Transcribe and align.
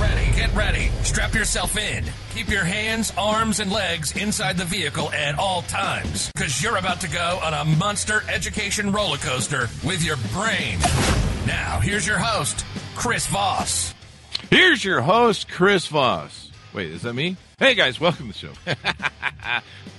Ready, 0.00 0.32
get 0.34 0.52
ready. 0.54 0.88
Strap 1.02 1.34
yourself 1.34 1.76
in. 1.76 2.04
Keep 2.34 2.48
your 2.48 2.64
hands, 2.64 3.12
arms, 3.18 3.60
and 3.60 3.70
legs 3.70 4.16
inside 4.16 4.56
the 4.56 4.64
vehicle 4.64 5.12
at 5.12 5.38
all 5.38 5.60
times, 5.62 6.32
because 6.32 6.62
you're 6.62 6.78
about 6.78 7.02
to 7.02 7.10
go 7.10 7.38
on 7.42 7.52
a 7.52 7.66
monster 7.76 8.22
education 8.32 8.92
roller 8.92 9.18
coaster 9.18 9.68
with 9.84 10.02
your 10.02 10.16
brain. 10.32 10.78
Now, 11.46 11.80
here's 11.80 12.06
your 12.06 12.18
host, 12.18 12.64
Chris 12.96 13.26
Voss. 13.26 13.92
Here's 14.48 14.82
your 14.82 15.02
host, 15.02 15.50
Chris 15.50 15.86
Voss. 15.88 16.50
Wait, 16.72 16.90
is 16.90 17.02
that 17.02 17.12
me? 17.12 17.36
Hey 17.58 17.74
guys, 17.74 18.00
welcome 18.00 18.32
to 18.32 18.34
the 18.38 18.38
show. 18.38 18.52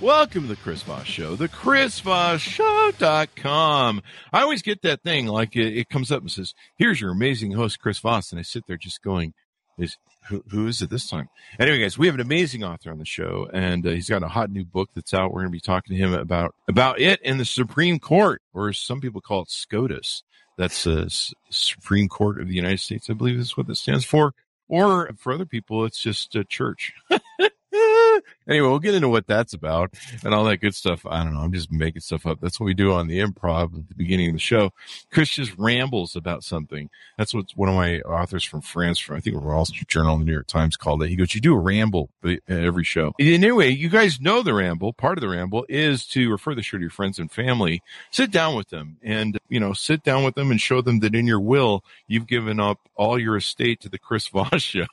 welcome 0.00 0.42
to 0.42 0.48
the 0.48 0.56
Chris 0.56 0.82
Voss 0.82 1.06
Show, 1.06 1.36
the 1.36 1.48
ChrisVossShow.com. 1.48 4.02
I 4.32 4.42
always 4.42 4.62
get 4.62 4.82
that 4.82 5.02
thing 5.02 5.28
like 5.28 5.54
it, 5.54 5.76
it 5.76 5.88
comes 5.88 6.10
up 6.10 6.22
and 6.22 6.30
says, 6.30 6.54
here's 6.76 7.00
your 7.00 7.12
amazing 7.12 7.52
host, 7.52 7.78
Chris 7.78 8.00
Voss. 8.00 8.32
And 8.32 8.40
I 8.40 8.42
sit 8.42 8.66
there 8.66 8.76
just 8.76 9.00
going, 9.02 9.32
is 9.78 9.96
who, 10.28 10.44
who 10.50 10.66
is 10.66 10.80
it 10.82 10.90
this 10.90 11.08
time? 11.08 11.28
Anyway, 11.58 11.80
guys, 11.80 11.98
we 11.98 12.06
have 12.06 12.14
an 12.14 12.20
amazing 12.20 12.62
author 12.62 12.90
on 12.90 12.98
the 12.98 13.04
show, 13.04 13.48
and 13.52 13.86
uh, 13.86 13.90
he's 13.90 14.08
got 14.08 14.22
a 14.22 14.28
hot 14.28 14.50
new 14.50 14.64
book 14.64 14.90
that's 14.94 15.12
out. 15.14 15.32
We're 15.32 15.40
going 15.40 15.50
to 15.50 15.56
be 15.56 15.60
talking 15.60 15.96
to 15.96 16.02
him 16.02 16.14
about 16.14 16.54
about 16.68 17.00
it 17.00 17.20
in 17.22 17.38
the 17.38 17.44
Supreme 17.44 17.98
Court, 17.98 18.42
or 18.52 18.72
some 18.72 19.00
people 19.00 19.20
call 19.20 19.42
it 19.42 19.50
SCOTUS. 19.50 20.22
That's 20.58 20.84
the 20.84 21.10
Supreme 21.50 22.08
Court 22.08 22.40
of 22.40 22.48
the 22.48 22.54
United 22.54 22.80
States, 22.80 23.08
I 23.08 23.14
believe 23.14 23.38
is 23.38 23.56
what 23.56 23.66
that 23.66 23.76
stands 23.76 24.04
for. 24.04 24.34
Or 24.68 25.10
for 25.18 25.32
other 25.32 25.46
people, 25.46 25.84
it's 25.84 26.00
just 26.00 26.36
a 26.36 26.44
church. 26.44 26.92
anyway, 28.48 28.68
we'll 28.68 28.78
get 28.78 28.94
into 28.94 29.08
what 29.08 29.26
that's 29.26 29.54
about 29.54 29.94
and 30.24 30.34
all 30.34 30.44
that 30.44 30.58
good 30.58 30.74
stuff. 30.74 31.06
I 31.06 31.24
don't 31.24 31.34
know. 31.34 31.40
I'm 31.40 31.52
just 31.52 31.72
making 31.72 32.02
stuff 32.02 32.26
up. 32.26 32.40
That's 32.40 32.60
what 32.60 32.66
we 32.66 32.74
do 32.74 32.92
on 32.92 33.06
the 33.06 33.20
improv 33.20 33.74
at 33.78 33.88
the 33.88 33.94
beginning 33.94 34.28
of 34.28 34.34
the 34.34 34.40
show. 34.40 34.72
Chris 35.10 35.30
just 35.30 35.56
rambles 35.56 36.14
about 36.14 36.44
something. 36.44 36.90
That's 37.16 37.32
what 37.32 37.46
one 37.54 37.68
of 37.68 37.74
my 37.74 38.00
authors 38.00 38.44
from 38.44 38.60
France, 38.60 38.98
from 38.98 39.16
I 39.16 39.20
think 39.20 39.40
Wall 39.40 39.64
Street 39.64 39.88
Journal 39.88 40.14
and 40.14 40.22
the 40.22 40.26
New 40.26 40.32
York 40.32 40.46
Times 40.48 40.76
called 40.76 41.02
it. 41.02 41.08
He 41.08 41.16
goes, 41.16 41.34
"You 41.34 41.40
do 41.40 41.54
a 41.54 41.58
ramble 41.58 42.10
every 42.48 42.84
show." 42.84 43.14
Anyway, 43.18 43.70
you 43.70 43.88
guys 43.88 44.20
know 44.20 44.42
the 44.42 44.54
ramble. 44.54 44.92
Part 44.92 45.18
of 45.18 45.22
the 45.22 45.28
ramble 45.28 45.64
is 45.68 46.06
to 46.08 46.30
refer 46.30 46.54
the 46.54 46.62
show 46.62 46.76
to 46.76 46.82
your 46.82 46.90
friends 46.90 47.18
and 47.18 47.30
family. 47.30 47.82
Sit 48.10 48.30
down 48.30 48.54
with 48.54 48.68
them, 48.68 48.98
and 49.02 49.38
you 49.48 49.60
know, 49.60 49.72
sit 49.72 50.02
down 50.02 50.24
with 50.24 50.34
them 50.34 50.50
and 50.50 50.60
show 50.60 50.82
them 50.82 51.00
that 51.00 51.14
in 51.14 51.26
your 51.26 51.40
will 51.40 51.84
you've 52.06 52.26
given 52.26 52.60
up 52.60 52.78
all 52.96 53.18
your 53.18 53.36
estate 53.36 53.80
to 53.80 53.88
the 53.88 53.98
Chris 53.98 54.28
Voss 54.28 54.60
show, 54.62 54.86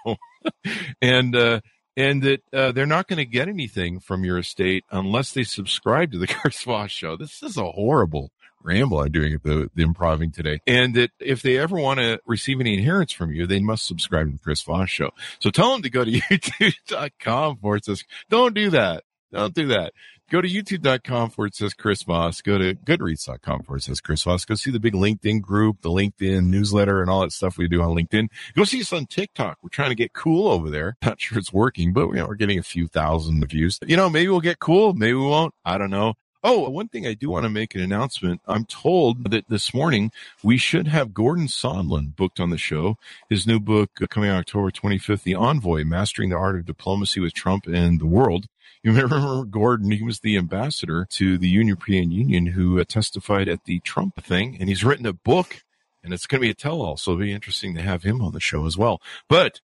and. 1.02 1.36
uh 1.36 1.60
and 2.00 2.24
that 2.24 2.42
uh, 2.54 2.72
they're 2.72 2.86
not 2.86 3.08
going 3.08 3.18
to 3.18 3.26
get 3.26 3.50
anything 3.50 4.00
from 4.00 4.24
your 4.24 4.38
estate 4.38 4.86
unless 4.90 5.34
they 5.34 5.44
subscribe 5.44 6.14
to 6.14 6.18
the 6.18 6.28
Chris 6.28 6.64
Voss 6.64 6.92
show. 6.92 7.18
This 7.18 7.44
is 7.44 7.58
a 7.58 7.66
horrible 7.66 8.32
ramble 8.64 9.02
I'm 9.02 9.12
doing 9.12 9.34
at 9.34 9.44
the, 9.44 9.70
the 9.76 9.84
improving 9.84 10.32
today. 10.32 10.62
And 10.66 10.96
that 10.96 11.12
if 11.20 11.42
they 11.42 11.58
ever 11.58 11.78
want 11.78 12.00
to 12.00 12.22
receive 12.26 12.62
any 12.62 12.74
inheritance 12.74 13.12
from 13.12 13.32
you, 13.32 13.46
they 13.46 13.60
must 13.60 13.86
subscribe 13.86 14.28
to 14.28 14.34
the 14.34 14.40
Chris 14.40 14.62
Voss 14.62 14.90
show. 14.90 15.12
So 15.40 15.50
tell 15.50 15.74
them 15.74 15.82
to 15.82 15.90
go 15.90 16.06
to 16.06 16.12
youtube.com 16.20 17.58
for 17.58 17.80
says, 17.80 18.06
don't 18.30 18.56
do 18.56 18.70
that. 18.70 19.04
Don't 19.34 19.54
do 19.54 19.68
that. 19.68 19.94
Go 20.30 20.42
to 20.42 20.48
youtube.com 20.48 21.32
forward 21.32 21.56
says 21.56 21.74
Chris 21.74 22.04
Voss. 22.04 22.44
Go 22.44 22.60
to 22.60 22.76
goodreads.com 22.76 23.64
forward 23.64 23.82
says 23.82 24.00
Chris 24.00 24.22
Voss. 24.22 24.46
Go 24.46 24.54
see 24.54 24.70
the 24.70 24.80
big 24.80 24.94
LinkedIn 24.94 25.42
group, 25.42 25.82
the 25.82 25.90
LinkedIn 25.90 26.46
newsletter 26.46 27.02
and 27.02 27.10
all 27.10 27.22
that 27.22 27.32
stuff 27.32 27.58
we 27.58 27.68
do 27.68 27.82
on 27.82 27.98
LinkedIn. 27.98 28.28
Go 28.56 28.64
see 28.64 28.82
us 28.82 28.94
on 28.94 29.08
TikTok. 29.08 29.58
We're 29.64 29.70
trying 29.70 29.90
to 29.90 29.96
get 29.96 30.14
cool 30.14 30.48
over 30.48 30.70
there. 30.70 30.98
Not 31.04 31.20
sure 31.20 31.40
it's 31.40 31.52
working, 31.52 31.94
but 31.94 32.10
we're 32.10 32.36
getting 32.36 32.60
a 32.60 32.64
few 32.64 32.88
thousand 32.88 33.44
views. 33.50 33.80
You 33.88 33.98
know, 33.98 34.08
maybe 34.08 34.30
we'll 34.30 34.40
get 34.40 34.60
cool. 34.60 34.94
Maybe 34.94 35.14
we 35.14 35.26
won't. 35.26 35.56
I 35.66 35.80
don't 35.80 35.90
know. 35.90 36.14
Oh, 36.42 36.70
one 36.70 36.88
thing 36.88 37.06
I 37.06 37.16
do 37.16 37.32
want 37.32 37.44
to 37.44 37.50
make 37.50 37.74
an 37.76 37.82
announcement. 37.82 38.40
I'm 38.48 38.66
told 38.66 39.32
that 39.32 39.50
this 39.50 39.74
morning 39.74 40.12
we 40.42 40.58
should 40.58 40.88
have 40.88 41.14
Gordon 41.14 41.48
Sondland 41.48 42.16
booked 42.16 42.40
on 42.40 42.50
the 42.50 42.58
show. 42.58 42.98
His 43.30 43.46
new 43.46 43.60
book 43.60 43.90
coming 44.10 44.30
out 44.30 44.40
October 44.40 44.72
25th, 44.72 45.24
The 45.24 45.36
Envoy, 45.36 45.84
Mastering 45.84 46.30
the 46.30 46.38
Art 46.38 46.56
of 46.56 46.66
Diplomacy 46.66 47.20
with 47.20 47.34
Trump 47.34 47.66
and 47.66 48.00
the 48.00 48.06
World. 48.06 48.46
You 48.84 48.94
may 48.94 49.02
remember 49.02 49.44
Gordon, 49.44 49.92
he 49.92 50.04
was 50.04 50.22
the 50.22 50.38
ambassador 50.38 51.06
to 51.12 51.38
the 51.38 51.50
European 51.50 52.12
Union 52.12 52.46
who 52.46 52.80
uh, 52.80 52.86
testified 52.86 53.50
at 53.50 53.66
the 53.66 53.82
Trump 53.82 54.24
thing, 54.24 54.56
and 54.58 54.70
he's 54.70 54.86
written 54.86 55.06
a 55.06 55.12
book, 55.12 55.64
and 56.02 56.14
it's 56.14 56.26
going 56.26 56.40
to 56.40 56.46
be 56.46 56.52
a 56.52 56.54
tell 56.54 56.82
all. 56.82 56.96
So 56.96 57.12
it'll 57.12 57.22
be 57.22 57.34
interesting 57.34 57.76
to 57.76 57.82
have 57.82 58.04
him 58.04 58.22
on 58.22 58.32
the 58.32 58.40
show 58.40 58.66
as 58.66 58.78
well. 58.78 59.02
But 59.28 59.60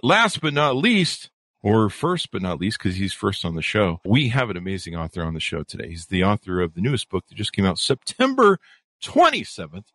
last 0.00 0.40
but 0.40 0.54
not 0.54 0.76
least, 0.76 1.30
or 1.60 1.90
first 1.90 2.30
but 2.30 2.40
not 2.40 2.60
least, 2.60 2.78
because 2.78 2.94
he's 2.94 3.12
first 3.12 3.44
on 3.44 3.56
the 3.56 3.62
show, 3.62 4.00
we 4.04 4.28
have 4.28 4.48
an 4.48 4.56
amazing 4.56 4.94
author 4.94 5.24
on 5.24 5.34
the 5.34 5.40
show 5.40 5.64
today. 5.64 5.88
He's 5.88 6.06
the 6.06 6.22
author 6.22 6.60
of 6.60 6.74
the 6.74 6.80
newest 6.80 7.08
book 7.08 7.24
that 7.26 7.34
just 7.34 7.52
came 7.52 7.66
out 7.66 7.80
September 7.80 8.58
27th, 9.02 9.86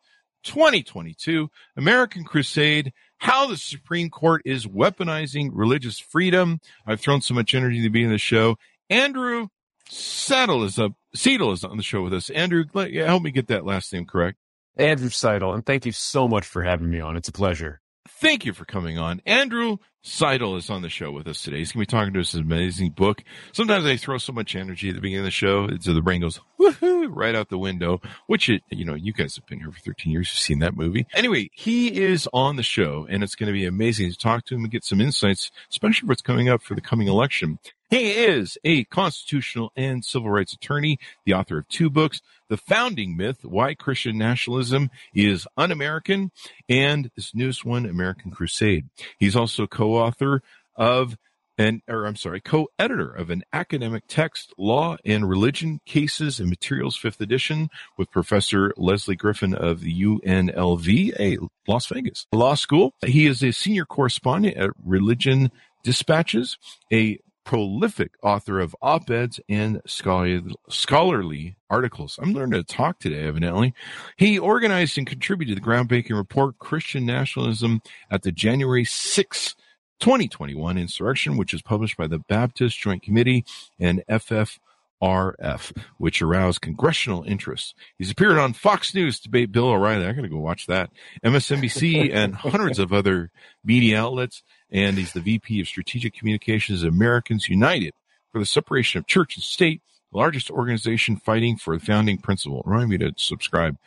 2022, 0.47 1.49
American 1.75 2.23
Crusade, 2.23 2.93
how 3.17 3.47
the 3.47 3.57
Supreme 3.57 4.09
Court 4.09 4.41
is 4.45 4.65
weaponizing 4.65 5.49
religious 5.53 5.99
freedom. 5.99 6.59
I've 6.85 7.01
thrown 7.01 7.21
so 7.21 7.33
much 7.33 7.53
energy 7.53 7.83
to 7.83 7.89
be 7.89 8.03
in 8.03 8.09
the 8.09 8.17
show. 8.17 8.57
Andrew 8.89 9.47
Settle 9.89 10.63
is 10.63 10.77
up. 10.79 10.93
Seidel 11.15 11.51
is 11.51 11.63
on 11.63 11.77
the 11.77 11.83
show 11.83 12.01
with 12.01 12.13
us. 12.13 12.29
Andrew, 12.29 12.65
let, 12.73 12.91
yeah, 12.91 13.05
help 13.05 13.23
me 13.23 13.31
get 13.31 13.47
that 13.47 13.65
last 13.65 13.93
name 13.93 14.05
correct. 14.05 14.37
Andrew 14.75 15.09
Seidel, 15.09 15.53
and 15.53 15.65
thank 15.65 15.85
you 15.85 15.91
so 15.91 16.27
much 16.27 16.45
for 16.45 16.61
having 16.61 16.89
me 16.89 16.99
on. 16.99 17.17
It's 17.17 17.29
a 17.29 17.33
pleasure. 17.33 17.81
Thank 18.19 18.45
you 18.45 18.53
for 18.53 18.65
coming 18.65 18.97
on. 18.97 19.21
Andrew 19.27 19.77
Seidel 20.01 20.55
is 20.55 20.71
on 20.71 20.81
the 20.81 20.89
show 20.89 21.11
with 21.11 21.27
us 21.27 21.43
today. 21.43 21.59
He's 21.59 21.71
going 21.71 21.85
to 21.85 21.91
be 21.91 21.97
talking 21.97 22.13
to 22.15 22.19
us 22.19 22.31
his 22.31 22.41
amazing 22.41 22.89
book. 22.91 23.23
Sometimes 23.51 23.85
I 23.85 23.95
throw 23.95 24.17
so 24.17 24.33
much 24.33 24.55
energy 24.55 24.89
at 24.89 24.95
the 24.95 25.01
beginning 25.01 25.19
of 25.19 25.25
the 25.25 25.31
show, 25.31 25.69
so 25.79 25.93
the 25.93 26.01
brain 26.01 26.21
goes 26.21 26.39
woohoo 26.59 27.09
right 27.11 27.35
out 27.35 27.49
the 27.49 27.59
window. 27.59 28.01
Which 28.25 28.49
it, 28.49 28.63
you 28.71 28.85
know, 28.85 28.95
you 28.95 29.13
guys 29.13 29.35
have 29.35 29.45
been 29.45 29.59
here 29.59 29.71
for 29.71 29.79
13 29.81 30.11
years. 30.11 30.31
You've 30.33 30.41
seen 30.41 30.59
that 30.59 30.75
movie. 30.75 31.05
Anyway, 31.13 31.51
he 31.53 32.01
is 32.01 32.27
on 32.33 32.55
the 32.55 32.63
show, 32.63 33.05
and 33.07 33.23
it's 33.23 33.35
going 33.35 33.47
to 33.47 33.53
be 33.53 33.65
amazing 33.65 34.11
to 34.11 34.17
talk 34.17 34.45
to 34.45 34.55
him 34.55 34.61
and 34.61 34.71
get 34.71 34.83
some 34.83 34.99
insights, 34.99 35.51
especially 35.69 36.07
what's 36.07 36.23
coming 36.23 36.49
up 36.49 36.63
for 36.63 36.73
the 36.73 36.81
coming 36.81 37.07
election. 37.07 37.59
He 37.89 38.11
is 38.11 38.57
a 38.65 38.83
constitutional 38.85 39.71
and 39.75 40.03
civil 40.03 40.29
rights 40.29 40.53
attorney, 40.53 40.99
the 41.25 41.33
author 41.33 41.59
of 41.59 41.69
two 41.69 41.89
books, 41.89 42.21
The 42.49 42.57
Founding 42.57 43.15
Myth, 43.15 43.45
Why 43.45 43.75
Christian 43.75 44.17
Nationalism 44.17 44.89
is 45.13 45.47
Un-American, 45.55 46.31
and 46.67 47.09
this 47.15 47.33
newest 47.33 47.63
one, 47.63 47.85
American 47.85 48.31
Crusade. 48.31 48.89
He's 49.17 49.37
also 49.37 49.67
co-author 49.67 50.41
of 50.75 51.17
an, 51.57 51.81
or 51.87 52.05
I'm 52.05 52.17
sorry, 52.17 52.41
co-editor 52.41 53.09
of 53.09 53.29
an 53.29 53.43
academic 53.53 54.03
text, 54.07 54.53
Law 54.57 54.97
and 55.05 55.27
Religion 55.27 55.79
Cases 55.85 56.39
and 56.39 56.49
Materials, 56.49 56.97
fifth 56.97 57.21
edition, 57.21 57.69
with 57.97 58.11
Professor 58.11 58.73
Leslie 58.77 59.15
Griffin 59.15 59.55
of 59.55 59.79
the 59.81 60.03
UNLV, 60.03 61.19
a 61.19 61.37
Las 61.67 61.87
Vegas 61.87 62.27
law 62.31 62.53
school. 62.53 62.93
He 63.05 63.25
is 63.25 63.41
a 63.43 63.51
senior 63.51 63.85
correspondent 63.85 64.57
at 64.57 64.71
Religion 64.85 65.51
Dispatches, 65.83 66.57
a 66.91 67.17
prolific 67.47 68.11
author 68.21 68.59
of 68.59 68.75
op-eds 68.81 69.39
and 69.47 69.81
scholarly 69.87 71.55
articles. 71.69 72.19
I'm 72.21 72.33
learning 72.33 72.61
to 72.61 72.63
talk 72.75 72.99
today, 72.99 73.23
evidently. 73.23 73.73
He 74.17 74.37
organized 74.37 74.97
and 74.97 75.07
contributed 75.07 75.55
the 75.55 75.61
groundbreaking 75.61 76.17
report, 76.17 76.59
Christian 76.59 77.05
Nationalism 77.05 77.81
at 78.11 78.23
the 78.23 78.33
January 78.33 78.83
6, 78.83 79.55
2021 80.01 80.77
insurrection, 80.77 81.37
which 81.37 81.53
is 81.53 81.61
published 81.61 81.95
by 81.95 82.07
the 82.07 82.19
Baptist 82.19 82.77
Joint 82.79 83.01
Committee 83.01 83.45
and 83.79 84.03
FF 84.09 84.59
RF, 85.01 85.73
which 85.97 86.21
aroused 86.21 86.61
congressional 86.61 87.23
interest. 87.23 87.75
He's 87.97 88.11
appeared 88.11 88.37
on 88.37 88.53
Fox 88.53 88.93
News 88.93 89.19
debate 89.19 89.51
Bill 89.51 89.69
O'Reilly. 89.69 90.05
I 90.05 90.13
gotta 90.13 90.27
go 90.27 90.39
watch 90.39 90.67
that. 90.67 90.89
MSNBC 91.23 92.09
and 92.13 92.35
hundreds 92.35 92.79
of 92.79 92.91
other 92.91 93.31
media 93.63 94.01
outlets. 94.01 94.43
And 94.69 94.97
he's 94.97 95.13
the 95.13 95.21
VP 95.21 95.61
of 95.61 95.67
Strategic 95.67 96.13
Communications 96.13 96.83
at 96.83 96.89
Americans 96.89 97.47
United 97.47 97.93
for 98.31 98.39
the 98.39 98.45
Separation 98.45 98.99
of 98.99 99.07
Church 99.07 99.35
and 99.35 99.43
State, 99.43 99.81
largest 100.11 100.49
organization 100.49 101.17
fighting 101.17 101.57
for 101.57 101.77
the 101.77 101.85
founding 101.85 102.17
principle. 102.17 102.63
Remind 102.65 102.89
me 102.89 102.97
to 102.99 103.13
subscribe 103.17 103.77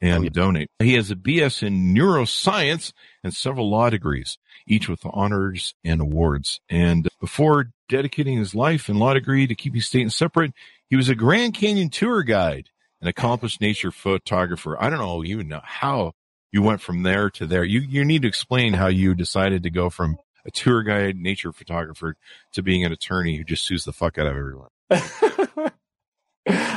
and 0.00 0.20
oh, 0.20 0.22
yeah. 0.24 0.30
donate. 0.30 0.70
He 0.78 0.94
has 0.94 1.10
a 1.10 1.16
BS 1.16 1.62
in 1.62 1.94
neuroscience 1.94 2.92
and 3.22 3.34
several 3.34 3.70
law 3.70 3.90
degrees, 3.90 4.38
each 4.66 4.88
with 4.88 5.00
honors 5.04 5.74
and 5.84 6.00
awards. 6.00 6.60
And 6.68 7.08
before 7.20 7.70
dedicating 7.88 8.38
his 8.38 8.54
life 8.54 8.88
and 8.88 8.98
law 8.98 9.14
degree 9.14 9.46
to 9.46 9.54
keeping 9.54 9.80
state 9.80 10.02
and 10.02 10.12
separate, 10.12 10.52
he 10.88 10.96
was 10.96 11.08
a 11.08 11.14
Grand 11.14 11.54
Canyon 11.54 11.90
tour 11.90 12.22
guide, 12.22 12.70
an 13.00 13.08
accomplished 13.08 13.60
nature 13.60 13.90
photographer. 13.90 14.80
I 14.80 14.90
don't 14.90 14.98
know 14.98 15.24
even 15.24 15.48
know 15.48 15.60
how 15.62 16.12
you 16.52 16.62
went 16.62 16.80
from 16.80 17.02
there 17.02 17.30
to 17.30 17.46
there. 17.46 17.64
You 17.64 17.80
you 17.80 18.04
need 18.04 18.22
to 18.22 18.28
explain 18.28 18.74
how 18.74 18.86
you 18.86 19.14
decided 19.14 19.64
to 19.64 19.70
go 19.70 19.90
from 19.90 20.18
a 20.46 20.50
tour 20.50 20.82
guide, 20.82 21.16
nature 21.16 21.52
photographer, 21.52 22.16
to 22.52 22.62
being 22.62 22.84
an 22.84 22.92
attorney 22.92 23.36
who 23.36 23.44
just 23.44 23.64
sues 23.64 23.84
the 23.84 23.92
fuck 23.92 24.18
out 24.18 24.26
of 24.26 24.36
everyone. 24.36 24.68
that 24.90 25.72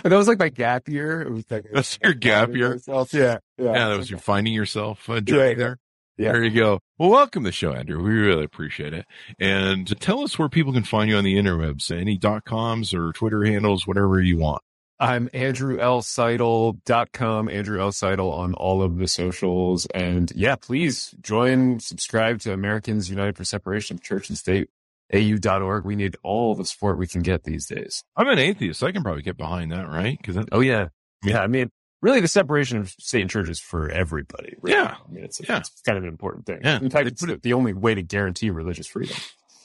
was 0.05 0.27
like 0.27 0.39
my 0.39 0.49
gap 0.49 0.87
year. 0.87 1.21
It 1.21 1.31
was 1.31 1.49
like, 1.51 1.65
That's 1.73 1.99
your 2.03 2.13
gap 2.13 2.53
year. 2.55 2.71
Myself. 2.71 3.13
Yeah, 3.13 3.39
yeah. 3.57 3.73
Yeah, 3.73 3.89
that 3.89 3.97
was 3.97 4.09
your 4.09 4.19
finding 4.19 4.53
yourself 4.53 5.09
uh, 5.09 5.19
journey 5.21 5.49
Yeah, 5.49 5.55
there. 5.55 5.79
yeah. 6.17 6.31
There 6.31 6.43
you 6.43 6.51
go. 6.61 6.79
Well, 6.97 7.09
welcome 7.09 7.43
to 7.43 7.49
the 7.49 7.51
show, 7.53 7.73
Andrew. 7.73 8.01
We 8.01 8.13
really 8.15 8.43
appreciate 8.45 8.93
it. 8.93 9.05
And 9.39 9.87
tell 9.99 10.21
us 10.23 10.39
where 10.39 10.49
people 10.49 10.73
can 10.73 10.83
find 10.83 11.09
you 11.09 11.17
on 11.17 11.23
the 11.23 11.35
interwebs. 11.35 11.91
Any 11.91 12.17
dot 12.17 12.45
coms 12.45 12.93
or 12.93 13.11
Twitter 13.13 13.43
handles, 13.43 13.85
whatever 13.85 14.21
you 14.21 14.37
want. 14.37 14.61
I'm 14.99 15.29
Andrew 15.33 15.79
L. 15.79 16.01
andrewlseidel.com, 16.01 17.49
Andrew 17.49 17.79
L. 17.81 17.91
Seidel 17.91 18.31
on 18.31 18.53
all 18.55 18.81
of 18.81 18.97
the 18.97 19.07
socials. 19.07 19.85
And 19.93 20.31
yeah, 20.35 20.55
please 20.55 21.13
join, 21.21 21.79
subscribe 21.79 22.39
to 22.41 22.53
Americans 22.53 23.09
United 23.09 23.37
for 23.37 23.45
Separation 23.45 23.95
of 23.97 24.01
Church 24.01 24.29
and 24.29 24.37
State, 24.37 24.69
au.org. 25.13 25.85
We 25.85 25.95
need 25.95 26.17
all 26.23 26.55
the 26.55 26.65
support 26.65 26.97
we 26.97 27.05
can 27.07 27.21
get 27.21 27.43
these 27.43 27.67
days. 27.67 28.03
I'm 28.15 28.27
an 28.27 28.39
atheist. 28.39 28.81
I 28.81 28.91
can 28.91 29.03
probably 29.03 29.21
get 29.21 29.37
behind 29.37 29.71
that, 29.71 29.87
right? 29.87 30.17
Because 30.17 30.43
Oh, 30.51 30.61
yeah. 30.61 30.87
Yeah. 31.23 31.41
I 31.41 31.47
mean, 31.47 31.69
really 32.01 32.19
the 32.21 32.27
separation 32.27 32.79
of 32.79 32.89
state 32.89 33.21
and 33.21 33.29
church 33.29 33.49
is 33.49 33.59
for 33.59 33.89
everybody. 33.91 34.55
really. 34.61 34.77
Yeah. 34.77 34.95
I 35.07 35.11
mean, 35.11 35.23
it's, 35.25 35.39
Yeah. 35.47 35.57
it's 35.59 35.81
kind 35.85 35.97
of 35.99 36.03
an 36.05 36.09
important 36.09 36.45
thing. 36.47 36.61
Yeah. 36.63 36.79
In 36.79 36.89
fact, 36.89 37.07
it's 37.07 37.21
it- 37.23 37.43
the 37.43 37.53
only 37.53 37.73
way 37.73 37.93
to 37.93 38.01
guarantee 38.01 38.49
religious 38.49 38.87
freedom. 38.87 39.17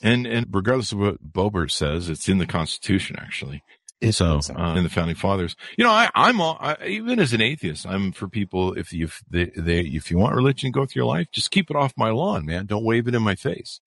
and 0.03 0.27
and 0.27 0.45
regardless 0.51 0.91
of 0.91 0.99
what 0.99 1.23
Boebert 1.33 1.71
says, 1.71 2.09
it's 2.09 2.27
in 2.29 2.37
the 2.37 2.45
Constitution 2.45 3.15
actually. 3.19 3.63
So 4.11 4.39
uh, 4.55 4.75
in 4.75 4.83
the 4.83 4.89
founding 4.89 5.15
fathers, 5.15 5.55
you 5.77 5.83
know, 5.83 5.91
I, 5.91 6.09
I'm 6.15 6.41
all, 6.41 6.57
I, 6.59 6.77
even 6.85 7.19
as 7.19 7.33
an 7.33 7.41
atheist, 7.41 7.85
I'm 7.85 8.11
for 8.11 8.27
people. 8.27 8.73
If 8.73 8.91
you 8.93 9.05
if 9.05 9.23
they, 9.29 9.45
they 9.55 9.79
if 9.81 10.11
you 10.11 10.17
want 10.17 10.35
religion 10.35 10.71
go 10.71 10.85
through 10.85 11.01
your 11.01 11.13
life, 11.13 11.27
just 11.31 11.51
keep 11.51 11.69
it 11.69 11.75
off 11.75 11.93
my 11.97 12.09
lawn, 12.09 12.45
man. 12.45 12.65
Don't 12.65 12.83
wave 12.83 13.07
it 13.07 13.15
in 13.15 13.21
my 13.21 13.35
face. 13.35 13.79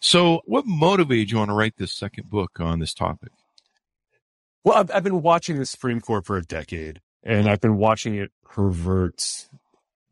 So, 0.00 0.42
what 0.44 0.66
motivated 0.66 1.30
you 1.30 1.38
want 1.38 1.50
to 1.50 1.54
write 1.54 1.76
this 1.76 1.92
second 1.92 2.30
book 2.30 2.60
on 2.60 2.78
this 2.78 2.94
topic? 2.94 3.32
Well, 4.64 4.76
I've, 4.76 4.90
I've 4.92 5.04
been 5.04 5.22
watching 5.22 5.58
the 5.58 5.66
Supreme 5.66 6.00
Court 6.00 6.26
for 6.26 6.36
a 6.36 6.42
decade, 6.42 7.00
and 7.22 7.48
I've 7.48 7.60
been 7.60 7.76
watching 7.76 8.16
it 8.16 8.32
pervert 8.44 9.48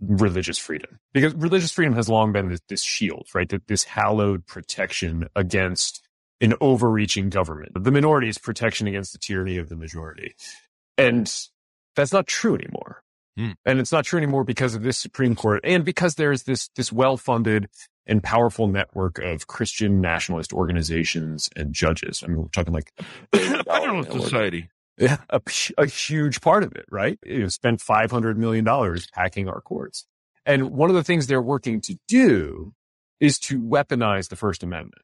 religious 0.00 0.58
freedom 0.58 0.98
because 1.12 1.34
religious 1.34 1.72
freedom 1.72 1.94
has 1.94 2.08
long 2.08 2.32
been 2.32 2.48
this, 2.48 2.60
this 2.68 2.82
shield, 2.82 3.28
right? 3.34 3.48
That 3.48 3.66
this 3.68 3.84
hallowed 3.84 4.46
protection 4.46 5.28
against 5.34 6.03
an 6.40 6.54
overreaching 6.60 7.30
government, 7.30 7.72
the 7.74 7.92
minority's 7.92 8.38
protection 8.38 8.86
against 8.86 9.12
the 9.12 9.18
tyranny 9.18 9.56
of 9.56 9.68
the 9.68 9.76
majority, 9.76 10.34
and 10.98 11.32
that's 11.96 12.12
not 12.12 12.26
true 12.26 12.54
anymore. 12.54 13.02
Hmm. 13.36 13.50
And 13.64 13.80
it's 13.80 13.90
not 13.90 14.04
true 14.04 14.18
anymore 14.18 14.44
because 14.44 14.74
of 14.74 14.82
this 14.82 14.98
Supreme 14.98 15.34
Court, 15.34 15.60
and 15.64 15.84
because 15.84 16.14
there's 16.14 16.44
this 16.44 16.68
this 16.76 16.92
well 16.92 17.16
funded 17.16 17.68
and 18.06 18.22
powerful 18.22 18.68
network 18.68 19.18
of 19.18 19.46
Christian 19.46 20.00
nationalist 20.00 20.52
organizations 20.52 21.48
and 21.56 21.72
judges. 21.72 22.22
I 22.22 22.28
mean, 22.28 22.42
we're 22.42 22.48
talking 22.48 22.74
like 22.74 22.92
Federalist 23.32 24.12
Society. 24.12 24.68
yeah, 24.98 25.18
a, 25.30 25.40
a 25.78 25.86
huge 25.86 26.40
part 26.40 26.62
of 26.62 26.76
it, 26.76 26.84
right? 26.90 27.18
You 27.24 27.40
know, 27.40 27.48
spent 27.48 27.80
five 27.80 28.10
hundred 28.10 28.38
million 28.38 28.64
dollars 28.64 29.08
packing 29.12 29.48
our 29.48 29.60
courts, 29.60 30.06
and 30.46 30.70
one 30.70 30.90
of 30.90 30.96
the 30.96 31.04
things 31.04 31.26
they're 31.26 31.42
working 31.42 31.80
to 31.82 31.96
do 32.06 32.72
is 33.20 33.38
to 33.38 33.60
weaponize 33.60 34.28
the 34.28 34.36
First 34.36 34.62
Amendment. 34.62 35.02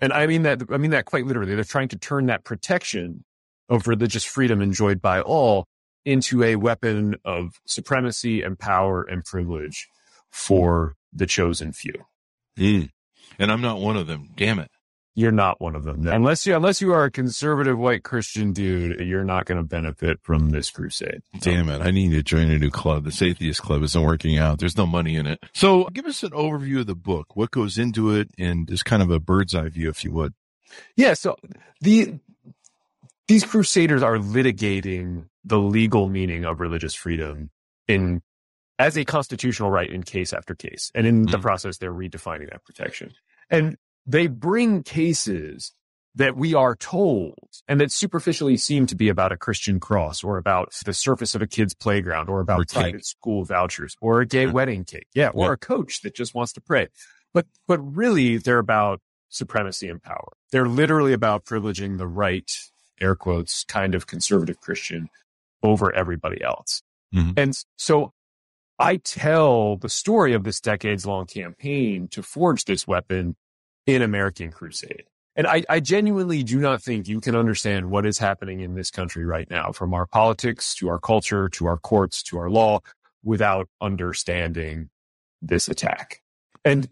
And 0.00 0.12
I 0.12 0.26
mean 0.26 0.42
that 0.42 0.62
I 0.70 0.76
mean 0.76 0.90
that 0.90 1.04
quite 1.04 1.26
literally. 1.26 1.54
They're 1.54 1.64
trying 1.64 1.88
to 1.88 1.98
turn 1.98 2.26
that 2.26 2.44
protection 2.44 3.24
of 3.68 3.86
religious 3.86 4.24
freedom 4.24 4.60
enjoyed 4.60 5.00
by 5.00 5.20
all 5.20 5.66
into 6.04 6.42
a 6.42 6.56
weapon 6.56 7.16
of 7.24 7.60
supremacy 7.66 8.42
and 8.42 8.58
power 8.58 9.02
and 9.02 9.24
privilege 9.24 9.88
for 10.30 10.96
the 11.12 11.26
chosen 11.26 11.72
few. 11.72 11.94
Mm. 12.58 12.90
And 13.38 13.52
I'm 13.52 13.60
not 13.60 13.80
one 13.80 13.96
of 13.96 14.06
them. 14.06 14.30
Damn 14.36 14.58
it. 14.58 14.70
You're 15.20 15.32
not 15.32 15.60
one 15.60 15.76
of 15.76 15.84
them. 15.84 16.06
Unless 16.08 16.46
you 16.46 16.56
unless 16.56 16.80
you 16.80 16.94
are 16.94 17.04
a 17.04 17.10
conservative 17.10 17.78
white 17.78 18.04
Christian 18.04 18.54
dude, 18.54 19.00
you're 19.00 19.22
not 19.22 19.44
going 19.44 19.58
to 19.58 19.62
benefit 19.68 20.18
from 20.22 20.48
this 20.48 20.70
crusade. 20.70 21.20
Damn 21.40 21.68
it. 21.68 21.82
I 21.82 21.90
need 21.90 22.12
to 22.12 22.22
join 22.22 22.50
a 22.50 22.58
new 22.58 22.70
club. 22.70 23.04
This 23.04 23.20
atheist 23.20 23.60
club 23.60 23.82
isn't 23.82 24.02
working 24.02 24.38
out. 24.38 24.60
There's 24.60 24.78
no 24.78 24.86
money 24.86 25.16
in 25.16 25.26
it. 25.26 25.38
So 25.52 25.84
give 25.92 26.06
us 26.06 26.22
an 26.22 26.30
overview 26.30 26.80
of 26.80 26.86
the 26.86 26.94
book, 26.94 27.36
what 27.36 27.50
goes 27.50 27.76
into 27.76 28.14
it, 28.14 28.30
and 28.38 28.66
just 28.66 28.86
kind 28.86 29.02
of 29.02 29.10
a 29.10 29.20
bird's 29.20 29.54
eye 29.54 29.68
view, 29.68 29.90
if 29.90 30.04
you 30.04 30.12
would. 30.12 30.32
Yeah, 30.96 31.12
so 31.12 31.36
the 31.82 32.14
these 33.28 33.44
crusaders 33.44 34.02
are 34.02 34.16
litigating 34.16 35.26
the 35.44 35.58
legal 35.58 36.08
meaning 36.08 36.46
of 36.46 36.60
religious 36.60 36.94
freedom 36.94 37.50
in 37.88 38.22
as 38.78 38.96
a 38.96 39.04
constitutional 39.04 39.70
right 39.70 39.90
in 39.90 40.02
case 40.02 40.32
after 40.32 40.54
case. 40.54 40.90
And 40.94 41.06
in 41.06 41.26
the 41.26 41.36
Mhm. 41.36 41.42
process 41.42 41.76
they're 41.76 41.92
redefining 41.92 42.48
that 42.50 42.64
protection. 42.64 43.12
And 43.50 43.76
they 44.10 44.26
bring 44.26 44.82
cases 44.82 45.72
that 46.16 46.36
we 46.36 46.54
are 46.54 46.74
told 46.74 47.38
and 47.68 47.80
that 47.80 47.92
superficially 47.92 48.56
seem 48.56 48.84
to 48.86 48.96
be 48.96 49.08
about 49.08 49.30
a 49.30 49.36
Christian 49.36 49.78
cross 49.78 50.24
or 50.24 50.38
about 50.38 50.72
the 50.84 50.92
surface 50.92 51.34
of 51.36 51.42
a 51.42 51.46
kid's 51.46 51.72
playground 51.74 52.28
or 52.28 52.40
about 52.40 52.60
Or 52.60 52.64
cake. 52.64 53.04
school 53.04 53.44
vouchers 53.44 53.96
or 54.00 54.20
a 54.20 54.26
gay 54.26 54.46
Yeah. 54.46 54.50
wedding 54.52 54.84
cake. 54.84 55.06
Yeah. 55.14 55.28
Or 55.28 55.46
Yeah. 55.46 55.52
a 55.52 55.56
coach 55.56 56.00
that 56.02 56.14
just 56.14 56.34
wants 56.34 56.52
to 56.54 56.60
pray. 56.60 56.88
But, 57.32 57.46
but 57.68 57.78
really 57.78 58.38
they're 58.38 58.58
about 58.58 59.00
supremacy 59.28 59.88
and 59.88 60.02
power. 60.02 60.32
They're 60.50 60.66
literally 60.68 61.12
about 61.12 61.44
privileging 61.44 61.98
the 61.98 62.08
right, 62.08 62.50
air 63.00 63.14
quotes, 63.14 63.62
kind 63.64 63.94
of 63.94 64.08
conservative 64.08 64.60
Christian 64.60 65.08
over 65.62 65.94
everybody 65.94 66.42
else. 66.42 66.82
Mhm. 67.14 67.34
And 67.36 67.56
so 67.76 68.12
I 68.80 68.96
tell 68.96 69.76
the 69.76 69.88
story 69.88 70.32
of 70.32 70.42
this 70.42 70.60
decades 70.60 71.06
long 71.06 71.26
campaign 71.26 72.08
to 72.08 72.22
forge 72.24 72.64
this 72.64 72.86
weapon 72.88 73.36
in 73.86 74.02
American 74.02 74.50
Crusade. 74.52 75.04
And 75.36 75.46
I, 75.46 75.64
I 75.68 75.80
genuinely 75.80 76.42
do 76.42 76.58
not 76.58 76.82
think 76.82 77.08
you 77.08 77.20
can 77.20 77.34
understand 77.34 77.90
what 77.90 78.04
is 78.04 78.18
happening 78.18 78.60
in 78.60 78.74
this 78.74 78.90
country 78.90 79.24
right 79.24 79.48
now, 79.50 79.72
from 79.72 79.94
our 79.94 80.06
politics 80.06 80.74
to 80.76 80.88
our 80.88 80.98
culture 80.98 81.48
to 81.50 81.66
our 81.66 81.78
courts 81.78 82.22
to 82.24 82.38
our 82.38 82.50
law, 82.50 82.80
without 83.22 83.68
understanding 83.80 84.90
this 85.40 85.68
attack. 85.68 86.22
And 86.64 86.88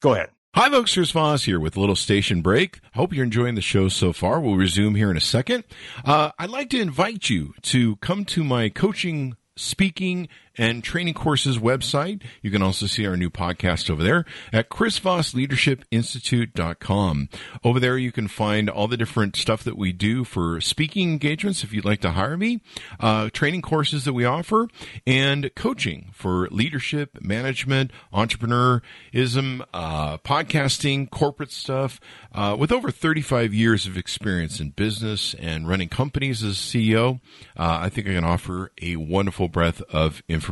go 0.00 0.14
ahead. 0.14 0.30
Hi, 0.54 0.70
folks. 0.70 0.94
Here's 0.94 1.12
Voss 1.12 1.44
here 1.44 1.60
with 1.60 1.76
a 1.76 1.80
little 1.80 1.94
station 1.94 2.42
break. 2.42 2.80
Hope 2.94 3.12
you're 3.12 3.24
enjoying 3.24 3.54
the 3.54 3.60
show 3.60 3.88
so 3.88 4.12
far. 4.12 4.40
We'll 4.40 4.56
resume 4.56 4.94
here 4.94 5.10
in 5.10 5.16
a 5.16 5.20
second. 5.20 5.62
Uh, 6.04 6.30
I'd 6.38 6.50
like 6.50 6.70
to 6.70 6.80
invite 6.80 7.28
you 7.28 7.54
to 7.62 7.96
come 7.96 8.24
to 8.24 8.42
my 8.42 8.70
coaching, 8.70 9.36
speaking, 9.56 10.26
and 10.58 10.82
training 10.82 11.14
courses 11.14 11.56
website. 11.56 12.22
You 12.42 12.50
can 12.50 12.62
also 12.62 12.86
see 12.86 13.06
our 13.06 13.16
new 13.16 13.30
podcast 13.30 13.88
over 13.88 14.02
there 14.02 14.24
at 14.52 14.68
chrisvossleadershipinstitute.com. 14.68 17.28
Over 17.64 17.80
there, 17.80 17.96
you 17.96 18.10
can 18.10 18.26
find 18.26 18.68
all 18.68 18.88
the 18.88 18.96
different 18.96 19.36
stuff 19.36 19.62
that 19.62 19.78
we 19.78 19.92
do 19.92 20.24
for 20.24 20.60
speaking 20.60 21.12
engagements 21.12 21.62
if 21.62 21.72
you'd 21.72 21.84
like 21.84 22.00
to 22.00 22.10
hire 22.10 22.36
me, 22.36 22.60
uh, 22.98 23.30
training 23.30 23.62
courses 23.62 24.04
that 24.04 24.12
we 24.12 24.24
offer, 24.24 24.66
and 25.06 25.54
coaching 25.54 26.10
for 26.12 26.48
leadership, 26.50 27.22
management, 27.22 27.92
entrepreneurism, 28.12 29.64
uh, 29.72 30.18
podcasting, 30.18 31.08
corporate 31.08 31.52
stuff. 31.52 32.00
Uh, 32.32 32.56
with 32.58 32.72
over 32.72 32.90
35 32.90 33.54
years 33.54 33.86
of 33.86 33.96
experience 33.96 34.58
in 34.58 34.70
business 34.70 35.34
and 35.34 35.68
running 35.68 35.88
companies 35.88 36.42
as 36.42 36.56
CEO, 36.56 37.20
uh, 37.56 37.78
I 37.82 37.88
think 37.88 38.08
I 38.08 38.14
can 38.14 38.24
offer 38.24 38.72
a 38.82 38.96
wonderful 38.96 39.48
breadth 39.48 39.80
of 39.92 40.24
information 40.28 40.47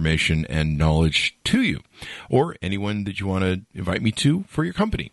and 0.47 0.79
knowledge 0.79 1.39
to 1.45 1.63
you 1.63 1.81
or 2.31 2.57
anyone 2.61 3.05
that 3.05 3.21
you 3.21 3.27
want 3.27 3.45
to 3.45 3.63
invite 3.75 4.03
me 4.03 4.11
to 4.13 4.45
for 4.49 4.65
your 4.65 4.75
company. 4.75 5.13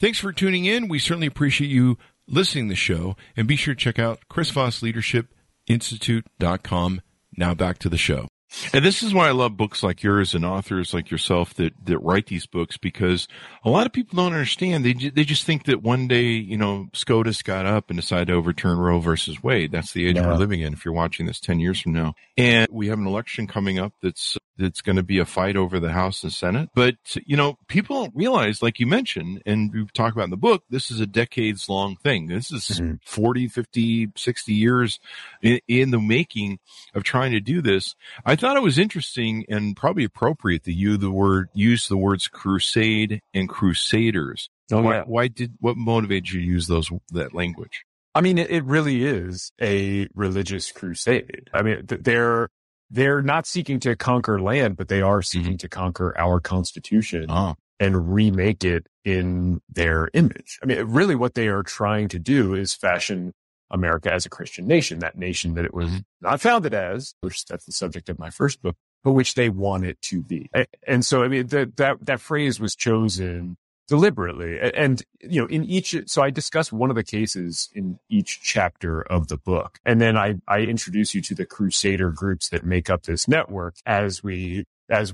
Thanks 0.00 0.18
for 0.18 0.32
tuning 0.32 0.64
in. 0.64 0.88
We 0.88 0.98
certainly 0.98 1.26
appreciate 1.26 1.70
you 1.70 1.98
listening 2.26 2.68
to 2.68 2.72
the 2.72 2.76
show 2.76 3.16
and 3.36 3.46
be 3.46 3.56
sure 3.56 3.74
to 3.74 3.80
check 3.80 3.98
out 3.98 4.20
Chris 4.28 4.50
Voss 4.50 4.82
Leadership 4.82 5.34
Institute.com. 5.66 7.00
Now 7.36 7.54
back 7.54 7.78
to 7.78 7.88
the 7.88 7.98
show. 7.98 8.28
And 8.72 8.84
this 8.84 9.02
is 9.02 9.12
why 9.14 9.28
I 9.28 9.32
love 9.32 9.56
books 9.56 9.82
like 9.82 10.02
yours 10.02 10.34
and 10.34 10.44
authors 10.44 10.92
like 10.94 11.10
yourself 11.10 11.54
that, 11.54 11.72
that 11.86 11.98
write 11.98 12.26
these 12.26 12.46
books 12.46 12.76
because 12.76 13.28
a 13.64 13.70
lot 13.70 13.86
of 13.86 13.92
people 13.92 14.16
don't 14.16 14.32
understand. 14.32 14.84
They, 14.84 14.92
they 14.92 15.24
just 15.24 15.44
think 15.44 15.64
that 15.64 15.82
one 15.82 16.08
day, 16.08 16.24
you 16.24 16.56
know, 16.56 16.88
SCOTUS 16.92 17.42
got 17.42 17.66
up 17.66 17.90
and 17.90 17.98
decided 17.98 18.28
to 18.28 18.34
overturn 18.34 18.78
Roe 18.78 19.00
versus 19.00 19.42
Wade. 19.42 19.72
That's 19.72 19.92
the 19.92 20.06
age 20.06 20.16
Yeah. 20.16 20.26
we're 20.28 20.34
living 20.36 20.60
in 20.60 20.72
if 20.72 20.84
you're 20.84 20.94
watching 20.94 21.26
this 21.26 21.40
10 21.40 21.60
years 21.60 21.80
from 21.80 21.92
now. 21.92 22.14
And 22.36 22.68
we 22.70 22.88
have 22.88 22.98
an 22.98 23.06
election 23.06 23.46
coming 23.46 23.78
up 23.78 23.92
that's, 24.02 24.36
that's 24.56 24.82
going 24.82 24.96
to 24.96 25.02
be 25.02 25.18
a 25.18 25.24
fight 25.24 25.56
over 25.56 25.80
the 25.80 25.92
House 25.92 26.22
and 26.22 26.32
Senate. 26.32 26.70
But, 26.74 26.96
you 27.26 27.36
know, 27.36 27.58
people 27.68 28.02
don't 28.04 28.14
realize, 28.16 28.62
like 28.62 28.78
you 28.80 28.86
mentioned, 28.86 29.42
and 29.46 29.72
we 29.72 29.86
talk 29.94 30.12
about 30.12 30.24
in 30.24 30.30
the 30.30 30.36
book, 30.36 30.62
this 30.70 30.90
is 30.90 31.00
a 31.00 31.06
decades 31.06 31.68
long 31.68 31.96
thing. 31.96 32.26
This 32.28 32.52
is 32.52 32.80
Mhm. 32.80 33.00
40, 33.04 33.48
50, 33.48 34.08
60 34.16 34.52
years 34.54 35.00
in, 35.42 35.60
in 35.68 35.90
the 35.90 36.00
making 36.00 36.58
of 36.94 37.02
trying 37.02 37.32
to 37.32 37.40
do 37.40 37.60
this. 37.62 37.94
I 38.24 38.36
thought 38.44 38.58
it 38.58 38.62
was 38.62 38.78
interesting 38.78 39.46
and 39.48 39.74
probably 39.74 40.04
appropriate 40.04 40.64
that 40.64 40.74
you 40.74 40.98
the 40.98 41.10
word 41.10 41.48
use 41.54 41.88
the 41.88 41.96
words 41.96 42.28
crusade 42.28 43.22
and 43.32 43.48
crusaders. 43.48 44.50
Oh, 44.70 44.82
why, 44.82 45.00
why 45.00 45.28
did 45.28 45.54
what 45.60 45.78
motivated 45.78 46.30
you 46.30 46.40
to 46.40 46.46
use 46.46 46.66
those 46.66 46.90
that 47.10 47.34
language? 47.34 47.86
I 48.14 48.20
mean, 48.20 48.36
it, 48.36 48.50
it 48.50 48.64
really 48.64 49.02
is 49.02 49.50
a 49.62 50.08
religious 50.14 50.70
crusade. 50.70 51.48
I 51.54 51.62
mean, 51.62 51.86
they're 51.86 52.50
they're 52.90 53.22
not 53.22 53.46
seeking 53.46 53.80
to 53.80 53.96
conquer 53.96 54.38
land, 54.38 54.76
but 54.76 54.88
they 54.88 55.00
are 55.00 55.20
mm-hmm. 55.20 55.38
seeking 55.38 55.58
to 55.58 55.68
conquer 55.70 56.14
our 56.18 56.38
constitution 56.38 57.26
Oh, 57.30 57.54
and 57.80 58.12
remake 58.12 58.62
it 58.62 58.86
in 59.06 59.62
their 59.70 60.10
image. 60.12 60.58
I 60.62 60.66
mean, 60.66 60.82
really, 60.84 61.14
what 61.14 61.32
they 61.32 61.48
are 61.48 61.62
trying 61.62 62.08
to 62.08 62.18
do 62.18 62.52
is 62.52 62.74
fashion 62.74 63.32
America 63.74 64.10
as 64.10 64.24
a 64.24 64.30
Christian 64.30 64.66
nation, 64.66 65.00
that 65.00 65.18
nation 65.18 65.54
that 65.54 65.64
it 65.64 65.74
was 65.74 65.88
mm-hmm. 65.88 65.98
not 66.22 66.40
founded 66.40 66.72
as, 66.72 67.14
which 67.20 67.44
that's 67.44 67.66
the 67.66 67.72
subject 67.72 68.08
of 68.08 68.18
my 68.18 68.30
first 68.30 68.62
book, 68.62 68.76
but 69.02 69.12
which 69.12 69.34
they 69.34 69.50
want 69.50 69.84
it 69.84 70.00
to 70.02 70.22
be. 70.22 70.48
And 70.86 71.04
so, 71.04 71.22
I 71.22 71.28
mean, 71.28 71.48
that, 71.48 71.76
that, 71.76 72.06
that 72.06 72.20
phrase 72.20 72.58
was 72.60 72.74
chosen 72.74 73.56
deliberately. 73.86 74.58
And, 74.58 75.02
you 75.20 75.42
know, 75.42 75.48
in 75.48 75.64
each, 75.64 75.94
so 76.06 76.22
I 76.22 76.30
discuss 76.30 76.72
one 76.72 76.88
of 76.88 76.96
the 76.96 77.04
cases 77.04 77.68
in 77.74 77.98
each 78.08 78.40
chapter 78.42 79.02
of 79.02 79.28
the 79.28 79.36
book. 79.36 79.78
And 79.84 80.00
then 80.00 80.16
I, 80.16 80.36
I 80.48 80.60
introduce 80.60 81.14
you 81.14 81.20
to 81.22 81.34
the 81.34 81.44
crusader 81.44 82.10
groups 82.10 82.48
that 82.48 82.64
make 82.64 82.88
up 82.88 83.02
this 83.02 83.28
network 83.28 83.74
as 83.84 84.22
we, 84.22 84.64
as 84.88 85.12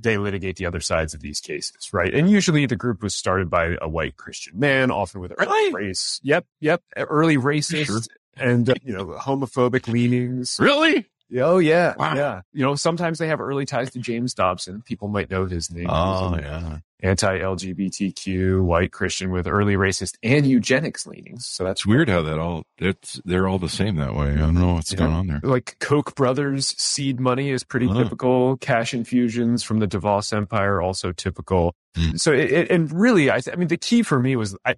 they 0.00 0.16
litigate 0.18 0.56
the 0.56 0.66
other 0.66 0.80
sides 0.80 1.12
of 1.14 1.20
these 1.20 1.40
cases, 1.40 1.90
right? 1.92 2.12
And 2.14 2.30
usually 2.30 2.64
the 2.66 2.76
group 2.76 3.02
was 3.02 3.14
started 3.14 3.50
by 3.50 3.76
a 3.80 3.88
white 3.88 4.16
Christian 4.16 4.58
man, 4.58 4.90
often 4.90 5.20
with 5.20 5.32
Really? 5.38 5.72
race. 5.74 6.20
Yep. 6.22 6.46
Yep. 6.60 6.82
Early 6.96 7.36
racist 7.36 7.86
Sure. 7.86 8.00
and, 8.36 8.68
uh, 8.70 8.74
you 8.82 8.92
know, 8.92 9.06
homophobic 9.20 9.86
leanings. 9.88 10.56
Really? 10.60 11.06
Oh 11.38 11.58
yeah, 11.58 11.94
Wow. 11.96 12.14
yeah. 12.16 12.40
You 12.52 12.64
know, 12.64 12.74
sometimes 12.74 13.18
they 13.18 13.28
have 13.28 13.40
early 13.40 13.64
ties 13.64 13.90
to 13.92 14.00
James 14.00 14.34
Dobson. 14.34 14.82
People 14.82 15.06
might 15.08 15.30
know 15.30 15.46
his 15.46 15.70
name. 15.70 15.86
Oh, 15.88 16.36
yeah. 16.36 16.78
Anti-LGBTQ 17.02 18.62
white 18.62 18.92
Christian 18.92 19.30
with 19.30 19.46
early 19.46 19.74
racist 19.74 20.16
and 20.22 20.46
eugenics 20.46 21.06
leanings. 21.06 21.46
So 21.46 21.64
that's 21.64 21.86
weird 21.86 22.08
how 22.08 22.22
that 22.22 22.38
all, 22.38 22.64
it's, 22.78 23.20
they're 23.24 23.48
all 23.48 23.58
the 23.58 23.68
same 23.68 23.96
that 23.96 24.14
way. 24.14 24.32
I 24.32 24.36
don't 24.36 24.54
know 24.54 24.74
what's 24.74 24.92
Yeah. 24.92 24.98
going 24.98 25.12
on 25.12 25.26
there. 25.26 25.40
like 25.42 25.76
Koch 25.80 26.14
brothers 26.14 26.74
seed 26.80 27.20
money 27.20 27.50
is 27.50 27.64
pretty 27.64 27.86
Huh. 27.86 28.02
typical. 28.04 28.56
Cash 28.58 28.94
infusions 28.94 29.62
from 29.62 29.78
the 29.78 29.86
DeVos 29.88 30.32
Empire 30.32 30.80
also 30.80 31.12
typical. 31.12 31.74
Hmm. 31.96 32.16
So 32.16 32.32
it, 32.32 32.52
it- 32.52 32.70
and 32.70 32.90
really, 32.92 33.30
I, 33.30 33.40
I 33.52 33.56
mean, 33.56 33.68
the 33.68 33.76
key 33.76 34.02
for 34.02 34.20
me 34.20 34.36
was 34.36 34.56
I 34.64 34.76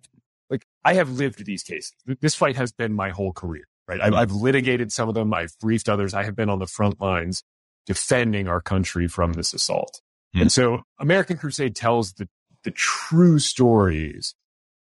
like 0.51 0.67
I 0.85 0.95
have 0.95 1.11
lived 1.11 1.45
these 1.45 1.63
cases. 1.63 1.93
This 2.21 2.35
fight 2.35 2.57
has 2.57 2.73
been 2.73 2.93
my 2.95 3.11
whole 3.11 3.33
career. 3.33 3.65
Right, 3.89 4.01
I've. 4.01 4.15
I've 4.15 4.33
litigated 4.33 4.93
some 4.93 5.09
of 5.09 5.17
them. 5.17 5.35
I've 5.35 5.59
briefed 5.59 5.89
others. 5.89 6.15
I 6.15 6.23
have 6.23 6.37
been 6.37 6.49
on 6.49 6.61
the 6.61 6.69
front 6.69 7.01
lines 7.01 7.43
defending 7.85 8.47
our 8.47 8.61
country 8.61 9.09
from 9.09 9.33
this 9.33 9.53
assault. 9.53 10.01
Hmm. 10.35 10.43
And 10.43 10.53
so, 10.53 10.83
American 10.99 11.37
Crusade 11.39 11.75
tells 11.77 12.15
the 12.15 12.29
the 12.65 12.71
true 12.71 13.39
stories 13.39 14.35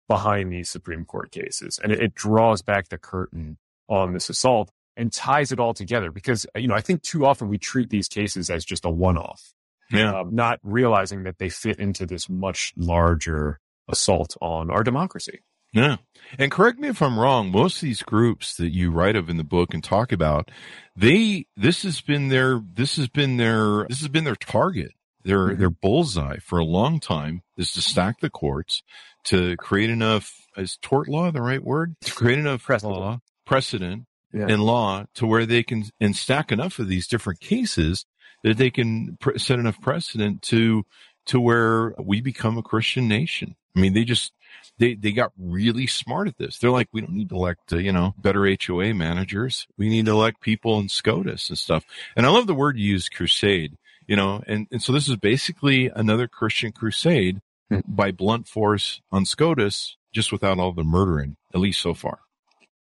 behind 0.08 0.52
these 0.52 0.70
Supreme 0.70 1.06
Court 1.06 1.32
cases, 1.32 1.80
and 1.82 1.92
it, 1.92 2.00
it 2.02 2.16
draws 2.16 2.62
back 2.62 2.90
the 2.90 2.98
curtain 2.98 3.58
on 3.88 4.14
this 4.14 4.30
assault 4.30 4.72
and 4.96 5.14
ties 5.14 5.52
it 5.52 5.60
all 5.60 5.74
together 5.74 6.12
because 6.12 6.46
you 6.56 6.68
know 6.68 6.76
I 6.76 6.82
think 6.82 7.04
too 7.04 7.26
often 7.26 7.48
we 7.50 7.58
treat 7.58 7.90
these 7.90 8.08
cases 8.08 8.50
as 8.50 8.66
just 8.66 8.84
a 8.86 8.90
one-off, 8.90 9.54
Yeah. 9.92 10.22
um, 10.22 10.34
not 10.34 10.60
realizing 10.64 11.24
that 11.24 11.38
they 11.38 11.50
fit 11.50 11.80
into 11.80 12.06
this 12.06 12.28
much 12.30 12.74
larger 12.76 13.60
assault 13.88 14.36
on 14.42 14.70
our 14.70 14.84
democracy. 14.84 15.40
Yeah. 15.74 15.98
And 16.40 16.52
correct 16.52 16.80
me 16.80 16.88
if 16.88 17.02
I'm 17.02 17.20
wrong, 17.20 17.52
most 17.52 17.76
of 17.76 17.82
these 17.82 18.02
groups 18.02 18.56
that 18.56 18.70
you 18.74 18.90
write 18.90 19.16
of 19.16 19.30
in 19.30 19.38
the 19.38 19.44
book 19.44 19.74
and 19.74 19.84
talk 19.84 20.12
about, 20.12 20.50
they 20.96 21.46
this 21.56 21.84
has 21.84 22.02
been 22.02 22.30
their 22.30 22.60
this 22.74 22.96
has 22.96 23.08
been 23.08 23.38
their 23.38 23.86
this 23.88 24.00
has 24.00 24.08
been 24.08 24.24
their 24.24 24.36
target. 24.36 24.92
Their 25.28 25.50
Mhm. 25.50 25.58
their 25.60 25.70
bullseye 25.70 26.38
for 26.38 26.58
a 26.58 26.64
long 26.66 27.00
time 27.02 27.42
is 27.58 27.72
to 27.74 27.82
stack 27.82 28.22
the 28.22 28.30
courts, 28.30 28.82
to 29.26 29.58
create 29.58 29.90
enough 29.90 30.34
is 30.56 30.78
tort 30.82 31.08
law 31.10 31.30
the 31.32 31.42
right 31.42 31.64
word? 31.64 31.96
To 32.02 32.14
create 32.14 32.40
enough 32.40 32.64
Precedent. 32.64 32.98
law, 32.98 33.20
precedent 33.46 34.06
Yeah. 34.34 34.48
and 34.48 34.64
law 34.64 35.06
to 35.16 35.28
where 35.28 35.46
they 35.46 35.64
can 35.64 35.84
and 36.00 36.16
stack 36.16 36.52
enough 36.52 36.80
of 36.80 36.88
these 36.88 37.08
different 37.08 37.42
cases 37.42 38.06
that 38.44 38.58
they 38.58 38.70
can 38.72 39.18
set 39.38 39.60
enough 39.60 39.82
precedent 39.82 40.42
to 40.44 40.86
to 41.26 41.42
where 41.42 41.94
we 42.00 42.22
become 42.22 42.58
a 42.58 42.64
Christian 42.64 43.08
nation. 43.10 43.56
I 43.76 43.80
mean, 43.82 43.94
they 43.94 44.06
just 44.06 44.32
they 44.80 44.96
they 44.96 45.12
got 45.12 45.34
really 45.38 45.88
smart 45.88 46.30
at 46.30 46.38
this. 46.38 46.58
They're 46.58 46.72
like, 46.72 46.88
we 46.94 47.02
don't 47.02 47.12
need 47.14 47.30
to 47.30 47.36
elect 47.36 47.74
uh, 47.74 47.78
you 47.78 47.92
know 47.92 48.16
better 48.18 48.46
HOA 48.46 48.94
managers. 48.94 49.68
We 49.78 49.90
need 49.90 50.06
to 50.06 50.12
elect 50.14 50.40
people 50.42 50.80
in 50.80 50.88
SCOTUS 50.88 51.50
and 51.50 51.58
stuff. 51.58 51.84
And 52.16 52.26
I 52.26 52.30
love 52.30 52.48
the 52.48 52.56
word 52.56 52.78
you 52.80 52.92
use, 52.94 53.10
crusade. 53.10 53.76
You 54.08 54.16
know, 54.16 54.42
and 54.48 54.68
and 54.72 54.82
so 54.82 54.94
this 54.94 55.08
is 55.10 55.18
basically 55.18 55.90
another 55.94 56.28
Christian 56.28 56.72
crusade 56.72 57.40
Hmm. 57.70 57.80
by 57.86 58.12
blunt 58.12 58.48
force 58.48 59.02
on 59.12 59.26
SCOTUS, 59.26 59.98
just 60.14 60.32
without 60.32 60.58
all 60.58 60.72
the 60.72 60.86
murdering, 60.86 61.36
at 61.54 61.60
least 61.60 61.82
so 61.82 61.94
far. 61.94 62.20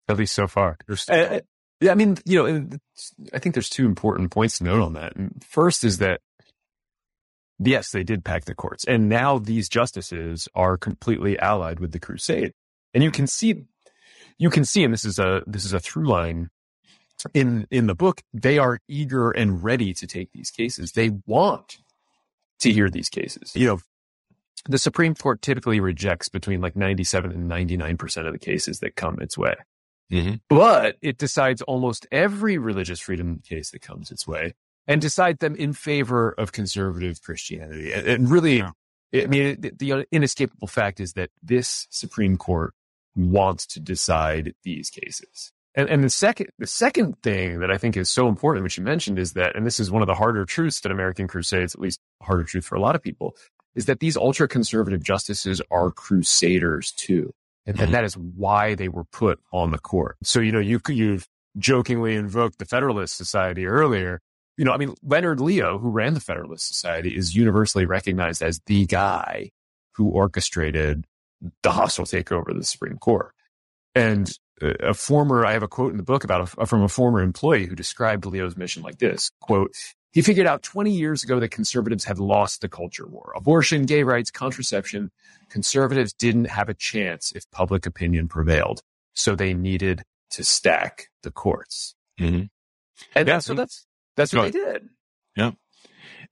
at 0.07 0.19
least 0.19 0.35
so 0.35 0.47
far. 0.47 0.77
Uh, 1.09 1.41
yeah, 1.81 1.93
I 1.93 1.95
mean, 1.95 2.19
you 2.27 2.43
know, 2.43 2.69
I 3.33 3.39
think 3.39 3.55
there's 3.55 3.71
two 3.71 3.87
important 3.87 4.31
points 4.31 4.59
to 4.59 4.65
note 4.65 4.83
on 4.83 4.93
that. 4.93 5.15
First 5.43 5.83
is 5.83 5.97
that 5.99 6.21
yes, 7.59 7.91
they 7.91 8.05
did 8.05 8.23
pack 8.25 8.45
the 8.45 8.55
courts, 8.55 8.85
and 8.85 9.09
now 9.09 9.39
these 9.39 9.69
justices 9.71 10.47
are 10.55 10.77
completely 10.77 11.39
allied 11.39 11.81
with 11.81 11.93
the 11.93 11.99
crusade, 12.01 12.53
and 12.93 13.03
you 13.03 13.11
can 13.11 13.27
see, 13.27 13.65
you 14.39 14.51
can 14.51 14.65
see, 14.67 14.85
and 14.85 14.93
this 14.93 15.07
is 15.07 15.19
a 15.19 15.43
this 15.47 15.65
is 15.65 15.73
a 15.73 15.81
through 15.81 16.07
line 16.07 16.51
in 17.35 17.67
in 17.71 17.87
the 17.87 17.95
book. 17.95 18.23
They 18.33 18.59
are 18.59 18.81
eager 18.89 19.31
and 19.31 19.63
ready 19.63 19.95
to 19.95 20.07
take 20.07 20.33
these 20.33 20.51
cases. 20.51 20.93
They 20.93 21.11
want 21.27 21.79
to 22.61 22.73
hear 22.73 22.89
these 22.89 23.09
cases. 23.09 23.55
You 23.55 23.67
know, 23.67 23.81
the 24.69 24.79
Supreme 24.79 25.15
Court 25.15 25.43
typically 25.43 25.81
rejects 25.81 26.29
between 26.29 26.61
like 26.61 26.77
97 26.77 27.31
and 27.31 27.51
99% 27.51 28.27
of 28.27 28.33
the 28.33 28.39
cases 28.39 28.81
that 28.81 28.97
come 28.97 29.19
its 29.21 29.37
way. 29.37 29.55
Mm-hmm. 30.11 30.35
But 30.49 30.97
it 31.03 31.19
decides 31.19 31.63
almost 31.63 32.07
every 32.13 32.59
religious 32.59 33.01
freedom 33.01 33.43
case 33.47 33.71
that 33.71 33.83
comes 33.83 34.11
its 34.11 34.27
way 34.27 34.55
and 34.87 35.01
decide 35.01 35.41
them 35.41 35.57
in 35.57 35.73
favor 35.73 36.31
of 36.31 36.53
conservative 36.53 37.21
Christianity. 37.23 37.93
And, 37.93 38.07
and 38.07 38.31
really, 38.31 38.59
Yeah. 38.59 38.71
I 39.15 39.27
mean, 39.27 39.61
the, 39.61 39.73
the 39.77 40.07
inescapable 40.13 40.69
fact 40.69 41.01
is 41.01 41.15
that 41.15 41.31
this 41.43 41.87
Supreme 41.91 42.37
Court 42.37 42.75
wants 43.15 43.67
to 43.69 43.81
decide 43.81 44.55
these 44.63 44.91
cases. 44.91 45.53
And, 45.77 45.91
and 45.91 46.03
the 46.03 46.11
second, 46.11 46.49
the 46.59 46.67
second 46.67 47.23
thing 47.23 47.61
that 47.61 47.71
I 47.71 47.77
think 47.77 47.97
is 47.97 48.09
so 48.11 48.29
important, 48.29 48.65
which 48.65 48.79
you 48.79 48.83
mentioned, 48.83 49.19
is 49.19 49.35
that, 49.35 49.55
and 49.55 49.67
this 49.67 49.79
is 49.79 49.91
one 49.91 50.03
of 50.03 50.09
the 50.09 50.15
harder 50.15 50.45
truths 50.47 50.81
that 50.81 50.91
American 50.91 51.29
Crusades, 51.29 51.75
at 51.75 51.81
least 51.81 52.01
a 52.23 52.25
harder 52.25 52.45
truth 52.45 52.65
for 52.65 52.77
a 52.77 52.81
lot 52.81 52.95
of 52.95 53.03
people, 53.03 53.37
is 53.75 53.85
that 53.85 54.01
these 54.01 54.17
ultra 54.17 54.49
conservative 54.49 55.03
justices 55.03 55.61
are 55.71 55.91
crusaders 55.91 56.93
too. 56.93 57.35
And, 57.67 57.79
and 57.79 57.91
Mhm. 57.91 57.93
that 57.93 58.05
is 58.05 58.17
why 58.17 58.75
they 58.75 58.89
were 58.89 59.05
put 59.05 59.39
on 59.53 59.71
the 59.71 59.79
court. 59.79 60.17
So, 60.23 60.41
you 60.41 60.51
know, 60.51 60.61
you, 60.61 60.81
you've 60.89 61.29
jokingly 61.59 62.15
invoked 62.15 62.59
the 62.59 62.65
Federalist 62.65 63.17
Society 63.17 63.67
earlier. 63.67 64.21
You 64.57 64.65
know, 64.65 64.73
I 64.73 64.79
mean, 64.79 64.95
Leonard 65.03 65.41
Leo, 65.41 65.79
who 65.79 65.91
ran 65.91 66.15
the 66.15 66.21
Federalist 66.21 66.67
Society, 66.67 67.15
is 67.15 67.37
universally 67.37 67.85
recognized 67.85 68.41
as 68.41 68.61
the 68.65 68.87
guy 68.87 69.51
who 69.97 70.09
orchestrated 70.09 71.05
the 71.63 71.73
hostile 71.73 72.07
takeover 72.07 72.49
of 72.49 72.57
the 72.57 72.65
Supreme 72.65 72.97
Court. 72.97 73.33
And 73.95 74.33
a 74.63 74.95
former, 74.95 75.45
I 75.45 75.53
have 75.53 75.63
a 75.63 75.69
quote 75.69 75.91
in 75.91 75.97
the 75.97 76.03
book 76.03 76.25
about 76.25 76.53
a, 76.59 76.67
from 76.67 76.83
a 76.83 76.89
former 76.89 77.21
employee 77.21 77.67
who 77.67 77.75
described 77.75 78.25
Leo's 78.27 78.57
mission 78.57 78.83
like 78.83 78.99
this 78.99 79.31
quote, 79.41 79.75
he 80.13 80.23
figured 80.23 80.47
out 80.47 80.63
20 80.63 80.91
years 80.93 81.23
ago 81.23 81.39
that 81.41 81.49
conservatives 81.51 82.05
had 82.05 82.19
lost 82.19 82.63
the 82.63 82.69
culture 82.69 83.07
war. 83.07 83.33
Abortion, 83.37 83.85
gay 83.85 84.03
rights, 84.03 84.31
contraception. 84.31 85.11
Conservatives 85.51 86.13
didn't 86.15 86.47
have 86.47 86.69
a 86.71 86.75
chance 86.75 87.33
if 87.33 87.51
public 87.51 87.85
opinion 87.85 88.27
prevailed. 88.29 88.81
So 89.13 89.35
they 89.37 89.53
needed 89.53 90.03
to 90.31 90.43
stack 90.45 91.09
the 91.23 91.31
courts. 91.31 91.95
Mm-hmm. 92.19 92.45
And 93.15 93.29
Yeah, 93.29 93.39
so 93.41 93.53
so- 93.53 93.55
that's, 93.55 93.87
that's 94.17 94.33
what 94.33 94.53
they 94.53 94.59
did. 94.59 94.89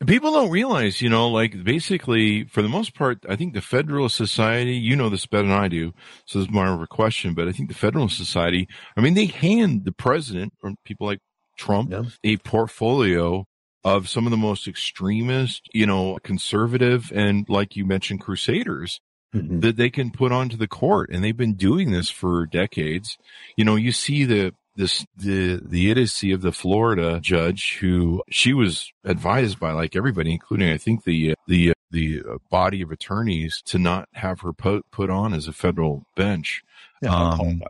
People 0.07 0.33
don't 0.33 0.51
realize, 0.51 1.01
you 1.01 1.09
know, 1.09 1.29
like 1.29 1.65
basically, 1.65 2.45
for 2.45 2.63
the 2.63 2.69
most 2.69 2.95
part, 2.95 3.25
I 3.29 3.37
think 3.37 3.55
the 3.55 3.61
Federalist 3.61 4.17
Society, 4.17 4.75
you 4.75 4.97
know 4.97 5.09
this 5.09 5.27
better 5.27 5.49
than 5.49 5.57
I 5.57 5.69
do, 5.69 5.93
so 6.27 6.39
this 6.39 6.49
is 6.49 6.55
more 6.55 6.67
of 6.67 6.81
a 6.81 6.87
question, 6.87 7.35
but 7.35 7.49
I 7.49 7.53
think 7.53 7.69
the 7.69 7.75
Federalist 7.75 8.17
Society, 8.17 8.69
I 8.97 9.01
mean, 9.01 9.15
they 9.15 9.27
hand 9.27 9.85
the 9.85 9.93
president 9.93 10.53
or 10.63 10.75
people 10.85 11.07
like 11.07 11.21
Trump 11.57 11.91
Yeah. 11.91 12.03
a 12.23 12.37
portfolio 12.39 13.47
of 13.85 14.09
some 14.09 14.27
of 14.27 14.31
the 14.31 14.37
most 14.37 14.67
extremist, 14.67 15.69
you 15.73 15.87
know, 15.87 16.19
conservative 16.23 17.13
and 17.15 17.47
like 17.49 17.77
you 17.77 17.85
mentioned, 17.85 18.21
crusaders 18.21 19.01
mm-hmm. 19.35 19.61
that 19.61 19.77
they 19.77 19.91
can 19.91 20.11
put 20.11 20.33
onto 20.33 20.57
the 20.57 20.67
court. 20.69 21.11
And 21.13 21.23
they've 21.23 21.37
been 21.37 21.55
doing 21.55 21.91
this 21.91 22.09
for 22.09 22.47
decades. 22.47 23.19
You 23.57 23.65
know, 23.65 23.77
you 23.77 23.93
see 23.93 24.25
the, 24.25 24.55
this, 24.77 25.05
the, 25.17 25.61
the 25.65 25.91
idiocy 25.91 26.33
of 26.33 26.43
the 26.43 26.53
Florida 26.53 27.21
judge 27.21 27.79
who 27.81 28.23
she 28.31 28.53
was 28.53 28.93
advised 29.05 29.61
by 29.61 29.73
like 29.73 29.97
everybody, 29.97 30.33
including 30.33 30.71
I 30.71 30.79
think 30.79 31.05
the, 31.05 31.33
uh, 31.33 31.35
the, 31.47 31.71
uh, 31.71 31.75
the 31.91 32.23
uh, 32.29 32.39
body 32.51 32.83
of 32.83 32.91
attorneys 32.91 33.63
to 33.67 33.79
not 33.79 34.09
have 34.13 34.41
her 34.41 34.53
put, 34.53 34.91
put 34.91 35.11
on 35.11 35.33
as 35.33 35.47
a 35.49 35.53
federal 35.53 36.07
bench. 36.17 36.63
Yeah, 37.03 37.15
Um. 37.15 37.63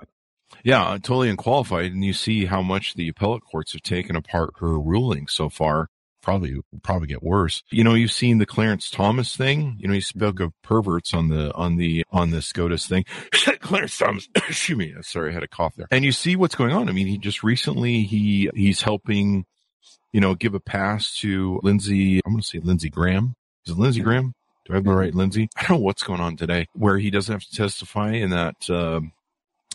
Yeah, 0.62 0.92
totally 0.92 1.28
unqualified. 1.28 1.92
And 1.92 2.04
you 2.04 2.14
see 2.14 2.46
how 2.46 2.62
much 2.62 2.94
the 2.94 3.08
appellate 3.08 3.44
courts 3.44 3.72
have 3.72 3.82
taken 3.82 4.16
apart 4.16 4.54
her 4.60 4.80
ruling 4.80 5.26
so 5.26 5.50
far. 5.50 5.88
Probably, 6.24 6.56
probably 6.82 7.06
get 7.06 7.22
worse. 7.22 7.62
You 7.70 7.84
know, 7.84 7.92
you've 7.92 8.10
seen 8.10 8.38
the 8.38 8.46
Clarence 8.46 8.88
Thomas 8.88 9.36
thing. 9.36 9.76
You 9.78 9.88
know, 9.88 9.94
he 9.94 10.00
spoke 10.00 10.40
of 10.40 10.54
perverts 10.62 11.12
on 11.12 11.28
the, 11.28 11.52
on 11.52 11.76
the, 11.76 12.02
on 12.10 12.30
the 12.30 12.40
SCOTUS 12.40 12.86
thing. 12.86 13.04
Clarence 13.60 13.98
Thomas, 13.98 14.26
excuse 14.34 14.78
me. 14.78 14.94
Sorry, 15.02 15.30
I 15.30 15.34
had 15.34 15.42
a 15.42 15.48
cough 15.48 15.74
there. 15.76 15.86
And 15.90 16.02
you 16.02 16.12
see 16.12 16.34
what's 16.34 16.54
going 16.54 16.72
on. 16.72 16.88
I 16.88 16.92
mean, 16.92 17.08
he 17.08 17.18
just 17.18 17.42
recently, 17.42 18.04
he, 18.04 18.48
he's 18.54 18.80
helping, 18.80 19.44
you 20.14 20.20
know, 20.22 20.34
give 20.34 20.54
a 20.54 20.60
pass 20.60 21.14
to 21.18 21.60
Lindsey, 21.62 22.22
I'm 22.24 22.32
going 22.32 22.40
to 22.40 22.48
say 22.48 22.58
Lindsey 22.58 22.88
Graham. 22.88 23.34
Is 23.66 23.72
it 23.72 23.78
Lindsey 23.78 24.00
Graham? 24.00 24.32
Do 24.64 24.72
I 24.72 24.76
have 24.76 24.84
the 24.84 24.94
right 24.94 25.14
Lindsey? 25.14 25.50
I 25.56 25.64
don't 25.64 25.72
know 25.72 25.84
what's 25.84 26.02
going 26.02 26.20
on 26.20 26.38
today 26.38 26.68
where 26.72 26.96
he 26.96 27.10
doesn't 27.10 27.32
have 27.34 27.44
to 27.44 27.54
testify 27.54 28.12
in 28.12 28.30
that, 28.30 28.70
um, 28.70 29.12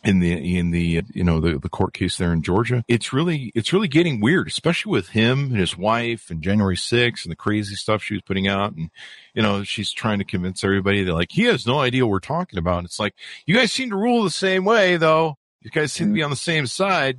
in 0.03 0.19
the 0.19 0.57
in 0.57 0.71
the 0.71 1.03
you 1.13 1.23
know 1.23 1.39
the, 1.39 1.59
the 1.59 1.69
court 1.69 1.93
case 1.93 2.17
there 2.17 2.31
in 2.33 2.41
Georgia. 2.41 2.83
It's 2.87 3.11
really 3.13 3.51
it's 3.55 3.73
really 3.73 3.87
getting 3.87 4.19
weird, 4.21 4.47
especially 4.47 4.91
with 4.91 5.09
him 5.09 5.45
and 5.51 5.57
his 5.57 5.77
wife 5.77 6.29
and 6.29 6.41
January 6.41 6.75
6th 6.77 7.23
and 7.25 7.31
the 7.31 7.35
crazy 7.35 7.75
stuff 7.75 8.01
she 8.03 8.13
was 8.15 8.21
putting 8.23 8.47
out 8.47 8.73
and 8.73 8.89
you 9.33 9.41
know 9.41 9.63
she's 9.63 9.91
trying 9.91 10.19
to 10.19 10.25
convince 10.25 10.63
everybody 10.63 11.03
that 11.03 11.13
like 11.13 11.31
he 11.31 11.43
has 11.45 11.65
no 11.67 11.79
idea 11.79 12.05
what 12.05 12.11
we're 12.11 12.19
talking 12.19 12.59
about. 12.59 12.77
And 12.79 12.85
it's 12.85 12.99
like 12.99 13.13
you 13.45 13.55
guys 13.55 13.71
seem 13.71 13.89
to 13.89 13.95
rule 13.97 14.23
the 14.23 14.29
same 14.29 14.65
way 14.65 14.97
though. 14.97 15.35
You 15.61 15.71
guys 15.71 15.91
seem 15.91 16.07
to 16.07 16.13
be 16.13 16.23
on 16.23 16.29
the 16.29 16.35
same 16.37 16.65
side. 16.67 17.17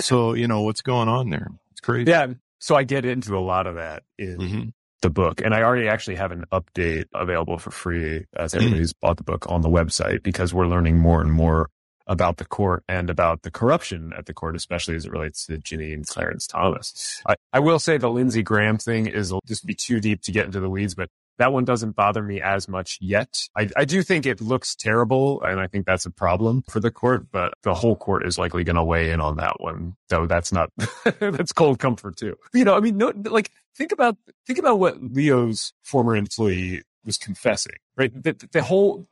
So, 0.00 0.34
you 0.34 0.48
know, 0.48 0.62
what's 0.62 0.82
going 0.82 1.08
on 1.08 1.30
there? 1.30 1.48
It's 1.70 1.80
crazy. 1.80 2.10
Yeah. 2.10 2.26
So 2.58 2.74
I 2.74 2.82
get 2.82 3.04
into 3.04 3.36
a 3.36 3.40
lot 3.40 3.66
of 3.66 3.76
that 3.76 4.02
in 4.18 4.36
Mhm. 4.38 4.72
the 5.00 5.10
book. 5.10 5.40
And 5.42 5.54
I 5.54 5.62
already 5.62 5.86
actually 5.88 6.16
have 6.16 6.32
an 6.32 6.44
update 6.52 7.04
available 7.14 7.56
for 7.56 7.70
free 7.70 8.24
as 8.36 8.52
everybody's 8.54 8.92
bought 8.92 9.16
the 9.16 9.22
book 9.22 9.46
on 9.48 9.62
the 9.62 9.68
website 9.68 10.22
because 10.24 10.52
we're 10.52 10.66
learning 10.66 10.98
more 10.98 11.20
and 11.22 11.32
more 11.32 11.70
about 12.08 12.38
the 12.38 12.44
court 12.44 12.82
and 12.88 13.10
about 13.10 13.42
the 13.42 13.50
corruption 13.50 14.12
at 14.16 14.26
the 14.26 14.34
court, 14.34 14.56
especially 14.56 14.96
as 14.96 15.04
it 15.04 15.12
relates 15.12 15.46
to 15.46 15.58
Ginny 15.58 15.92
and 15.92 16.06
Clarence 16.06 16.46
Thomas. 16.46 17.22
I, 17.26 17.36
I 17.52 17.60
will 17.60 17.78
say 17.78 17.98
the 17.98 18.10
Lindsey 18.10 18.42
Graham 18.42 18.78
thing 18.78 19.06
is 19.06 19.32
just 19.46 19.66
be 19.66 19.74
too 19.74 20.00
deep 20.00 20.22
to 20.22 20.32
get 20.32 20.46
into 20.46 20.60
the 20.60 20.70
weeds, 20.70 20.94
but 20.94 21.10
that 21.38 21.52
one 21.52 21.64
doesn't 21.64 21.92
bother 21.92 22.22
me 22.22 22.40
as 22.40 22.68
much 22.68 22.98
yet. 23.00 23.42
I, 23.56 23.68
I 23.76 23.84
do 23.84 24.02
think 24.02 24.26
it 24.26 24.40
looks 24.40 24.74
terrible, 24.74 25.40
and 25.42 25.60
I 25.60 25.68
think 25.68 25.86
that's 25.86 26.04
a 26.04 26.10
problem 26.10 26.64
for 26.68 26.80
the 26.80 26.90
court, 26.90 27.28
but 27.30 27.54
the 27.62 27.74
whole 27.74 27.96
court 27.96 28.26
is 28.26 28.38
likely 28.38 28.64
going 28.64 28.76
to 28.76 28.84
weigh 28.84 29.10
in 29.10 29.20
on 29.20 29.36
that 29.36 29.60
one. 29.60 29.96
So 30.10 30.26
that's 30.26 30.52
not, 30.52 30.70
that's 31.20 31.52
cold 31.52 31.78
comfort 31.78 32.16
too. 32.16 32.36
You 32.52 32.64
know, 32.64 32.76
I 32.76 32.80
mean, 32.80 32.96
no, 32.96 33.12
like 33.16 33.52
think 33.76 33.92
about, 33.92 34.16
think 34.46 34.58
about 34.58 34.80
what 34.80 35.00
Leo's 35.00 35.72
former 35.84 36.16
employee 36.16 36.82
was 37.04 37.16
confessing, 37.16 37.76
right? 37.96 38.12
The, 38.12 38.48
the 38.52 38.62
whole, 38.62 39.06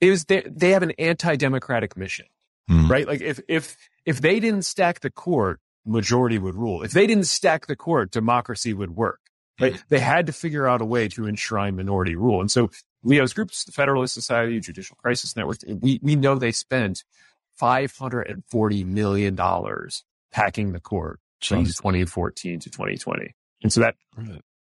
it 0.00 0.10
was, 0.10 0.24
they, 0.24 0.42
they 0.46 0.70
have 0.70 0.82
an 0.82 0.92
anti-democratic 0.92 1.96
mission, 1.96 2.26
Hmm. 2.68 2.90
right? 2.90 3.06
Like 3.06 3.20
if, 3.20 3.40
if, 3.48 3.76
if 4.04 4.20
they 4.20 4.40
didn't 4.40 4.62
stack 4.62 5.00
the 5.00 5.10
court, 5.10 5.60
majority 5.84 6.38
would 6.38 6.54
rule. 6.54 6.82
If 6.82 6.92
they 6.92 7.06
didn't 7.06 7.26
stack 7.26 7.66
the 7.66 7.76
court, 7.76 8.10
democracy 8.10 8.72
would 8.72 8.90
work. 8.96 9.20
Right? 9.60 9.82
They 9.90 9.98
had 9.98 10.26
to 10.26 10.32
figure 10.32 10.66
out 10.66 10.80
a 10.80 10.86
way 10.86 11.08
to 11.08 11.26
enshrine 11.26 11.76
minority 11.76 12.16
rule. 12.16 12.40
And 12.40 12.50
so 12.50 12.70
Leo's 13.02 13.34
groups, 13.34 13.64
the 13.64 13.72
Federalist 13.72 14.14
Society, 14.14 14.58
Judicial 14.58 14.96
Crisis 14.96 15.36
Network, 15.36 15.58
we, 15.66 16.00
we 16.02 16.16
know 16.16 16.34
they 16.36 16.52
spent 16.52 17.04
$540 17.60 18.86
million 18.86 19.36
packing 20.32 20.72
the 20.72 20.80
court 20.80 21.20
from 21.42 21.64
2014 21.64 22.60
to 22.60 22.70
2020. 22.70 23.34
And 23.62 23.72
so 23.72 23.80
that. 23.80 23.96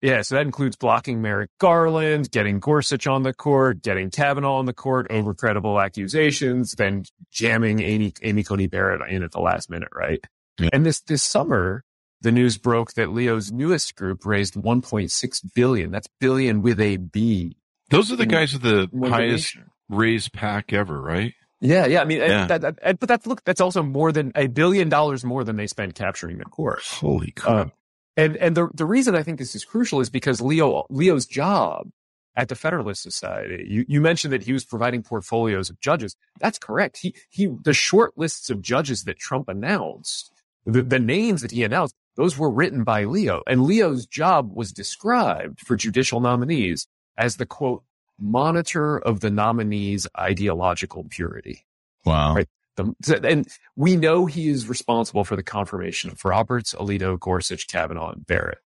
Yeah, 0.04 0.22
so 0.22 0.36
that 0.36 0.46
includes 0.46 0.76
blocking 0.76 1.22
Merrick 1.22 1.50
Garland, 1.60 2.30
getting 2.30 2.60
Gorsuch 2.60 3.08
on 3.08 3.24
the 3.24 3.34
court, 3.34 3.82
getting 3.82 4.10
Kavanaugh 4.10 4.58
on 4.58 4.66
the 4.66 4.74
court 4.74 5.08
over 5.10 5.34
credible 5.34 5.80
accusations, 5.80 6.74
then 6.74 7.06
jamming 7.32 7.82
Amy, 7.82 8.14
Amy 8.22 8.44
Coney 8.44 8.68
Barrett 8.68 9.10
in 9.10 9.24
at 9.24 9.32
the 9.32 9.40
last 9.40 9.70
minute, 9.70 9.88
right? 9.96 10.20
Yeah. 10.60 10.68
And 10.74 10.86
this, 10.86 11.00
this 11.00 11.24
summer, 11.24 11.86
the 12.20 12.34
news 12.34 12.58
broke 12.58 12.96
that 12.96 13.14
Leo's 13.14 13.54
newest 13.54 13.96
group 13.96 14.26
raised 14.26 14.56
1.6 14.56 15.54
billion. 15.56 15.92
That's 15.92 16.10
billion 16.20 16.62
with 16.62 16.82
a 16.82 16.98
B. 16.98 17.56
Those 17.90 18.12
are 18.12 18.18
the 18.18 18.26
guys 18.26 18.52
with 18.52 18.64
the 18.64 18.90
highest 19.08 19.56
raised 19.88 20.34
pack 20.34 20.74
ever, 20.74 21.02
right? 21.02 21.34
Yeah, 21.62 21.86
yeah. 21.86 22.02
I 22.02 22.06
mean, 22.06 22.18
Yeah. 22.18 22.48
That, 22.48 22.62
that, 22.62 23.00
but 23.00 23.08
that's 23.08 23.26
look, 23.26 23.42
that's 23.46 23.62
also 23.62 23.82
more 23.82 24.12
than 24.12 24.34
a 24.36 24.48
billion 24.48 24.90
dollars 24.90 25.24
more 25.24 25.46
than 25.46 25.56
they 25.56 25.68
spent 25.68 25.96
capturing 25.96 26.40
the 26.40 26.46
court. 26.46 26.82
Holy 26.84 27.32
crap. 27.32 27.68
Um, 27.68 27.72
and 28.18 28.38
and 28.38 28.56
the 28.56 28.70
the 28.74 28.86
reason 28.86 29.16
I 29.16 29.24
think 29.24 29.40
this 29.40 29.56
is 29.56 29.66
crucial 29.66 30.00
is 30.00 30.10
because 30.10 30.42
Leo 30.42 30.86
Leo's 30.90 31.26
job 31.26 31.90
at 32.36 32.50
the 32.50 32.56
Federalist 32.56 33.02
Society. 33.02 33.66
You 33.68 33.86
you 33.88 34.02
mentioned 34.02 34.34
that 34.34 34.44
he 34.44 34.54
was 34.54 34.66
providing 34.66 35.04
portfolios 35.04 35.70
of 35.70 35.80
judges. 35.80 36.16
That's 36.40 36.60
correct. 36.60 36.98
He 36.98 37.16
he 37.30 37.48
the 37.48 37.74
short 37.74 38.18
lists 38.18 38.50
of 38.50 38.62
judges 38.62 39.04
that 39.04 39.20
Trump 39.20 39.50
announced, 39.50 40.32
the, 40.66 40.82
the 40.82 41.00
names 41.00 41.42
that 41.42 41.52
he 41.52 41.64
announced, 41.64 41.96
those 42.16 42.38
were 42.38 42.50
written 42.50 42.84
by 42.84 43.06
Leo. 43.06 43.42
And 43.48 43.64
Leo's 43.64 44.06
job 44.06 44.52
was 44.54 44.72
described 44.72 45.60
for 45.62 45.76
judicial 45.76 46.20
nominees 46.20 46.88
as 47.18 47.38
the 47.38 47.46
quote 47.46 47.84
monitor 48.20 49.00
of 49.00 49.20
the 49.20 49.32
nominee's 49.32 50.08
ideological 50.18 51.06
purity. 51.10 51.66
wow. 52.06 52.36
right. 52.36 52.50
The, 52.76 53.22
and 53.24 53.48
we 53.76 53.96
know 53.96 54.26
he 54.26 54.50
is 54.50 54.68
responsible 54.68 55.24
for 55.24 55.36
the 55.36 55.44
confirmation 55.44 56.10
of 56.10 56.24
Roberts, 56.26 56.74
Alito, 56.74 57.20
Gorsuch, 57.20 57.68
Kavanaugh, 57.68 58.12
and 58.12 58.26
Barrett. 58.26 58.60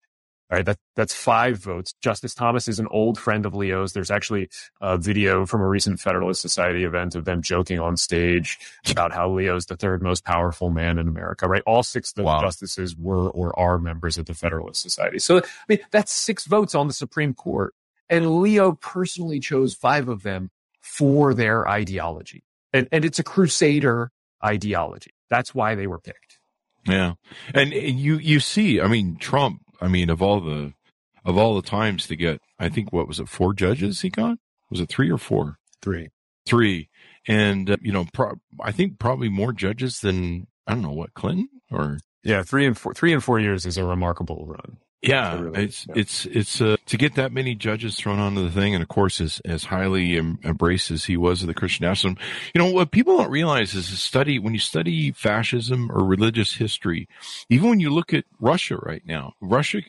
All 0.48 0.56
right, 0.58 0.64
that, 0.66 0.78
that's 0.94 1.12
five 1.12 1.58
votes. 1.58 1.92
Justice 2.00 2.32
Thomas 2.32 2.68
is 2.68 2.78
an 2.78 2.86
old 2.92 3.18
friend 3.18 3.44
of 3.46 3.54
Leo's. 3.56 3.94
There's 3.94 4.12
actually 4.12 4.48
a 4.80 4.96
video 4.96 5.44
from 5.44 5.60
a 5.60 5.66
recent 5.66 5.98
Federalist 5.98 6.40
Society 6.40 6.84
event 6.84 7.16
of 7.16 7.24
them 7.24 7.42
joking 7.42 7.80
on 7.80 7.96
stage 7.96 8.56
about 8.88 9.12
how 9.12 9.28
Leo's 9.28 9.66
the 9.66 9.74
third 9.76 10.02
most 10.04 10.24
powerful 10.24 10.70
man 10.70 10.98
in 10.98 11.08
America, 11.08 11.48
right? 11.48 11.64
All 11.66 11.82
six 11.82 12.12
of 12.12 12.14
the 12.14 12.22
Wow. 12.22 12.40
justices 12.40 12.94
were 12.96 13.28
or 13.30 13.58
are 13.58 13.78
members 13.80 14.18
of 14.18 14.26
the 14.26 14.34
Federalist 14.34 14.80
Society. 14.80 15.18
So, 15.18 15.38
I 15.38 15.42
mean, 15.68 15.80
that's 15.90 16.12
six 16.12 16.44
votes 16.46 16.76
on 16.76 16.86
the 16.86 16.92
Supreme 16.94 17.34
Court. 17.34 17.74
And 18.08 18.40
Leo 18.40 18.70
personally 18.70 19.40
chose 19.40 19.74
five 19.74 20.08
of 20.08 20.22
them 20.22 20.50
for 20.80 21.34
their 21.34 21.68
ideology. 21.68 22.44
And, 22.72 22.88
and 22.92 23.04
it's 23.04 23.18
a 23.18 23.24
crusader 23.24 24.10
ideology. 24.44 25.12
That's 25.30 25.54
why 25.54 25.74
they 25.74 25.86
were 25.86 25.98
picked. 26.00 26.38
Yeah. 26.86 27.14
And 27.52 27.72
and 27.72 27.98
you 27.98 28.16
you 28.18 28.38
see, 28.40 28.80
I 28.80 28.86
mean, 28.86 29.16
Trump, 29.18 29.60
I 29.80 29.88
mean, 29.88 30.08
of 30.10 30.22
all 30.22 30.40
the 30.40 30.72
of 31.24 31.36
all 31.36 31.56
the 31.56 31.68
times 31.68 32.06
to 32.06 32.16
get, 32.16 32.40
I 32.58 32.68
think 32.68 32.92
what 32.92 33.08
was 33.08 33.18
it, 33.18 33.28
four 33.28 33.54
judges 33.54 34.02
he 34.02 34.10
got? 34.10 34.38
Was 34.70 34.80
it 34.80 34.88
three 34.88 35.10
or 35.10 35.18
four? 35.18 35.58
Three. 35.82 36.08
Three. 36.46 36.88
And 37.26 37.70
uh, 37.70 37.76
you 37.80 37.92
know, 37.92 38.06
pro- 38.12 38.36
I 38.62 38.70
think 38.70 38.98
probably 39.00 39.28
more 39.28 39.52
judges 39.52 40.00
than 40.00 40.46
I 40.66 40.74
don't 40.74 40.82
know 40.82 40.92
what 40.92 41.14
Clinton 41.14 41.48
or 41.72 41.98
Yeah, 42.22 42.42
three 42.44 42.66
and 42.66 42.78
four, 42.78 42.94
three 42.94 43.12
and 43.12 43.22
four 43.22 43.40
years 43.40 43.66
is 43.66 43.76
a 43.76 43.84
remarkable 43.84 44.46
run. 44.46 44.78
Yeah, 45.08 45.40
Really, 45.40 45.64
it's 45.64 45.86
yeah. 45.86 45.94
it's 45.96 46.26
it's 46.26 46.60
uh, 46.60 46.76
to 46.86 46.96
get 46.96 47.14
that 47.14 47.32
many 47.32 47.54
judges 47.54 47.96
thrown 47.96 48.18
onto 48.18 48.42
the 48.42 48.50
thing, 48.50 48.74
and 48.74 48.82
of 48.82 48.88
course, 48.88 49.20
as 49.20 49.40
as 49.44 49.64
highly 49.64 50.16
em- 50.16 50.38
embraced 50.44 50.90
as 50.90 51.04
he 51.04 51.16
was 51.16 51.42
of 51.42 51.48
the 51.48 51.54
Christian 51.54 51.86
nationalism, 51.86 52.22
you 52.54 52.60
know 52.60 52.70
what 52.70 52.90
people 52.90 53.16
don't 53.16 53.30
realize 53.30 53.74
is 53.74 53.86
study 54.00 54.38
when 54.38 54.52
you 54.52 54.60
study 54.60 55.12
fascism 55.12 55.90
or 55.90 56.04
religious 56.04 56.54
history, 56.54 57.08
even 57.48 57.70
when 57.70 57.80
you 57.80 57.90
look 57.90 58.12
at 58.12 58.24
Russia 58.40 58.76
right 58.76 59.02
now, 59.06 59.34
Russia 59.40 59.80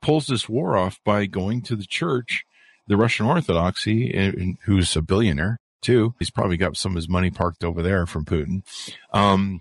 pulls 0.00 0.26
this 0.26 0.48
war 0.48 0.76
off 0.76 1.00
by 1.04 1.26
going 1.26 1.62
to 1.62 1.76
the 1.76 1.86
church, 1.86 2.44
the 2.86 2.96
Russian 2.96 3.26
Orthodoxy, 3.26 4.12
and, 4.12 4.34
and 4.34 4.58
who's 4.64 4.96
a 4.96 5.02
billionaire 5.02 5.58
too. 5.80 6.14
He's 6.18 6.30
probably 6.30 6.56
got 6.56 6.76
some 6.76 6.92
of 6.92 6.96
his 6.96 7.08
money 7.08 7.30
parked 7.30 7.64
over 7.64 7.82
there 7.82 8.06
from 8.06 8.24
Putin. 8.24 8.62
Um, 9.12 9.60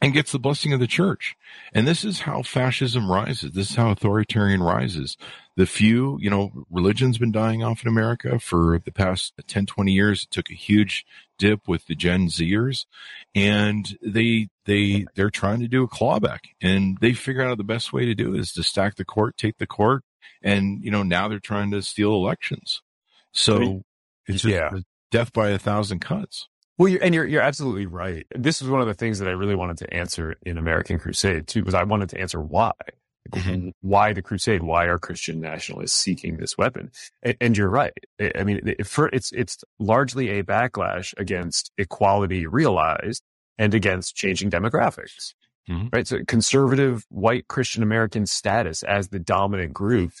and 0.00 0.14
gets 0.14 0.32
the 0.32 0.38
blessing 0.38 0.72
of 0.72 0.80
the 0.80 0.86
church. 0.86 1.36
And 1.74 1.86
this 1.86 2.04
is 2.04 2.20
how 2.20 2.42
fascism 2.42 3.10
rises. 3.10 3.52
This 3.52 3.70
is 3.70 3.76
how 3.76 3.90
authoritarian 3.90 4.62
rises. 4.62 5.16
The 5.56 5.66
few, 5.66 6.18
you 6.20 6.30
know, 6.30 6.64
religion's 6.70 7.18
been 7.18 7.32
dying 7.32 7.62
off 7.62 7.82
in 7.82 7.88
America 7.88 8.38
for 8.38 8.80
the 8.84 8.92
past 8.92 9.34
10, 9.46 9.66
20 9.66 9.92
years. 9.92 10.24
It 10.24 10.30
took 10.30 10.50
a 10.50 10.54
huge 10.54 11.04
dip 11.38 11.68
with 11.68 11.86
the 11.86 11.94
Gen 11.94 12.28
Zers 12.28 12.86
and 13.34 13.98
they, 14.02 14.48
they, 14.64 15.06
they're 15.14 15.30
trying 15.30 15.60
to 15.60 15.68
do 15.68 15.82
a 15.82 15.88
clawback 15.88 16.40
and 16.62 16.96
they 17.00 17.12
figure 17.12 17.42
out 17.42 17.58
the 17.58 17.64
best 17.64 17.92
way 17.92 18.06
to 18.06 18.14
do 18.14 18.34
it 18.34 18.40
is 18.40 18.52
to 18.52 18.62
stack 18.62 18.96
the 18.96 19.04
court, 19.04 19.36
take 19.36 19.58
the 19.58 19.66
court. 19.66 20.02
And, 20.42 20.82
you 20.82 20.90
know, 20.90 21.02
now 21.02 21.28
they're 21.28 21.38
trying 21.38 21.70
to 21.72 21.82
steal 21.82 22.14
elections. 22.14 22.80
So 23.32 23.82
it's 24.26 24.42
just 24.42 24.54
Yeah. 24.54 24.70
death 25.10 25.32
by 25.32 25.50
a 25.50 25.58
thousand 25.58 26.00
cuts. 26.00 26.48
Well, 26.80 26.88
you're, 26.88 27.04
and 27.04 27.14
you're 27.14 27.26
you're 27.26 27.42
absolutely 27.42 27.86
right. 27.86 28.26
This 28.34 28.62
was 28.62 28.70
one 28.70 28.82
of 28.82 28.88
the 28.88 28.94
things 28.94 29.20
that 29.20 29.28
I 29.28 29.32
really 29.32 29.56
wanted 29.56 29.78
to 29.80 29.94
answer 29.94 30.36
in 30.46 30.58
American 30.58 30.98
Crusade 30.98 31.46
too, 31.48 31.60
because 31.60 31.74
I 31.74 31.84
wanted 31.84 32.10
to 32.10 32.20
answer 32.20 32.42
why, 32.42 32.72
Mhm. 33.30 33.72
why 33.82 34.14
the 34.14 34.22
Crusade, 34.22 34.64
why 34.64 34.86
are 34.86 34.98
Christian 34.98 35.40
nationalists 35.42 35.92
seeking 35.98 36.38
this 36.38 36.58
weapon? 36.58 36.90
And, 37.22 37.36
and 37.42 37.58
you're 37.58 37.70
right. 37.70 37.92
I 38.36 38.44
mean, 38.44 38.62
it, 38.66 38.88
for, 38.88 39.10
it's 39.12 39.32
it's 39.32 39.58
largely 39.78 40.30
a 40.30 40.44
backlash 40.44 41.14
against 41.18 41.72
equality 41.78 42.48
realized 42.48 43.22
and 43.58 43.74
against 43.74 44.16
changing 44.16 44.50
demographics. 44.50 45.34
Mhm. 45.70 45.92
Right. 45.94 46.08
So 46.08 46.24
conservative 46.26 47.06
white 47.10 47.48
Christian 47.48 47.84
American 47.84 48.26
status 48.26 48.82
as 48.84 49.10
the 49.10 49.20
dominant 49.20 49.74
group 49.74 50.12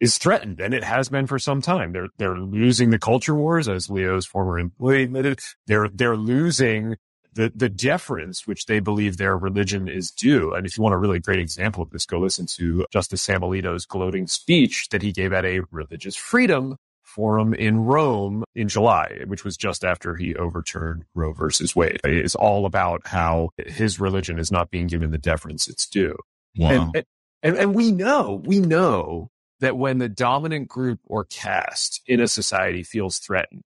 is 0.00 0.18
threatened, 0.18 0.60
and 0.60 0.72
it 0.72 0.82
has 0.82 1.08
been 1.08 1.26
for 1.26 1.38
some 1.38 1.60
time. 1.60 1.92
They're 1.92 2.08
they're 2.18 2.38
losing 2.38 2.90
the 2.90 2.98
culture 2.98 3.34
wars, 3.34 3.68
as 3.68 3.90
Leo's 3.90 4.26
former 4.26 4.58
employee 4.58 5.04
admitted. 5.04 5.40
They're 5.66 5.88
they're 5.88 6.16
losing 6.16 6.96
the 7.34 7.52
the 7.54 7.68
deference 7.68 8.46
which 8.46 8.66
they 8.66 8.80
believe 8.80 9.16
their 9.16 9.36
religion 9.36 9.88
is 9.88 10.10
due. 10.10 10.52
And 10.54 10.66
if 10.66 10.76
you 10.76 10.82
want 10.82 10.94
a 10.94 10.98
really 10.98 11.20
great 11.20 11.38
example 11.38 11.82
of 11.82 11.90
this, 11.90 12.06
go 12.06 12.18
listen 12.18 12.46
to 12.56 12.86
Justice 12.92 13.22
Sam 13.22 13.42
Alito's 13.42 13.86
gloating 13.86 14.26
speech 14.26 14.88
that 14.90 15.02
he 15.02 15.12
gave 15.12 15.32
at 15.32 15.44
a 15.44 15.60
religious 15.70 16.16
freedom 16.16 16.76
forum 17.02 17.52
in 17.54 17.80
Rome 17.80 18.44
in 18.54 18.68
July, 18.68 19.20
which 19.26 19.44
was 19.44 19.56
just 19.56 19.84
after 19.84 20.14
he 20.14 20.34
overturned 20.36 21.04
Roe 21.14 21.32
versus 21.32 21.74
Wade. 21.74 22.00
It's 22.04 22.36
all 22.36 22.66
about 22.66 23.06
how 23.06 23.50
his 23.58 24.00
religion 24.00 24.38
is 24.38 24.52
not 24.52 24.70
being 24.70 24.86
given 24.86 25.10
the 25.10 25.18
deference 25.18 25.68
it's 25.68 25.88
due. 25.88 26.16
Wow. 26.56 26.92
And, 26.94 27.04
and, 27.42 27.56
and 27.56 27.74
we 27.74 27.90
know, 27.90 28.42
we 28.44 28.60
know 28.60 29.28
that 29.60 29.76
when 29.76 29.98
the 29.98 30.08
dominant 30.08 30.68
group 30.68 31.00
or 31.06 31.24
caste 31.24 32.02
in 32.06 32.20
a 32.20 32.28
society 32.28 32.82
feels 32.82 33.18
threatened 33.18 33.64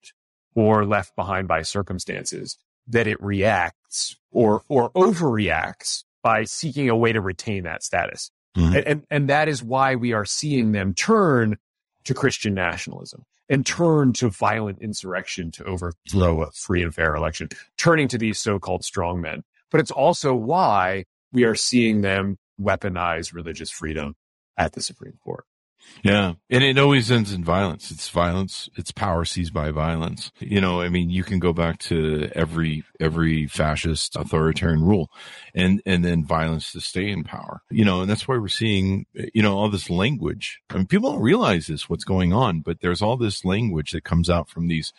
or 0.55 0.85
left 0.85 1.17
behind 1.17 1.49
by 1.49 1.63
circumstances, 1.63 2.59
that 2.87 3.07
it 3.07 3.23
reacts 3.23 4.17
or, 4.31 4.63
or 4.69 4.91
overreacts 4.91 6.05
by 6.23 6.45
seeking 6.45 6.89
a 6.89 6.97
way 6.97 7.13
to 7.13 7.21
retain 7.21 7.65
that 7.65 7.83
status. 7.83 8.31
Mhm. 8.57 8.77
And, 8.77 8.87
and, 8.87 9.07
and 9.11 9.29
that 9.29 9.49
is 9.49 9.63
why 9.63 9.95
we 9.97 10.13
are 10.13 10.25
seeing 10.25 10.73
them 10.73 10.95
turn 10.95 11.57
to 12.05 12.15
Christian 12.15 12.55
nationalism 12.55 13.25
and 13.49 13.67
turn 13.67 14.13
to 14.15 14.29
violent 14.31 14.79
insurrection 14.81 15.51
to 15.53 15.65
overthrow 15.65 16.43
a 16.43 16.51
free 16.53 16.83
and 16.83 16.95
fair 16.95 17.15
election, 17.15 17.49
turning 17.77 18.09
to 18.09 18.19
these 18.19 18.39
so-called 18.39 18.83
strongmen. 18.83 19.43
But 19.71 19.81
it's 19.81 19.91
also 19.91 20.35
why 20.35 21.05
we 21.33 21.45
are 21.45 21.55
seeing 21.55 22.01
them 22.01 22.39
weaponize 22.61 23.35
religious 23.35 23.71
freedom 23.71 24.15
at 24.57 24.73
the 24.73 24.83
Supreme 24.83 25.19
Court. 25.23 25.45
Yeah. 26.03 26.35
And 26.51 26.63
it 26.63 26.79
always 26.79 27.11
ends 27.11 27.33
in 27.33 27.43
violence. 27.43 27.91
It's 27.91 28.11
violence. 28.11 28.69
It's 28.77 28.93
power 28.93 29.25
seized 29.25 29.55
by 29.55 29.71
violence. 29.71 30.31
You 30.39 30.61
know, 30.61 30.83
I 30.83 30.91
mean, 30.91 31.09
you 31.09 31.25
can 31.25 31.39
go 31.39 31.55
back 31.55 31.79
to 31.81 32.29
every, 32.35 32.85
every 33.01 33.47
fascist 33.47 34.15
authoritarian 34.15 34.83
rule 34.83 35.11
and, 35.55 35.81
and 35.87 36.05
then 36.05 36.25
violence 36.25 36.73
to 36.73 36.81
stay 36.81 37.09
in 37.09 37.25
power, 37.25 37.63
you 37.71 37.85
know, 37.87 38.03
and 38.03 38.11
that's 38.11 38.29
why 38.29 38.37
we're 38.37 38.49
seeing, 38.49 39.07
you 39.33 39.43
know, 39.43 39.57
all 39.57 39.71
this 39.71 39.89
language. 39.89 40.61
I 40.69 40.77
mean, 40.77 40.87
people 40.87 41.13
don't 41.13 41.23
realize 41.23 41.69
this, 41.69 41.89
what's 41.89 42.05
going 42.05 42.35
on, 42.35 42.61
but 42.61 42.81
there's 42.81 43.01
all 43.01 43.17
this 43.17 43.45
language 43.45 43.93
that 43.93 44.05
comes 44.05 44.29
out 44.29 44.51
from 44.51 44.69
these 44.69 44.93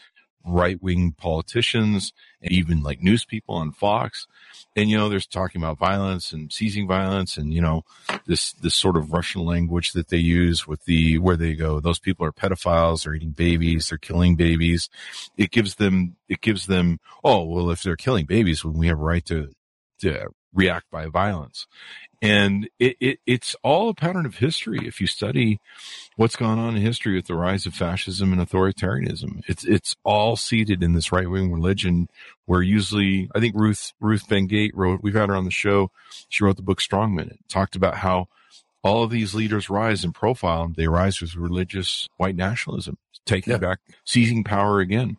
right 0.46 0.82
wing 0.82 1.14
politicians 1.18 2.14
and 2.42 2.52
even 2.52 2.84
like 2.84 3.02
news 3.02 3.26
people 3.26 3.56
on 3.56 3.72
Fox. 3.72 4.28
And, 4.76 4.90
you 4.90 4.98
know, 4.98 5.10
there's 5.10 5.26
talking 5.26 5.62
about 5.62 5.78
violence 5.78 6.32
and 6.32 6.52
seizing 6.52 6.88
violence 6.88 7.38
and, 7.38 7.54
you 7.54 7.62
know, 7.62 7.84
this, 8.26 8.54
this 8.54 8.76
sort 8.76 8.98
of 8.98 9.12
Russian 9.12 9.46
language 9.46 9.94
that 9.94 10.10
they 10.10 10.18
use 10.18 10.68
with 10.68 10.84
the, 10.86 11.18
where 11.18 11.38
they 11.38 11.54
go, 11.54 11.80
those 11.80 12.00
people 12.00 12.26
are 12.26 12.32
pedophiles, 12.32 13.04
they're 13.04 13.16
eating 13.16 13.32
babies, 13.32 13.90
they're 13.90 13.98
killing 13.98 14.36
babies. 14.36 14.90
It 15.38 15.52
gives 15.52 15.76
them, 15.76 16.18
it 16.30 16.42
gives 16.42 16.68
them, 16.68 17.00
oh, 17.24 17.44
well, 17.46 17.72
if 17.72 17.84
they're 17.84 17.96
killing 17.96 18.26
babies, 18.26 18.64
well, 18.64 18.74
we 18.74 18.88
have 18.88 19.00
a 19.00 19.04
right 19.04 19.26
to, 19.26 19.52
to 20.00 20.28
react 20.56 20.90
by 20.90 21.06
violence. 21.08 21.68
And 22.22 22.70
it, 22.80 22.96
it, 23.00 23.20
it's 23.28 23.56
all 23.62 23.90
a 23.90 23.94
pattern 23.94 24.26
of 24.26 24.38
history. 24.38 24.80
If 24.88 25.00
you 25.00 25.06
study 25.06 25.60
what's 26.16 26.36
gone 26.38 26.58
on 26.58 26.76
in 26.76 26.82
history 26.82 27.14
with 27.14 27.28
the 27.28 27.36
rise 27.36 27.68
of 27.68 27.76
fascism 27.76 28.34
and 28.34 28.42
authoritarianism, 28.42 29.42
it's, 29.48 29.64
it's 29.66 29.96
all 30.04 30.36
seated 30.36 30.82
in 30.82 30.94
this 30.94 31.12
right 31.12 31.30
wing 31.30 31.52
religion 31.52 32.08
where 32.46 32.62
usually, 32.64 33.30
I 33.36 33.40
think 33.40 33.54
Ruth, 33.56 33.92
Ruth 34.00 34.28
Ben-Ghiat 34.28 34.72
wrote, 34.74 35.02
we've 35.04 35.14
had 35.14 35.30
her 35.30 35.36
on 35.36 35.46
the 35.46 35.52
show. 35.52 35.92
She 36.30 36.44
wrote 36.44 36.56
the 36.56 36.64
book 36.64 36.82
Strongmen. 36.82 37.30
It 37.32 37.40
talked 37.50 37.76
about 37.76 37.98
how 37.98 38.28
all 38.84 39.04
of 39.04 39.12
these 39.12 39.36
leaders 39.36 39.70
rise 39.70 40.04
in 40.04 40.14
profile. 40.14 40.72
They 40.76 40.88
rise 40.88 41.22
with 41.22 41.36
religious 41.36 42.08
white 42.18 42.36
nationalism, 42.36 42.98
taking 43.26 43.52
Yeah. 43.52 43.58
back, 43.58 43.80
seizing 44.06 44.44
power 44.44 44.80
again. 44.80 45.18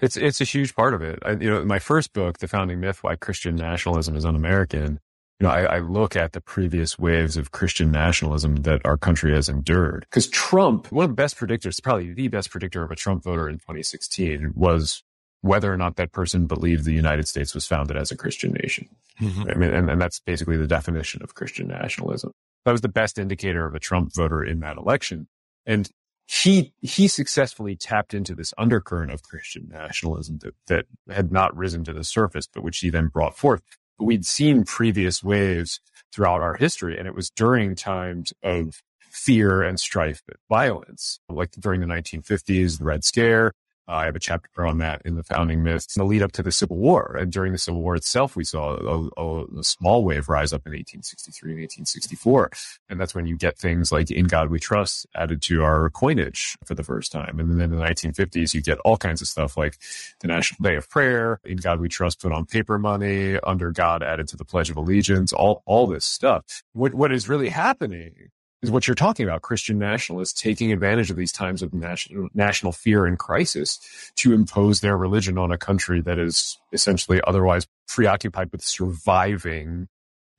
It's 0.00 0.16
it's 0.16 0.40
a 0.40 0.44
huge 0.44 0.74
part 0.74 0.94
of 0.94 1.02
it. 1.02 1.18
I, 1.24 1.32
you 1.32 1.50
know, 1.50 1.64
my 1.64 1.78
first 1.78 2.12
book, 2.12 2.38
The 2.38 2.48
Founding 2.48 2.80
Myth: 2.80 3.02
Why 3.02 3.16
Christian 3.16 3.56
Nationalism 3.56 4.16
is 4.16 4.24
Un-American. 4.24 5.00
You 5.40 5.46
know, 5.46 5.52
I, 5.52 5.76
I 5.76 5.78
look 5.78 6.16
at 6.16 6.32
the 6.32 6.40
previous 6.40 6.98
waves 6.98 7.36
of 7.36 7.52
Christian 7.52 7.92
nationalism 7.92 8.56
that 8.56 8.80
our 8.84 8.96
country 8.96 9.32
has 9.34 9.48
endured. 9.48 10.04
Because 10.10 10.26
Trump, 10.28 10.90
one 10.90 11.04
of 11.04 11.10
the 11.10 11.14
best 11.14 11.36
predictors, 11.36 11.80
probably 11.80 12.12
the 12.12 12.26
best 12.26 12.50
predictor 12.50 12.82
of 12.82 12.90
a 12.90 12.96
Trump 12.96 13.22
voter 13.22 13.48
in 13.48 13.58
2016, 13.58 14.52
was 14.56 15.04
whether 15.40 15.72
or 15.72 15.76
not 15.76 15.94
that 15.94 16.10
person 16.10 16.46
believed 16.46 16.84
the 16.84 16.92
United 16.92 17.28
States 17.28 17.54
was 17.54 17.66
founded 17.66 17.96
as 17.96 18.10
a 18.10 18.16
Christian 18.16 18.52
nation. 18.60 18.88
Mm-hmm. 19.20 19.50
I 19.50 19.54
mean, 19.54 19.72
and, 19.72 19.90
and 19.90 20.00
that's 20.00 20.18
basically 20.20 20.56
the 20.56 20.66
definition 20.66 21.22
of 21.22 21.34
Christian 21.34 21.68
nationalism. 21.68 22.32
That 22.64 22.72
was 22.72 22.80
the 22.80 22.88
best 22.88 23.16
indicator 23.16 23.64
of 23.64 23.76
a 23.76 23.80
Trump 23.80 24.10
voter 24.14 24.42
in 24.42 24.58
that 24.60 24.76
election. 24.76 25.28
And 25.64 25.88
he, 26.30 26.74
he 26.82 27.08
successfully 27.08 27.74
tapped 27.74 28.12
into 28.12 28.34
this 28.34 28.52
undercurrent 28.58 29.10
of 29.12 29.22
Christian 29.22 29.66
nationalism 29.70 30.38
that, 30.42 30.54
that 30.66 30.84
had 31.10 31.32
not 31.32 31.56
risen 31.56 31.84
to 31.84 31.94
the 31.94 32.04
surface, 32.04 32.46
but 32.46 32.62
which 32.62 32.78
he 32.78 32.90
then 32.90 33.06
brought 33.06 33.36
forth. 33.36 33.62
But 33.98 34.04
we'd 34.04 34.26
seen 34.26 34.64
previous 34.64 35.24
waves 35.24 35.80
throughout 36.12 36.42
our 36.42 36.56
history, 36.56 36.98
and 36.98 37.08
it 37.08 37.14
was 37.14 37.30
during 37.30 37.74
times 37.74 38.34
of 38.42 38.82
fear 38.98 39.62
and 39.62 39.80
strife 39.80 40.20
and 40.28 40.36
violence, 40.50 41.18
like 41.30 41.52
during 41.52 41.80
the 41.80 41.86
1950s, 41.86 42.78
the 42.78 42.84
Red 42.84 43.04
Scare, 43.04 43.52
I 43.88 44.04
have 44.04 44.16
a 44.16 44.20
chapter 44.20 44.66
on 44.66 44.78
that 44.78 45.02
in 45.04 45.16
the 45.16 45.22
founding 45.22 45.62
myths. 45.62 45.96
In 45.96 46.00
the 46.00 46.06
lead 46.06 46.22
up 46.22 46.32
to 46.32 46.42
the 46.42 46.52
Civil 46.52 46.76
War, 46.76 47.16
and 47.18 47.32
during 47.32 47.52
the 47.52 47.58
Civil 47.58 47.82
War 47.82 47.96
itself, 47.96 48.36
we 48.36 48.44
saw 48.44 48.76
a, 48.76 49.08
a, 49.20 49.44
a 49.58 49.64
small 49.64 50.04
wave 50.04 50.28
rise 50.28 50.52
up 50.52 50.66
in 50.66 50.72
1863 50.72 51.52
and 51.52 51.60
1864, 51.60 52.50
and 52.90 53.00
that's 53.00 53.14
when 53.14 53.26
you 53.26 53.36
get 53.36 53.58
things 53.58 53.90
like 53.90 54.10
"In 54.10 54.26
God 54.26 54.50
We 54.50 54.60
Trust" 54.60 55.06
added 55.14 55.42
to 55.42 55.62
our 55.64 55.90
coinage 55.90 56.56
for 56.66 56.74
the 56.74 56.84
first 56.84 57.12
time. 57.12 57.40
And 57.40 57.50
then 57.50 57.72
in 57.72 57.78
the 57.78 57.84
1950s, 57.84 58.54
you 58.54 58.62
get 58.62 58.78
all 58.80 58.98
kinds 58.98 59.22
of 59.22 59.28
stuff 59.28 59.56
like 59.56 59.78
the 60.20 60.28
National 60.28 60.68
Day 60.68 60.76
of 60.76 60.90
Prayer, 60.90 61.40
"In 61.44 61.56
God 61.58 61.80
We 61.80 61.88
Trust" 61.88 62.20
put 62.20 62.32
on 62.32 62.46
paper 62.46 62.78
money, 62.78 63.38
"Under 63.40 63.72
God" 63.72 64.02
added 64.02 64.28
to 64.28 64.36
the 64.36 64.44
Pledge 64.44 64.70
of 64.70 64.76
Allegiance, 64.76 65.32
all 65.32 65.62
all 65.66 65.86
this 65.86 66.04
stuff. 66.04 66.62
What 66.74 66.94
what 66.94 67.12
is 67.12 67.28
really 67.28 67.48
happening 67.48 68.30
is 68.62 68.70
what 68.70 68.86
you're 68.88 68.94
talking 68.94 69.24
about 69.26 69.42
Christian 69.42 69.78
nationalists 69.78 70.40
taking 70.40 70.72
advantage 70.72 71.10
of 71.10 71.16
these 71.16 71.32
times 71.32 71.62
of 71.62 71.72
national, 71.72 72.28
national 72.34 72.72
fear 72.72 73.06
and 73.06 73.18
crisis 73.18 73.78
to 74.16 74.32
impose 74.32 74.80
their 74.80 74.96
religion 74.96 75.38
on 75.38 75.52
a 75.52 75.58
country 75.58 76.00
that 76.00 76.18
is 76.18 76.58
essentially 76.72 77.20
otherwise 77.26 77.66
preoccupied 77.86 78.50
with 78.50 78.62
surviving 78.62 79.88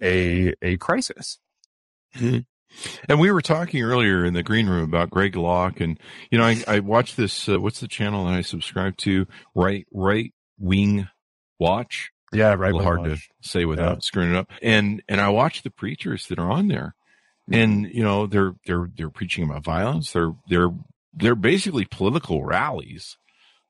a, 0.02 0.54
a 0.62 0.78
crisis. 0.78 1.40
Mhm. 2.16 2.46
And 3.08 3.20
we 3.20 3.32
were 3.32 3.42
talking 3.42 3.82
earlier 3.82 4.24
in 4.24 4.34
the 4.34 4.44
green 4.44 4.68
room 4.68 4.84
about 4.84 5.10
Greg 5.10 5.36
Locke, 5.36 5.80
and 5.82 6.00
you 6.30 6.38
know, 6.38 6.44
I, 6.44 6.64
I 6.68 6.80
watched 6.82 7.18
this. 7.18 7.50
Uh, 7.50 7.60
what's 7.60 7.80
the 7.80 7.88
channel 7.88 8.26
that 8.26 8.36
I 8.36 8.42
subscribe 8.42 8.96
to? 8.98 9.26
Right, 9.56 9.88
right 9.92 10.32
wing 10.60 11.08
watch. 11.60 12.12
Yeah, 12.32 12.54
right. 12.54 12.74
hard 12.76 13.06
to 13.06 13.18
say 13.42 13.66
without 13.66 13.96
Yeah. 13.98 14.00
screwing 14.02 14.32
it 14.34 14.38
up. 14.38 14.52
And 14.62 15.02
and 15.10 15.20
I 15.20 15.30
watch 15.30 15.64
the 15.64 15.72
preachers 15.72 16.28
that 16.28 16.38
are 16.38 16.52
on 16.52 16.68
there, 16.68 16.94
and 17.52 17.86
you 17.94 18.04
know, 18.04 18.28
they're 18.28 18.54
they're 18.66 18.90
they're 18.96 19.10
preaching 19.10 19.44
about 19.44 19.64
violence. 19.64 20.12
They're 20.12 20.34
they're 20.48 20.72
they're 21.14 21.36
basically 21.36 21.86
political 21.86 22.44
rallies. 22.44 23.18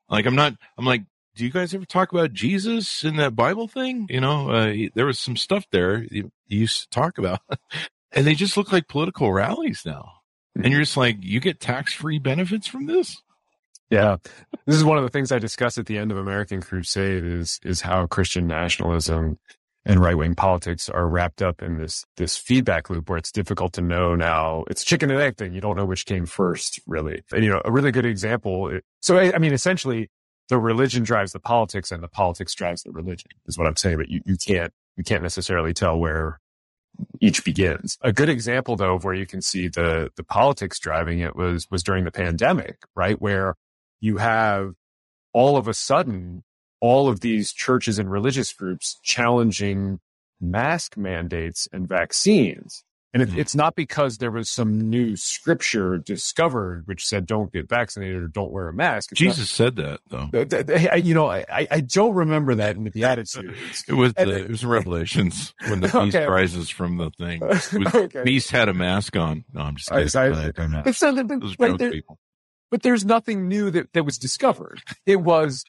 Like 0.08 0.26
I'm 0.26 0.36
not. 0.36 0.54
I'm 0.78 0.84
like. 0.84 1.02
Do 1.36 1.44
you 1.44 1.52
guys 1.52 1.72
ever 1.72 1.86
talk 1.86 2.12
about 2.12 2.32
Jesus 2.32 3.04
in 3.04 3.16
that 3.16 3.36
Bible 3.36 3.68
thing? 3.68 4.08
You 4.10 4.20
know, 4.20 4.50
uh, 4.50 4.74
there 4.94 5.06
was 5.06 5.18
some 5.18 5.36
stuff 5.36 5.64
there 5.70 6.02
you, 6.10 6.32
you 6.48 6.58
used 6.58 6.82
to 6.82 6.88
talk 6.90 7.18
about. 7.18 7.40
and 8.12 8.26
they 8.26 8.34
just 8.34 8.56
look 8.56 8.72
like 8.72 8.88
political 8.88 9.32
rallies 9.32 9.84
now. 9.86 10.12
And 10.56 10.66
you're 10.66 10.82
just 10.82 10.96
like, 10.96 11.16
you 11.20 11.40
get 11.40 11.60
tax 11.60 11.92
free 11.92 12.18
benefits 12.18 12.66
from 12.66 12.86
this? 12.86 13.22
Yeah. 13.90 14.16
This 14.66 14.76
is 14.76 14.84
one 14.84 14.98
of 14.98 15.04
the 15.04 15.08
things 15.08 15.32
I 15.32 15.38
discuss 15.38 15.78
at 15.78 15.86
the 15.86 15.98
end 15.98 16.10
of 16.10 16.18
American 16.18 16.60
Crusade 16.60 17.24
is, 17.24 17.58
is 17.64 17.80
how 17.80 18.06
Christian 18.06 18.46
nationalism 18.46 19.38
and 19.84 20.00
right 20.00 20.16
wing 20.16 20.34
politics 20.34 20.88
are 20.88 21.08
wrapped 21.08 21.40
up 21.40 21.62
in 21.62 21.78
this, 21.78 22.04
this 22.16 22.36
feedback 22.36 22.90
loop 22.90 23.08
where 23.08 23.18
it's 23.18 23.32
difficult 23.32 23.72
to 23.74 23.80
know 23.80 24.14
now. 24.14 24.64
It's 24.68 24.84
chicken 24.84 25.10
and 25.10 25.20
egg 25.20 25.36
thing. 25.36 25.54
You 25.54 25.60
don't 25.60 25.76
know 25.76 25.86
which 25.86 26.06
came 26.06 26.26
first, 26.26 26.80
really. 26.86 27.22
And, 27.32 27.42
you 27.42 27.50
know, 27.50 27.62
a 27.64 27.72
really 27.72 27.90
good 27.90 28.04
example. 28.04 28.70
Eh, 28.74 28.80
so, 29.00 29.16
I, 29.16 29.34
I 29.34 29.38
mean, 29.38 29.52
essentially 29.52 30.10
the 30.48 30.58
religion 30.58 31.02
drives 31.02 31.32
the 31.32 31.40
politics 31.40 31.90
and 31.90 32.02
the 32.02 32.08
politics 32.08 32.54
drives 32.54 32.82
the 32.82 32.92
religion 32.92 33.30
is 33.46 33.56
what 33.56 33.66
I'm 33.66 33.76
saying. 33.76 33.96
But 33.96 34.10
you, 34.10 34.20
you 34.26 34.36
can't, 34.36 34.72
you 34.96 35.04
can't 35.04 35.22
necessarily 35.22 35.72
tell 35.72 35.98
where 35.98 36.40
each 37.20 37.44
begins. 37.44 37.96
A 38.02 38.12
good 38.12 38.28
example 38.28 38.76
though 38.76 38.96
of 38.96 39.04
where 39.04 39.14
you 39.14 39.26
can 39.26 39.40
see 39.40 39.68
the 39.68 40.10
the 40.16 40.24
politics 40.24 40.78
driving 40.78 41.20
it 41.20 41.36
was 41.36 41.66
was 41.70 41.82
during 41.82 42.04
the 42.04 42.10
pandemic, 42.10 42.78
right? 42.94 43.20
Where 43.20 43.54
you 44.00 44.16
have 44.18 44.72
all 45.32 45.56
of 45.56 45.68
a 45.68 45.74
sudden 45.74 46.42
all 46.80 47.08
of 47.08 47.20
these 47.20 47.52
churches 47.52 47.98
and 47.98 48.10
religious 48.10 48.52
groups 48.52 48.98
challenging 49.02 50.00
mask 50.40 50.96
mandates 50.96 51.68
and 51.72 51.86
vaccines. 51.88 52.82
And 53.12 53.24
it, 53.24 53.30
Mhm. 53.30 53.38
it's 53.38 53.56
not 53.56 53.74
because 53.74 54.18
there 54.18 54.30
was 54.30 54.48
some 54.48 54.88
new 54.88 55.16
scripture 55.16 55.98
discovered 55.98 56.84
which 56.86 57.04
said 57.04 57.26
don't 57.26 57.52
get 57.52 57.68
vaccinated 57.68 58.22
or 58.22 58.28
don't 58.28 58.52
wear 58.52 58.68
a 58.68 58.72
mask. 58.72 59.10
It's 59.10 59.20
not- 59.20 59.26
Jesus 59.30 59.50
said 59.50 59.74
that 59.76 59.98
though. 60.08 60.28
Th- 60.32 60.48
th- 60.48 60.66
th- 60.68 60.88
I- 60.92 60.94
you 60.94 61.12
know, 61.12 61.26
I, 61.28 61.44
I- 61.52 61.68
I 61.72 61.80
don't 61.80 62.14
remember 62.14 62.54
that 62.54 62.76
in 62.76 62.84
the 62.84 62.90
Beatitudes. 62.90 63.84
It 63.88 63.94
was 63.94 64.14
the, 64.14 64.44
it 64.44 64.48
was 64.50 64.64
Revelations 64.64 65.52
when 65.66 65.80
the 65.80 65.88
beast 65.88 65.94
Okay. 66.16 66.24
rises 66.26 66.70
from 66.70 66.98
the 66.98 67.10
thing. 67.10 67.40
Was- 67.46 67.74
okay. 67.74 68.22
Beast 68.22 68.52
had 68.52 68.68
a 68.68 68.74
mask 68.74 69.16
on. 69.16 69.44
No, 69.52 69.62
I'm 69.62 69.74
just 69.76 69.90
I- 69.90 70.04
kidding. 70.04 70.20
I- 70.56 70.62
I'm 70.62 70.70
not. 70.70 70.86
It's 70.86 71.02
not, 71.02 71.26
but, 71.26 71.42
right 71.58 71.76
there, 71.78 71.90
people. 71.90 72.16
but 72.70 72.82
there's 72.82 73.04
nothing 73.04 73.48
new 73.48 73.72
that, 73.72 73.92
that 73.92 74.04
was 74.04 74.18
discovered. 74.18 74.82
It 75.04 75.16
was 75.16 75.64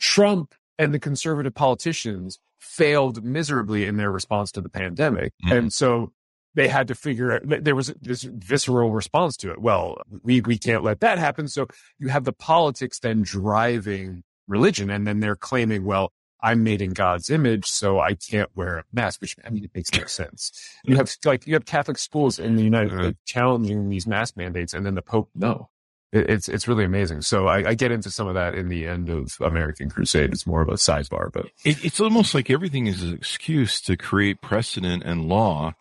Trump 0.00 0.54
and 0.78 0.92
the 0.92 0.98
conservative 0.98 1.54
politicians 1.54 2.40
failed 2.58 3.22
miserably 3.22 3.86
in 3.86 3.96
their 3.96 4.10
response 4.10 4.50
to 4.52 4.60
the 4.60 4.68
pandemic. 4.68 5.32
Mhm. 5.44 5.56
And 5.56 5.72
so 5.72 6.12
they 6.54 6.68
had 6.68 6.88
to 6.88 6.94
figure 6.94 7.32
out, 7.32 7.42
there 7.44 7.76
was 7.76 7.94
this 8.00 8.22
visceral 8.22 8.92
response 8.92 9.36
to 9.36 9.52
it. 9.52 9.60
Well, 9.60 9.98
we, 10.22 10.40
we 10.40 10.58
can't 10.58 10.82
let 10.82 11.00
that 11.00 11.18
happen. 11.18 11.46
So 11.46 11.68
you 11.98 12.08
have 12.08 12.24
the 12.24 12.32
politics 12.32 12.98
then 12.98 13.22
driving 13.22 14.24
religion 14.48 14.90
and 14.90 15.06
then 15.06 15.20
they're 15.20 15.36
claiming, 15.36 15.84
well, 15.84 16.12
I'm 16.42 16.64
made 16.64 16.80
in 16.80 16.90
God's 16.90 17.28
image, 17.28 17.66
so 17.66 18.00
I 18.00 18.14
can't 18.14 18.48
wear 18.56 18.78
a 18.78 18.84
mask, 18.92 19.20
which 19.20 19.36
I 19.44 19.50
mean, 19.50 19.64
it 19.64 19.70
makes 19.74 19.92
no 19.92 20.06
sense. 20.06 20.52
You 20.84 20.96
have 20.96 21.14
like, 21.24 21.46
you 21.46 21.52
have 21.54 21.66
Catholic 21.66 21.98
schools 21.98 22.38
in 22.38 22.56
the 22.56 22.64
United. 22.64 22.98
States 22.98 23.18
challenging 23.26 23.90
these 23.90 24.06
mask 24.06 24.36
mandates 24.36 24.72
and 24.72 24.84
then 24.84 24.94
the 24.94 25.02
Pope, 25.02 25.28
no. 25.34 25.68
It, 26.12 26.30
it's 26.30 26.48
it's 26.48 26.68
really 26.68 26.84
amazing. 26.84 27.22
So 27.22 27.46
I, 27.46 27.70
I, 27.70 27.74
get 27.74 27.92
into 27.92 28.10
some 28.10 28.26
of 28.26 28.34
that 28.34 28.54
in 28.54 28.68
the 28.68 28.86
end 28.86 29.08
of 29.08 29.36
American 29.40 29.90
Crusade. 29.90 30.32
It's 30.32 30.46
more 30.46 30.62
of 30.62 30.68
a 30.68 30.74
sidebar, 30.74 31.32
but 31.32 31.46
it, 31.64 31.84
it's 31.84 32.00
almost 32.00 32.34
like 32.34 32.50
everything 32.50 32.86
is 32.86 33.02
an 33.02 33.14
excuse 33.14 33.80
to 33.82 33.96
create 33.96 34.40
precedent 34.40 35.02
and 35.04 35.28
law 35.28 35.74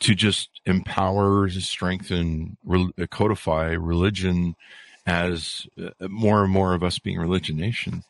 to 0.00 0.14
just 0.14 0.48
empower, 0.64 1.48
strengthen, 1.50 2.56
codify 3.10 3.72
religion 3.72 4.56
as 5.06 5.66
uh, 5.82 6.08
more 6.08 6.42
and 6.42 6.52
more 6.52 6.74
of 6.74 6.82
us 6.82 6.98
being 6.98 7.18
religion 7.18 7.56
nation. 7.56 8.02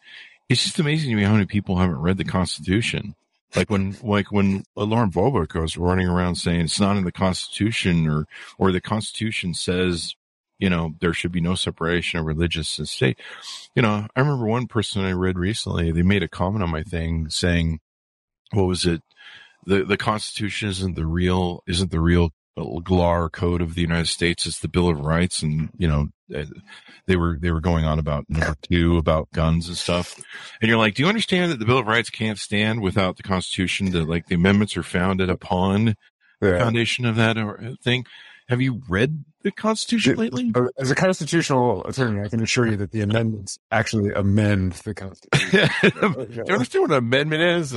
It's 0.48 0.62
just 0.62 0.78
amazing 0.78 1.10
to 1.10 1.16
me 1.16 1.24
how 1.24 1.32
many 1.32 1.46
people 1.46 1.76
haven't 1.76 2.00
read 2.00 2.16
the 2.16 2.24
Constitution. 2.24 3.14
Like 3.56 3.70
when, 3.70 3.96
like 4.02 4.30
when 4.30 4.64
Lauren 4.76 5.10
Boebert 5.10 5.48
goes 5.48 5.76
running 5.76 6.06
around 6.06 6.36
saying 6.36 6.60
it's 6.60 6.80
not 6.80 6.96
in 6.96 7.04
the 7.04 7.12
Constitution 7.12 8.08
or, 8.08 8.26
or 8.58 8.70
the 8.70 8.80
Constitution 8.80 9.54
says 9.54 10.14
you 10.60 10.70
know, 10.70 10.94
there 11.00 11.14
should 11.14 11.32
be 11.32 11.40
no 11.40 11.54
separation 11.54 12.20
of 12.20 12.26
religious 12.26 12.78
and 12.78 12.88
state. 12.88 13.18
You 13.74 13.82
know, 13.82 14.06
I 14.14 14.20
remember 14.20 14.46
one 14.46 14.66
person 14.66 15.04
I 15.04 15.12
read 15.12 15.38
recently, 15.38 15.90
they 15.90 16.02
made 16.02 16.22
a 16.22 16.28
comment 16.28 16.62
on 16.62 16.70
my 16.70 16.82
thing 16.82 17.30
saying, 17.30 17.80
what 18.52 18.64
was 18.64 18.84
it? 18.84 19.02
The, 19.66 19.84
the 19.84 19.96
constitution 19.96 20.68
isn't 20.68 20.96
the 20.96 21.06
real, 21.06 21.62
isn't 21.66 21.90
the 21.90 22.00
real 22.00 22.30
GLAR 22.56 23.30
code 23.30 23.62
of 23.62 23.74
the 23.74 23.80
United 23.80 24.08
States. 24.08 24.46
It's 24.46 24.60
the 24.60 24.68
Bill 24.68 24.88
of 24.88 25.00
Rights. 25.00 25.42
And, 25.42 25.70
you 25.78 25.88
know, 25.88 26.08
eh, 26.34 26.44
they 27.06 27.16
were, 27.16 27.38
they 27.40 27.50
were 27.50 27.60
going 27.60 27.84
on 27.84 27.98
about 27.98 28.26
number 28.28 28.56
two, 28.62 28.98
about 28.98 29.30
guns 29.32 29.68
and 29.68 29.76
stuff. 29.76 30.20
And 30.60 30.68
you're 30.68 30.78
like, 30.78 30.94
do 30.94 31.02
you 31.02 31.08
understand 31.08 31.52
that 31.52 31.58
the 31.58 31.64
Bill 31.64 31.78
of 31.78 31.86
Rights 31.86 32.10
can't 32.10 32.38
stand 32.38 32.82
without 32.82 33.16
the 33.16 33.22
constitution? 33.22 33.92
That 33.92 34.08
like 34.08 34.26
the 34.26 34.34
amendments 34.34 34.76
are 34.76 34.82
founded 34.82 35.30
upon 35.30 35.86
yeah. 35.86 35.94
the 36.40 36.58
foundation 36.58 37.06
of 37.06 37.16
that 37.16 37.36
thing. 37.82 38.04
Have 38.48 38.60
you 38.60 38.82
read 38.88 39.24
the 39.42 39.50
Constitution 39.50 40.16
lately? 40.16 40.52
Uh, 40.54 40.66
as 40.78 40.90
a 40.90 40.94
constitutional 40.94 41.84
attorney, 41.84 42.22
I 42.22 42.28
can 42.28 42.42
assure 42.42 42.66
you 42.66 42.76
that 42.76 42.90
the 42.90 43.00
amendments 43.00 43.58
actually 43.70 44.12
amend 44.12 44.72
the 44.72 44.94
Constitution. 44.94 45.70
Do 45.82 46.44
you 46.46 46.52
understand 46.52 46.82
what 46.82 46.90
an 46.90 46.98
amendment 46.98 47.42
is? 47.42 47.74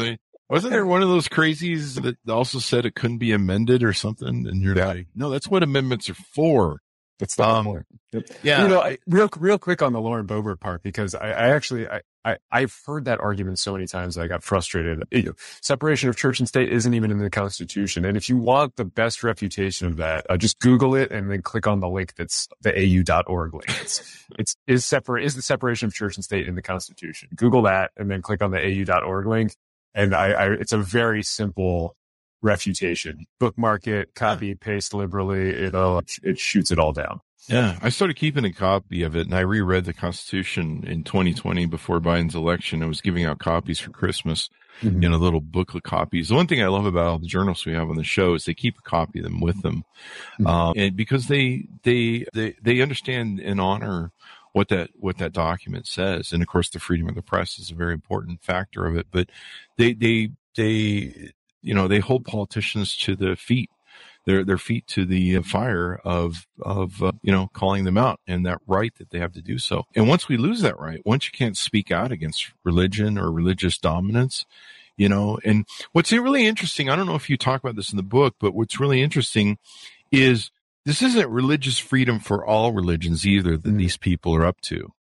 wasn't 0.50 0.72
there 0.72 0.86
one 0.86 1.02
of 1.02 1.10
those 1.10 1.28
crazies 1.28 2.02
that 2.02 2.18
also 2.32 2.60
said 2.60 2.86
it 2.86 2.96
couldn't 2.96 3.18
be 3.18 3.32
amended 3.32 3.82
or 3.82 3.94
something? 3.94 4.28
And 4.28 4.62
you're 4.62 4.78
yeah. 4.78 4.88
like, 4.88 5.08
no, 5.16 5.30
that's 5.30 5.48
what 5.48 5.64
amendments 5.64 6.10
are 6.10 6.16
for. 6.16 6.80
That's 7.20 7.36
the 7.36 7.48
um, 7.48 7.66
point. 7.66 7.86
Yep. 8.12 8.24
Yeah. 8.44 8.64
You 8.64 8.68
know, 8.68 8.82
I, 8.82 8.98
real, 9.08 9.30
real 9.38 9.58
quick 9.58 9.82
on 9.82 9.94
the 9.94 10.02
Lauren 10.02 10.28
Boebert 10.28 10.60
part, 10.60 10.84
because 10.84 11.16
I, 11.16 11.30
I 11.30 11.50
actually, 11.50 11.88
I, 11.88 12.02
I, 12.26 12.38
I've 12.52 12.78
heard 12.86 13.06
that 13.06 13.20
argument 13.20 13.60
so 13.60 13.74
many 13.74 13.86
times 13.86 14.18
I 14.18 14.28
got 14.28 14.44
frustrated. 14.44 15.04
You 15.12 15.24
know, 15.24 15.34
separation 15.62 16.10
of 16.10 16.16
church 16.16 16.40
and 16.40 16.48
state 16.48 16.72
isn't 16.72 16.94
even 16.94 17.12
in 17.12 17.18
the 17.18 17.30
Constitution. 17.30 18.06
And 18.06 18.16
if 18.16 18.30
you 18.30 18.38
want 18.38 18.76
the 18.76 18.86
best 18.86 19.24
refutation 19.24 19.88
of 19.88 19.98
that, 19.98 20.26
uh, 20.30 20.38
just 20.38 20.60
Google 20.60 20.96
it 20.96 21.12
and 21.12 21.30
then 21.30 21.42
click 21.42 21.68
on 21.68 21.80
the 21.80 21.90
link 21.90 22.16
that's 22.16 22.48
the 22.62 22.72
au.org 22.72 23.54
link. 23.54 23.82
It's, 23.82 24.26
it's, 24.40 24.56
is 24.68 24.86
separate, 24.86 25.26
is 25.26 25.36
the 25.36 25.42
separation 25.42 25.88
of 25.88 25.94
church 25.94 26.16
and 26.16 26.24
state 26.24 26.48
in 26.48 26.56
the 26.56 26.62
Constitution? 26.62 27.30
Google 27.36 27.64
that 27.64 27.92
and 27.98 28.10
then 28.10 28.22
click 28.22 28.42
on 28.42 28.52
the 28.52 28.60
au.org 28.60 29.28
link. 29.28 29.56
And 29.94 30.16
I, 30.16 30.32
I 30.32 30.50
it's 30.54 30.74
a 30.74 30.78
very 30.78 31.24
simple 31.24 31.96
refutation. 32.42 33.26
Bookmark 33.40 33.88
it, 33.88 34.16
copy, 34.16 34.56
paste 34.56 34.94
liberally. 34.94 35.50
It, 35.50 35.76
uh, 35.76 36.02
it 36.24 36.40
shoots 36.40 36.72
it 36.72 36.80
all 36.80 36.94
down. 36.94 37.22
Yeah, 37.48 37.78
I 37.82 37.90
started 37.90 38.16
keeping 38.16 38.46
a 38.46 38.54
copy 38.54 39.04
of 39.04 39.16
it 39.16 39.28
and 39.28 39.36
I 39.36 39.42
reread 39.42 39.86
the 39.86 39.94
Constitution 39.94 40.84
in 40.88 41.04
2020 41.04 41.66
before 41.66 42.00
Biden's 42.00 42.36
election. 42.36 42.82
I 42.82 42.88
was 42.88 43.02
giving 43.02 43.26
out 43.26 43.40
copies 43.40 43.80
for 43.80 43.90
Christmas, 43.90 44.50
mm-hmm. 44.82 45.04
you 45.04 45.10
know, 45.10 45.18
little 45.18 45.42
booklet 45.42 45.84
copies. 45.84 46.30
The 46.30 46.36
one 46.36 46.48
thing 46.48 46.64
I 46.64 46.68
love 46.68 46.86
about 46.86 47.08
all 47.08 47.20
the 47.20 47.28
journals 47.28 47.66
we 47.66 47.74
have 47.74 47.90
on 47.90 47.98
the 47.98 48.04
show 48.04 48.34
is 48.34 48.46
they 48.46 48.54
keep 48.54 48.78
a 48.78 48.90
copy 48.90 49.20
of 49.20 49.26
them 49.26 49.42
with 49.42 49.62
them. 49.62 49.84
Mm-hmm. 50.40 50.48
Um, 50.48 50.74
and 50.78 50.96
because 50.96 51.28
they, 51.28 51.68
they, 51.84 52.26
they, 52.34 52.56
they 52.62 52.82
understand 52.82 53.40
and 53.42 53.60
honor 53.60 54.14
what 54.54 54.70
that, 54.70 54.92
what 54.96 55.18
that 55.18 55.34
document 55.34 55.86
says. 55.86 56.32
And 56.32 56.42
of 56.42 56.48
course, 56.48 56.70
the 56.70 56.80
freedom 56.80 57.10
of 57.10 57.16
the 57.16 57.22
press 57.22 57.60
is 57.60 57.72
a 57.72 57.76
very 57.76 57.94
important 57.94 58.42
factor 58.42 58.86
of 58.86 58.96
it, 58.96 59.08
but 59.12 59.30
they, 59.78 59.94
they, 59.94 60.30
they, 60.56 61.32
you 61.62 61.74
know, 61.74 61.90
they 61.90 62.00
hold 62.00 62.24
politicians 62.24 62.96
to 62.98 63.16
the 63.16 63.36
feet 63.36 63.70
their 64.26 64.44
their 64.44 64.58
feet 64.58 64.88
to 64.88 65.06
the 65.06 65.42
fire 65.42 66.00
of 66.04 66.48
of 66.62 67.02
uh, 67.02 67.12
you 67.22 67.32
know 67.32 67.50
calling 67.54 67.84
them 67.84 67.98
out 67.98 68.20
and 68.28 68.46
that 68.46 68.60
right 68.68 68.94
that 68.96 69.10
they 69.10 69.20
have 69.20 69.34
to 69.34 69.42
do 69.42 69.58
so. 69.58 69.84
And 69.96 70.08
once 70.08 70.28
we 70.28 70.38
lose 70.38 70.62
that 70.62 70.80
right, 70.80 71.02
once 71.06 71.26
you 71.26 71.32
can't 71.32 71.58
speak 71.58 71.92
out 71.92 72.12
against 72.12 72.52
religion 72.64 73.18
or 73.18 73.32
religious 73.32 73.78
dominance, 73.78 74.46
you 74.98 75.10
know. 75.10 75.40
And 75.44 75.66
what's 75.92 76.12
really 76.12 76.46
interesting, 76.46 76.90
I 76.90 76.96
don't 76.96 77.08
know 77.08 77.16
if 77.16 77.30
you 77.30 77.38
talk 77.38 77.62
about 77.62 77.76
this 77.76 77.92
in 77.92 77.98
the 77.98 78.04
book, 78.04 78.36
but 78.40 78.54
what's 78.54 78.80
really 78.80 79.02
interesting 79.02 79.58
is 80.12 80.52
this 80.86 81.02
isn't 81.02 81.30
religious 81.30 81.80
freedom 81.80 82.20
for 82.20 82.46
all 82.46 82.74
religions 82.74 83.26
either 83.26 83.58
that 83.58 83.74
mm. 83.74 83.78
these 83.78 83.98
people 83.98 84.36
are 84.36 84.46
up 84.46 84.62
to. 84.62 84.92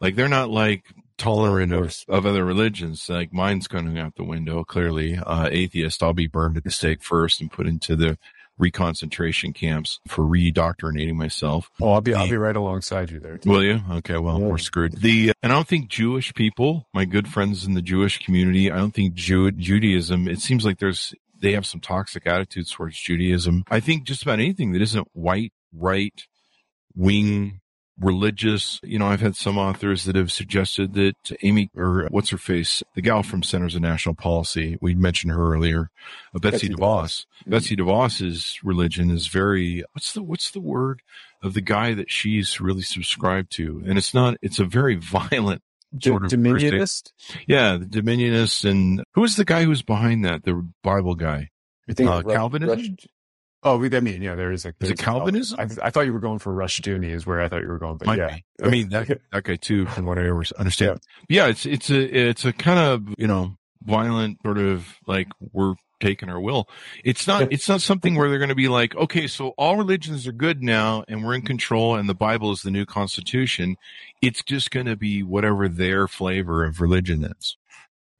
Like 0.00 0.16
they're 0.16 0.28
not 0.28 0.50
like 0.50 0.84
tolerant 1.18 1.72
of, 1.72 1.94
of 2.08 2.24
other 2.24 2.44
religions. 2.44 3.08
Like 3.08 3.32
mine's 3.32 3.68
going 3.68 3.98
out 3.98 4.16
the 4.16 4.24
window. 4.24 4.64
Clearly, 4.64 5.18
uh, 5.18 5.48
atheist. 5.50 6.02
I'll 6.02 6.14
be 6.14 6.26
burned 6.26 6.56
at 6.56 6.64
the 6.64 6.70
stake 6.70 7.02
first 7.02 7.40
and 7.40 7.50
put 7.50 7.66
into 7.66 7.96
the 7.96 8.18
reconcentration 8.60 9.54
camps 9.54 9.98
for 10.06 10.24
re-doctrinating 10.24 11.16
myself. 11.16 11.70
Oh, 11.80 11.92
I'll 11.92 12.00
be, 12.00 12.12
the, 12.12 12.18
I'll 12.18 12.28
be 12.28 12.36
right 12.36 12.54
alongside 12.54 13.10
you 13.10 13.18
there. 13.18 13.38
Too. 13.38 13.48
Will 13.48 13.64
you? 13.64 13.80
Okay. 13.90 14.18
Well, 14.18 14.38
yeah. 14.38 14.46
we're 14.46 14.58
screwed. 14.58 15.00
The, 15.00 15.30
uh, 15.30 15.32
and 15.42 15.52
I 15.52 15.56
don't 15.56 15.66
think 15.66 15.88
Jewish 15.88 16.34
people, 16.34 16.86
my 16.92 17.04
good 17.04 17.26
friends 17.26 17.64
in 17.64 17.74
the 17.74 17.82
Jewish 17.82 18.24
community, 18.24 18.70
I 18.70 18.76
don't 18.76 18.94
think 18.94 19.14
Jew, 19.14 19.50
Judaism, 19.50 20.28
it 20.28 20.40
seems 20.40 20.64
like 20.64 20.78
there's, 20.78 21.14
they 21.40 21.52
have 21.52 21.64
some 21.64 21.80
toxic 21.80 22.26
attitudes 22.26 22.70
towards 22.70 22.98
Judaism. 22.98 23.64
I 23.70 23.80
think 23.80 24.04
just 24.04 24.22
about 24.22 24.40
anything 24.40 24.72
that 24.72 24.82
isn't 24.82 25.08
white, 25.12 25.52
right, 25.72 26.22
wing, 26.94 27.59
religious. 28.00 28.80
You 28.82 28.98
know, 28.98 29.06
I've 29.06 29.20
had 29.20 29.36
some 29.36 29.58
authors 29.58 30.04
that 30.04 30.16
have 30.16 30.32
suggested 30.32 30.94
that 30.94 31.14
Amy, 31.42 31.70
or 31.76 32.08
what's 32.10 32.30
her 32.30 32.38
face, 32.38 32.82
the 32.94 33.02
gal 33.02 33.22
from 33.22 33.42
Centers 33.42 33.74
of 33.74 33.82
National 33.82 34.14
Policy, 34.14 34.78
we 34.80 34.94
mentioned 34.94 35.32
her 35.32 35.52
earlier, 35.52 35.90
uh, 36.34 36.38
Betsy, 36.38 36.68
Betsy 36.68 36.74
DeVos. 36.74 36.76
DeVos. 36.76 37.26
Mm-hmm. 37.26 37.50
Betsy 37.50 37.76
DeVos's 37.76 38.58
religion 38.64 39.10
is 39.10 39.26
very, 39.28 39.84
what's 39.92 40.12
the, 40.12 40.22
what's 40.22 40.50
the 40.50 40.60
word 40.60 41.02
of 41.42 41.54
the 41.54 41.60
guy 41.60 41.94
that 41.94 42.10
she's 42.10 42.60
really 42.60 42.82
subscribed 42.82 43.52
to? 43.52 43.82
And 43.86 43.98
it's 43.98 44.14
not, 44.14 44.36
it's 44.42 44.58
a 44.58 44.64
very 44.64 44.96
violent 45.00 45.62
sort 46.00 46.24
of 46.24 46.30
Dominionist? 46.30 47.12
Yeah, 47.46 47.76
the 47.76 47.86
Dominionist. 47.86 48.68
And 48.68 49.04
who 49.14 49.24
is 49.24 49.36
the 49.36 49.44
guy 49.44 49.64
who's 49.64 49.82
behind 49.82 50.24
that? 50.24 50.44
The 50.44 50.66
Bible 50.82 51.14
guy? 51.14 51.50
I 51.88 51.92
think 51.92 52.08
uh, 52.08 52.22
Calvinism? 52.22 52.96
Oh, 53.62 53.84
I 53.84 54.00
mean, 54.00 54.22
yeah, 54.22 54.36
there 54.36 54.52
is 54.52 54.64
a. 54.64 54.72
Is 54.80 54.90
it 54.90 54.98
Calvinism? 54.98 55.60
I, 55.60 55.86
I, 55.86 55.90
thought 55.90 56.06
you 56.06 56.14
were 56.14 56.20
going 56.20 56.38
for 56.38 56.52
Rushdoony 56.52 57.10
is 57.10 57.26
where 57.26 57.42
I 57.42 57.48
thought 57.48 57.60
you 57.60 57.68
were 57.68 57.78
going, 57.78 57.98
but 57.98 58.06
Might 58.06 58.18
yeah. 58.18 58.36
Be. 58.58 58.64
I 58.64 58.68
mean, 58.68 58.88
that, 58.88 59.20
that 59.32 59.44
guy 59.44 59.56
too, 59.56 59.84
from 59.86 60.06
what 60.06 60.18
I 60.18 60.22
understand. 60.22 61.00
Yeah. 61.28 61.44
yeah, 61.44 61.50
it's, 61.50 61.66
it's 61.66 61.90
a, 61.90 62.00
it's 62.00 62.44
a 62.46 62.54
kind 62.54 62.78
of, 62.78 63.14
you 63.18 63.26
know, 63.26 63.56
violent 63.82 64.38
sort 64.42 64.56
of 64.56 64.86
like 65.06 65.28
we're 65.52 65.74
taking 66.00 66.30
our 66.30 66.40
will. 66.40 66.68
It's 67.04 67.26
not, 67.26 67.52
it's 67.52 67.68
not 67.68 67.82
something 67.82 68.14
where 68.14 68.30
they're 68.30 68.38
going 68.38 68.48
to 68.48 68.54
be 68.54 68.68
like, 68.68 68.96
okay, 68.96 69.26
so 69.26 69.48
all 69.58 69.76
religions 69.76 70.26
are 70.26 70.32
good 70.32 70.62
now 70.62 71.04
and 71.06 71.22
we're 71.22 71.34
in 71.34 71.42
control 71.42 71.96
and 71.96 72.08
the 72.08 72.14
Bible 72.14 72.52
is 72.52 72.62
the 72.62 72.70
new 72.70 72.86
constitution. 72.86 73.76
It's 74.22 74.42
just 74.42 74.70
going 74.70 74.86
to 74.86 74.96
be 74.96 75.22
whatever 75.22 75.68
their 75.68 76.08
flavor 76.08 76.64
of 76.64 76.80
religion 76.80 77.24
is. 77.24 77.58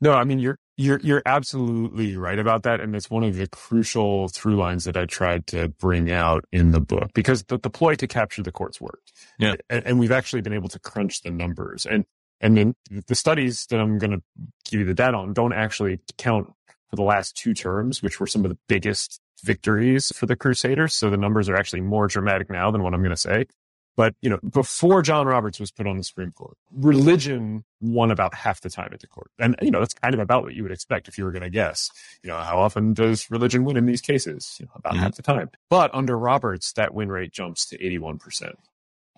No, 0.01 0.13
I 0.15 0.25
mean, 0.25 0.39
you're, 0.39 0.59
you're 0.77 1.01
you're 1.01 1.23
absolutely 1.27 2.17
right 2.17 2.39
about 2.39 2.63
that, 2.65 2.81
and 2.81 2.97
it's 2.97 3.11
one 3.11 3.25
of 3.25 3.37
the 3.37 3.49
crucial 3.49 4.29
through 4.29 4.57
lines 4.57 4.85
that 4.85 4.97
I 4.97 5.07
tried 5.07 5.47
to 5.49 5.69
bring 5.69 6.11
out 6.11 6.45
in 6.53 6.73
the 6.73 6.81
book 6.81 7.11
because 7.15 7.45
the, 7.45 7.59
the 7.59 7.71
ploy 7.71 7.97
to 7.97 8.07
capture 8.07 8.43
the 8.43 8.53
courts 8.53 8.81
worked. 8.81 9.13
Yeah, 9.39 9.57
and, 9.69 9.87
and 9.87 9.99
we've 10.01 10.13
actually 10.13 10.43
been 10.43 10.55
able 10.55 10.71
to 10.71 10.79
crunch 10.79 11.23
the 11.23 11.31
numbers, 11.31 11.87
and 11.87 12.07
and 12.41 12.57
then 12.57 12.75
the 13.09 13.15
studies 13.15 13.67
that 13.71 13.81
I'm 13.81 13.99
going 13.99 14.13
to 14.13 14.23
give 14.71 14.81
you 14.81 14.87
the 14.87 14.95
data 14.95 15.17
on 15.19 15.35
don't 15.35 15.53
actually 15.53 16.01
count 16.17 16.51
for 16.89 16.97
the 16.97 17.03
last 17.03 17.37
two 17.37 17.55
terms, 17.55 18.03
which 18.03 18.19
were 18.21 18.27
some 18.27 18.45
of 18.45 18.51
the 18.51 18.59
biggest 18.69 19.21
victories 19.45 20.13
for 20.17 20.27
the 20.27 20.37
Crusaders. 20.37 20.95
So 20.95 21.11
the 21.11 21.19
numbers 21.19 21.49
are 21.51 21.57
actually 21.57 21.83
more 21.83 22.07
dramatic 22.07 22.51
now 22.51 22.71
than 22.71 22.83
what 22.83 22.95
I'm 22.95 23.03
going 23.03 23.11
to 23.11 23.17
say. 23.17 23.47
But, 23.96 24.14
you 24.22 24.31
know, 24.31 24.38
before 24.38 25.03
John 25.03 25.26
Roberts 25.26 25.61
was 25.61 25.70
put 25.70 25.87
on 25.87 25.96
the 25.96 26.05
Supreme 26.05 26.33
Court, 26.33 26.57
religion 26.72 27.64
won 27.81 28.11
about 28.11 28.35
half 28.35 28.61
the 28.61 28.70
time 28.70 28.90
at 28.92 29.00
the 29.00 29.07
court. 29.07 29.31
And, 29.38 29.57
you 29.61 29.70
know, 29.70 29.81
that's 29.81 29.94
kind 29.94 30.14
of 30.14 30.20
about 30.20 30.44
what 30.44 30.55
you 30.55 30.62
would 30.62 30.72
expect 30.72 31.09
if 31.09 31.18
you 31.18 31.24
were 31.24 31.33
going 31.33 31.42
to 31.42 31.50
guess. 31.50 31.90
You 32.22 32.31
know, 32.31 32.37
how 32.37 32.61
often 32.61 32.94
does 32.94 33.31
religion 33.31 33.64
win 33.64 33.76
in 33.76 33.87
these 33.87 34.00
cases? 34.00 34.57
You 34.59 34.66
know, 34.66 34.72
about 34.76 34.94
mm-hmm. 34.94 35.03
half 35.03 35.16
the 35.16 35.22
time. 35.22 35.50
But 35.68 35.94
under 35.94 36.16
Roberts, 36.16 36.72
that 36.74 36.94
win 36.94 37.11
rate 37.11 37.33
jumps 37.33 37.66
to 37.68 37.79
81%. 37.79 38.53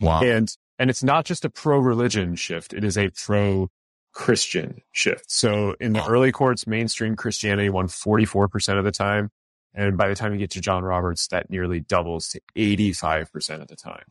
Wow. 0.01 0.23
And, 0.23 0.53
and 0.79 0.91
it's 0.91 1.05
not 1.05 1.27
just 1.27 1.45
a 1.45 1.51
pro 1.51 1.79
religion 1.79 2.35
shift. 2.35 2.73
It 2.73 2.83
is 2.83 2.99
a 2.99 3.11
pro 3.11 3.69
Christian 4.13 4.81
shift. 4.93 5.31
So 5.31 5.75
in 5.81 5.93
the 5.93 6.05
early 6.05 6.33
courts, 6.33 6.67
mainstream 6.67 7.17
Christianity 7.17 7.71
won 7.71 7.89
44% 7.89 8.79
of 8.79 8.85
the 8.85 8.91
time. 8.91 9.31
And 9.75 9.97
by 9.97 10.09
the 10.09 10.15
time 10.15 10.33
you 10.33 10.39
get 10.39 10.51
to 10.51 10.61
John 10.61 10.85
Roberts, 10.85 11.29
that 11.29 11.49
nearly 11.51 11.81
doubles 11.81 12.29
to 12.31 12.41
85% 12.57 13.63
of 13.63 13.69
the 13.69 13.77
time. 13.77 14.05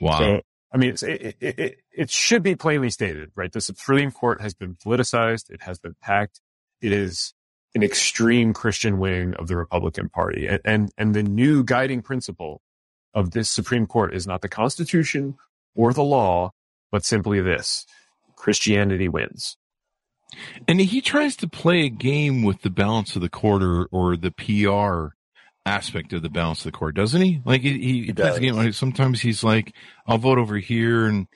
Wow. 0.00 0.18
So, 0.18 0.40
I 0.72 0.76
mean, 0.78 0.90
it, 0.90 1.02
it, 1.02 1.36
it, 1.40 1.78
it, 1.92 2.10
should 2.10 2.42
be 2.42 2.54
plainly 2.54 2.90
stated, 2.90 3.30
right? 3.34 3.50
The 3.50 3.60
Supreme 3.60 4.10
Court 4.10 4.40
has 4.40 4.54
been 4.54 4.74
politicized. 4.74 5.50
It 5.50 5.62
has 5.62 5.78
been 5.78 5.94
packed. 6.02 6.40
It 6.80 6.92
is 6.92 7.32
an 7.74 7.82
extreme 7.82 8.52
Christian 8.52 8.98
wing 8.98 9.34
of 9.34 9.48
the 9.48 9.56
Republican 9.56 10.08
Party. 10.08 10.46
And, 10.46 10.60
and, 10.64 10.90
and 10.98 11.14
the 11.14 11.22
new 11.22 11.64
guiding 11.64 12.02
principle 12.02 12.62
of 13.14 13.30
this 13.30 13.48
Supreme 13.48 13.86
Court 13.86 14.14
is 14.14 14.26
not 14.26 14.42
the 14.42 14.48
Constitution 14.48 15.36
or 15.74 15.92
the 15.92 16.04
law, 16.04 16.52
but 16.90 17.04
simply 17.04 17.40
this 17.40 17.86
Christianity 18.34 19.08
wins. 19.08 19.56
And 20.66 20.80
he 20.80 21.00
tries 21.00 21.36
to 21.36 21.48
play 21.48 21.84
a 21.84 21.88
game 21.88 22.42
with 22.42 22.62
the 22.62 22.70
balance 22.70 23.16
of 23.16 23.22
the 23.22 23.28
court 23.28 23.62
or, 23.62 23.86
or 23.86 24.16
the 24.16 24.32
PR 24.32 25.15
aspect 25.66 26.12
of 26.12 26.22
the 26.22 26.30
balance 26.30 26.60
of 26.60 26.72
the 26.72 26.78
court, 26.78 26.94
doesn't 26.94 27.20
he? 27.20 27.42
Like 27.44 27.60
he, 27.60 27.72
he, 27.72 28.02
he 28.04 28.12
plays 28.12 28.38
game. 28.38 28.54
Like 28.56 28.72
sometimes 28.72 29.20
he's 29.20 29.44
like, 29.44 29.74
"I'll 30.06 30.18
vote 30.18 30.38
over 30.38 30.56
here," 30.56 31.06
and 31.06 31.26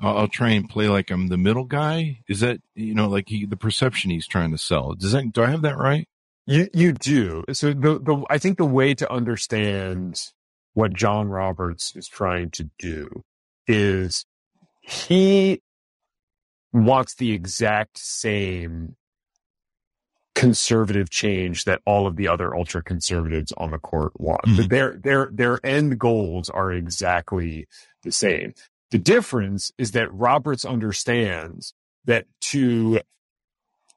I'll, 0.00 0.18
I'll, 0.18 0.28
try 0.28 0.50
and 0.50 0.68
play 0.68 0.88
like 0.88 1.10
I'm 1.10 1.28
the 1.28 1.38
middle 1.38 1.64
guy. 1.64 2.20
Is 2.28 2.40
that 2.40 2.60
you 2.74 2.94
know 2.94 3.08
like 3.08 3.28
he, 3.28 3.46
the 3.46 3.56
perception 3.56 4.10
he's 4.10 4.26
trying 4.26 4.50
to 4.50 4.58
sell? 4.58 4.94
Does 4.94 5.12
that 5.12 5.32
do 5.32 5.42
I 5.42 5.46
have 5.46 5.62
that 5.62 5.78
right? 5.78 6.08
You 6.46 6.68
you 6.74 6.92
do. 6.92 7.44
So 7.52 7.72
the 7.72 7.98
the 7.98 8.24
I 8.28 8.38
think 8.38 8.58
the 8.58 8.64
way 8.64 8.94
to 8.94 9.10
understand 9.10 10.20
what 10.74 10.92
John 10.92 11.28
Roberts 11.28 11.94
is 11.96 12.08
trying 12.08 12.50
to 12.50 12.68
do 12.78 13.24
is 13.66 14.26
he 14.80 15.62
wants 16.72 17.14
the 17.14 17.32
exact 17.32 17.98
same 17.98 18.96
conservative 20.36 21.08
change 21.08 21.64
that 21.64 21.80
all 21.86 22.06
of 22.06 22.16
the 22.16 22.28
other 22.28 22.54
ultra 22.54 22.82
conservatives 22.82 23.52
on 23.56 23.70
the 23.70 23.78
court 23.78 24.12
want. 24.20 24.44
Mm-hmm. 24.44 24.68
Their 24.68 24.96
their 25.02 25.30
their 25.32 25.66
end 25.66 25.98
goals 25.98 26.50
are 26.50 26.70
exactly 26.70 27.66
the 28.02 28.12
same. 28.12 28.52
The 28.90 28.98
difference 28.98 29.72
is 29.78 29.92
that 29.92 30.12
Roberts 30.12 30.64
understands 30.64 31.74
that 32.04 32.26
to 32.40 33.00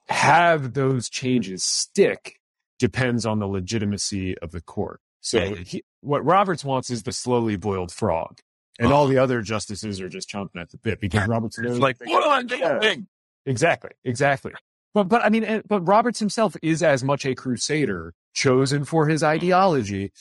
have 0.08 0.74
those 0.74 1.10
changes 1.10 1.64
stick 1.64 2.40
depends 2.80 3.26
on 3.26 3.40
the 3.40 3.48
legitimacy 3.48 4.38
of 4.40 4.52
the 4.52 4.62
court. 4.62 5.02
So 5.20 5.56
he, 5.56 5.84
what 6.00 6.24
Roberts 6.24 6.64
wants 6.64 6.90
is 6.90 7.04
the 7.04 7.12
slowly 7.12 7.58
boiled 7.58 7.92
frog. 7.92 8.40
And 8.80 8.94
oh. 8.94 8.96
all 8.96 9.08
the 9.08 9.18
other 9.18 9.42
justices 9.42 10.00
are 10.00 10.08
just 10.08 10.30
chomping 10.30 10.62
at 10.62 10.70
the 10.70 10.78
bit 10.78 11.02
because 11.02 11.28
Roberts 11.28 11.60
knows. 11.60 11.74
It's 11.74 11.82
like, 11.82 11.98
am 12.02 12.24
I 12.24 12.44
doing? 12.44 13.08
Exactly. 13.46 13.92
Exactly. 14.06 14.54
But, 14.94 15.08
but 15.08 15.24
I 15.24 15.30
mean, 15.30 15.44
eh, 15.44 15.62
but 15.68 15.82
Roberts 15.82 16.20
himself 16.20 16.56
is 16.62 16.82
as 16.82 17.04
much 17.04 17.26
a 17.26 17.36
crusader 17.36 18.14
chosen 18.34 18.86
for 18.86 19.08
his 19.08 19.24
ideology 19.24 20.12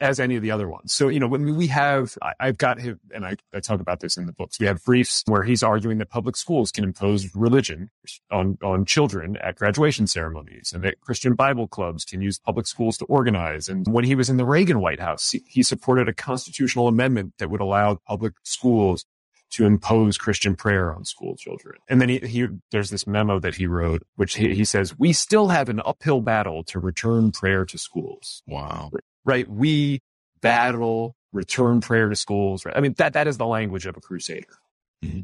as 0.00 0.20
any 0.20 0.36
of 0.36 0.42
the 0.42 0.50
other 0.50 0.68
ones. 0.68 0.92
So, 0.92 1.08
you 1.08 1.18
know, 1.18 1.26
when 1.26 1.56
we 1.56 1.66
have, 1.68 2.16
I, 2.22 2.46
have 2.46 2.58
got 2.58 2.80
him, 2.80 3.00
and 3.12 3.24
I, 3.24 3.36
I 3.52 3.60
talk 3.60 3.80
about 3.80 4.00
this 4.00 4.16
in 4.16 4.26
the 4.26 4.32
books. 4.32 4.60
We 4.60 4.66
have 4.66 4.84
briefs 4.84 5.24
where 5.26 5.42
he's 5.42 5.62
arguing 5.62 5.98
that 5.98 6.10
public 6.10 6.36
schools 6.36 6.70
can 6.70 6.84
impose 6.84 7.34
religion 7.34 7.90
on, 8.30 8.58
on 8.62 8.84
children 8.84 9.36
at 9.38 9.56
graduation 9.56 10.06
ceremonies 10.06 10.72
and 10.72 10.84
that 10.84 11.00
Christian 11.00 11.34
Bible 11.34 11.66
clubs 11.66 12.04
can 12.04 12.20
use 12.20 12.38
public 12.38 12.66
schools 12.66 12.98
to 12.98 13.04
organize. 13.06 13.68
And 13.68 13.86
when 13.88 14.04
he 14.04 14.14
was 14.14 14.30
in 14.30 14.36
the 14.36 14.44
Reagan 14.44 14.80
White 14.80 15.00
House, 15.00 15.30
he, 15.30 15.42
he 15.48 15.62
supported 15.62 16.08
a 16.08 16.14
constitutional 16.14 16.88
amendment 16.88 17.34
that 17.38 17.50
would 17.50 17.60
allow 17.60 17.96
public 18.06 18.34
schools 18.42 19.04
to 19.50 19.66
impose 19.66 20.16
Christian 20.16 20.54
prayer 20.56 20.94
on 20.94 21.04
school 21.04 21.36
children. 21.36 21.76
And 21.88 22.00
then 22.00 22.08
he, 22.08 22.18
he 22.18 22.46
there's 22.70 22.90
this 22.90 23.06
memo 23.06 23.38
that 23.40 23.56
he 23.56 23.66
wrote, 23.66 24.02
which 24.16 24.36
he, 24.36 24.54
he 24.54 24.64
says, 24.64 24.98
we 24.98 25.12
still 25.12 25.48
have 25.48 25.68
an 25.68 25.80
uphill 25.84 26.20
battle 26.20 26.62
to 26.64 26.78
return 26.78 27.32
prayer 27.32 27.64
to 27.64 27.78
schools. 27.78 28.42
Wow. 28.46 28.90
Right. 29.24 29.48
We 29.48 30.02
battle 30.40 31.16
return 31.32 31.80
prayer 31.80 32.08
to 32.08 32.16
schools. 32.16 32.64
Right. 32.64 32.76
I 32.76 32.80
mean, 32.80 32.94
that, 32.98 33.14
that 33.14 33.26
is 33.26 33.38
the 33.38 33.46
language 33.46 33.86
of 33.86 33.96
a 33.96 34.00
crusader. 34.00 34.58
Mm-hmm. 35.04 35.20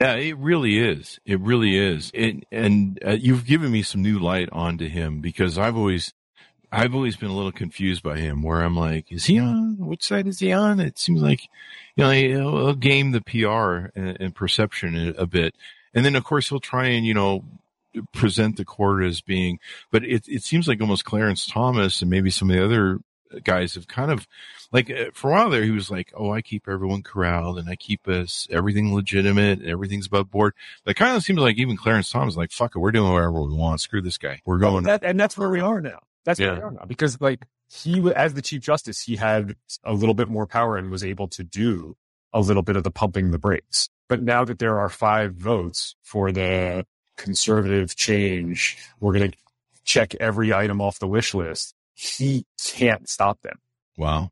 Yeah, 0.00 0.14
it 0.14 0.38
really 0.38 0.78
is. 0.78 1.18
It 1.26 1.40
really 1.40 1.76
is. 1.76 2.12
It, 2.14 2.44
and 2.52 3.00
uh, 3.04 3.16
you've 3.18 3.44
given 3.44 3.72
me 3.72 3.82
some 3.82 4.00
new 4.00 4.20
light 4.20 4.48
onto 4.52 4.88
him 4.88 5.20
because 5.20 5.58
I've 5.58 5.76
always 5.76 6.14
I've 6.70 6.94
always 6.94 7.16
been 7.16 7.30
a 7.30 7.36
little 7.36 7.52
confused 7.52 8.02
by 8.02 8.18
him 8.18 8.42
where 8.42 8.60
I'm 8.60 8.76
like, 8.76 9.10
is 9.10 9.24
he 9.24 9.38
on? 9.38 9.78
Which 9.78 10.04
side 10.04 10.26
is 10.26 10.38
he 10.38 10.52
on? 10.52 10.80
It 10.80 10.98
seems 10.98 11.22
like, 11.22 11.42
you 11.96 12.04
know, 12.04 12.10
he'll, 12.10 12.58
he'll 12.58 12.74
game 12.74 13.12
the 13.12 13.22
PR 13.22 13.90
and, 13.98 14.16
and 14.20 14.34
perception 14.34 15.14
a, 15.16 15.26
bit. 15.26 15.54
And 15.94 16.04
then 16.04 16.14
of 16.14 16.24
course 16.24 16.48
he'll 16.48 16.60
try 16.60 16.88
and, 16.88 17.06
you 17.06 17.14
know, 17.14 17.44
present 18.12 18.56
the 18.56 18.64
court 18.64 19.02
as 19.02 19.22
being, 19.22 19.58
but 19.90 20.04
it, 20.04 20.28
it 20.28 20.42
seems 20.42 20.68
like 20.68 20.80
almost 20.80 21.04
Clarence 21.04 21.46
Thomas 21.46 22.02
and 22.02 22.10
maybe 22.10 22.30
some 22.30 22.50
of 22.50 22.56
the 22.56 22.64
other 22.64 23.00
guys 23.44 23.74
have 23.74 23.88
kind 23.88 24.10
of 24.10 24.26
like 24.72 24.90
uh, 24.90 25.06
for 25.12 25.30
a 25.30 25.34
while 25.34 25.50
there 25.50 25.62
he 25.62 25.70
was 25.70 25.90
like 25.90 26.12
oh 26.16 26.32
i 26.32 26.40
keep 26.40 26.66
everyone 26.68 27.02
corralled 27.02 27.58
and 27.58 27.68
i 27.68 27.76
keep 27.76 28.08
us 28.08 28.46
everything 28.50 28.94
legitimate 28.94 29.58
and 29.58 29.68
everything's 29.68 30.06
above 30.06 30.30
board 30.30 30.54
but 30.84 30.92
it 30.92 30.94
kind 30.94 31.16
of 31.16 31.22
seems 31.22 31.38
like 31.38 31.58
even 31.58 31.76
clarence 31.76 32.10
thomas 32.10 32.36
like 32.36 32.50
fuck 32.50 32.74
it 32.74 32.78
we're 32.78 32.90
doing 32.90 33.12
whatever 33.12 33.42
we 33.42 33.54
want 33.54 33.80
screw 33.80 34.00
this 34.00 34.18
guy 34.18 34.40
we're 34.46 34.58
going 34.58 34.84
that, 34.84 35.04
and 35.04 35.20
that's 35.20 35.36
where 35.36 35.50
we 35.50 35.60
are 35.60 35.80
now 35.80 35.98
that's 36.28 36.40
yeah. 36.40 36.60
because 36.86 37.18
like 37.22 37.46
he, 37.72 38.12
as 38.12 38.34
the 38.34 38.42
chief 38.42 38.60
justice, 38.60 39.00
he 39.00 39.16
had 39.16 39.56
a 39.82 39.94
little 39.94 40.14
bit 40.14 40.28
more 40.28 40.46
power 40.46 40.76
and 40.76 40.90
was 40.90 41.02
able 41.02 41.26
to 41.28 41.42
do 41.42 41.96
a 42.34 42.40
little 42.40 42.62
bit 42.62 42.76
of 42.76 42.84
the 42.84 42.90
pumping 42.90 43.30
the 43.30 43.38
brakes. 43.38 43.88
But 44.10 44.22
now 44.22 44.44
that 44.44 44.58
there 44.58 44.78
are 44.78 44.90
five 44.90 45.36
votes 45.36 45.96
for 46.02 46.30
the 46.30 46.84
conservative 47.16 47.96
change, 47.96 48.76
we're 49.00 49.14
going 49.14 49.30
to 49.30 49.38
check 49.84 50.14
every 50.16 50.52
item 50.52 50.82
off 50.82 50.98
the 50.98 51.08
wish 51.08 51.32
list. 51.32 51.74
He 51.94 52.44
can't 52.62 53.08
stop 53.08 53.40
them. 53.40 53.56
Wow. 53.96 54.28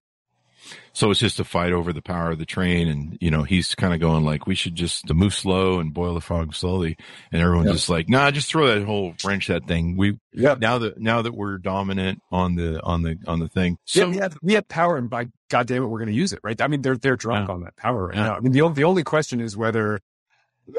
So 0.93 1.11
it's 1.11 1.21
just 1.21 1.41
a 1.41 1.45
fight 1.45 1.73
over 1.73 1.93
the 1.93 2.03
power 2.03 2.31
of 2.31 2.39
the 2.39 2.47
train, 2.47 2.89
and 2.89 3.19
you 3.21 3.31
know 3.31 3.43
he's 3.43 3.75
kind 3.75 3.93
of 3.93 4.01
going 4.01 4.25
like, 4.25 4.47
we 4.47 4.55
should 4.55 4.75
just 4.75 5.13
move 5.13 5.35
slow 5.35 5.79
and 5.79 5.93
boil 5.93 6.15
the 6.15 6.21
frog 6.21 6.55
slowly, 6.55 6.97
and 7.33 7.43
everyone's 7.43 7.67
yep. 7.67 7.75
just 7.75 7.89
like, 7.89 8.09
nah, 8.09 8.31
just 8.31 8.49
throw 8.49 8.67
that 8.67 8.85
whole 8.85 9.15
wrench 9.25 9.49
that 9.49 9.67
thing. 9.67 9.97
We 9.97 10.19
yeah. 10.33 10.57
Now 10.59 10.79
that 10.79 10.99
now 10.99 11.23
that 11.23 11.35
we're 11.35 11.59
dominant 11.59 12.21
on 12.31 12.55
the 12.55 12.83
on 12.83 13.03
the 13.03 13.19
on 13.27 13.41
the 13.41 13.49
thing, 13.49 13.79
so 13.85 14.01
yeah, 14.01 14.07
we 14.07 14.17
have 14.17 14.39
we 14.43 14.53
have 14.55 14.69
power, 14.69 14.97
and 14.97 15.11
by 15.11 15.29
God 15.49 15.67
damn 15.67 15.83
it, 15.83 15.87
we're 15.87 15.99
going 15.99 16.09
to 16.09 16.15
use 16.15 16.33
it, 16.33 16.41
right? 16.43 16.61
I 16.61 16.67
mean, 16.67 16.83
they're 16.83 16.97
they're 16.97 17.17
drunk 17.17 17.49
yeah. 17.49 17.55
on 17.55 17.61
that 17.65 17.77
power 17.77 18.07
right 18.07 18.17
yeah. 18.17 18.25
now. 18.25 18.37
I 18.37 18.41
mean, 18.41 18.53
the 18.53 18.69
the 18.71 18.85
only 18.85 19.05
question 19.05 19.41
is 19.41 19.57
whether, 19.57 20.01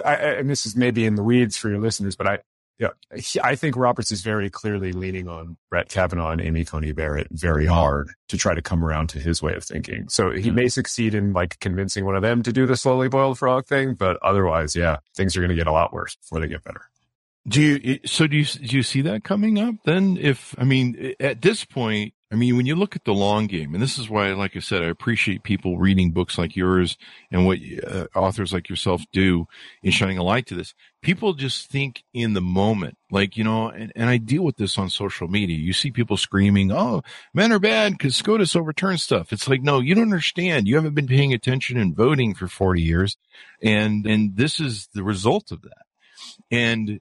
I, 0.03 0.15
and 0.15 0.49
this 0.49 0.65
is 0.65 0.75
maybe 0.75 1.05
in 1.05 1.15
the 1.15 1.23
weeds 1.23 1.57
for 1.57 1.69
your 1.69 1.79
listeners, 1.79 2.15
but 2.15 2.27
I 2.27 2.39
yeah, 2.79 2.89
I 3.43 3.55
think 3.55 3.75
Roberts 3.75 4.11
is 4.11 4.21
very 4.21 4.49
clearly 4.51 4.91
leaning 4.91 5.27
on 5.27 5.57
Brett 5.69 5.89
Kavanaugh 5.89 6.29
and 6.29 6.41
Amy 6.41 6.63
Coney 6.63 6.91
Barrett 6.91 7.27
very 7.31 7.65
hard 7.65 8.11
to 8.29 8.37
try 8.37 8.53
to 8.53 8.61
come 8.61 8.85
around 8.85 9.07
to 9.09 9.19
his 9.19 9.41
way 9.41 9.55
of 9.55 9.63
thinking. 9.63 10.07
So 10.09 10.31
he 10.31 10.49
hmm. 10.49 10.55
may 10.55 10.67
succeed 10.67 11.15
in 11.15 11.33
like 11.33 11.59
convincing 11.59 12.05
one 12.05 12.15
of 12.15 12.21
them 12.21 12.43
to 12.43 12.53
do 12.53 12.67
the 12.67 12.77
slowly 12.77 13.09
boiled 13.09 13.39
frog 13.39 13.65
thing, 13.65 13.95
but 13.95 14.17
otherwise, 14.21 14.75
yeah, 14.75 14.97
things 15.15 15.35
are 15.35 15.39
going 15.39 15.49
to 15.49 15.55
get 15.55 15.67
a 15.67 15.71
lot 15.71 15.91
worse 15.91 16.15
before 16.15 16.39
they 16.39 16.47
get 16.47 16.63
better. 16.63 16.81
Do 17.47 17.61
you, 17.61 17.99
so 18.05 18.27
do 18.27 18.35
you, 18.35 18.45
do 18.45 18.75
you 18.75 18.83
see 18.83 19.01
that 19.01 19.23
coming 19.23 19.57
up 19.57 19.75
then? 19.85 20.17
If, 20.19 20.53
I 20.57 20.65
mean, 20.65 21.13
at 21.19 21.41
this 21.41 21.63
point, 21.63 22.13
I 22.29 22.35
mean, 22.35 22.57
when 22.57 22.65
you 22.65 22.75
look 22.75 22.97
at 22.97 23.05
the 23.05 23.13
long 23.13 23.47
game, 23.47 23.73
and 23.73 23.81
this 23.81 23.97
is 23.97 24.09
why, 24.09 24.33
like 24.33 24.57
I 24.57 24.59
said, 24.59 24.81
I 24.83 24.87
appreciate 24.87 25.43
people 25.43 25.77
reading 25.77 26.11
books 26.11 26.37
like 26.37 26.57
yours 26.57 26.97
and 27.31 27.45
what 27.45 27.59
uh, 27.87 28.07
authors 28.13 28.51
like 28.51 28.67
yourself 28.67 29.01
do 29.13 29.45
in 29.81 29.91
shining 29.91 30.17
a 30.17 30.23
light 30.23 30.45
to 30.47 30.55
this. 30.55 30.73
People 31.01 31.33
just 31.33 31.71
think 31.71 32.03
in 32.13 32.33
the 32.33 32.41
moment, 32.41 32.97
like, 33.09 33.37
you 33.37 33.45
know, 33.45 33.69
and, 33.69 33.93
and 33.95 34.09
I 34.09 34.17
deal 34.17 34.43
with 34.43 34.57
this 34.57 34.77
on 34.77 34.89
social 34.89 35.29
media. 35.29 35.55
You 35.55 35.71
see 35.71 35.89
people 35.89 36.17
screaming, 36.17 36.69
Oh, 36.69 37.01
men 37.33 37.53
are 37.53 37.59
bad 37.59 37.93
because 37.93 38.17
SCOTUS 38.17 38.57
overturns 38.57 39.03
stuff. 39.03 39.31
It's 39.31 39.47
like, 39.47 39.61
no, 39.61 39.79
you 39.79 39.95
don't 39.95 40.03
understand. 40.03 40.67
You 40.67 40.75
haven't 40.75 40.95
been 40.95 41.07
paying 41.07 41.33
attention 41.33 41.77
and 41.77 41.95
voting 41.95 42.33
for 42.33 42.49
40 42.49 42.81
years. 42.81 43.15
And, 43.63 44.05
and 44.05 44.35
this 44.35 44.59
is 44.59 44.89
the 44.93 45.03
result 45.03 45.53
of 45.53 45.61
that. 45.61 45.85
And 46.51 46.99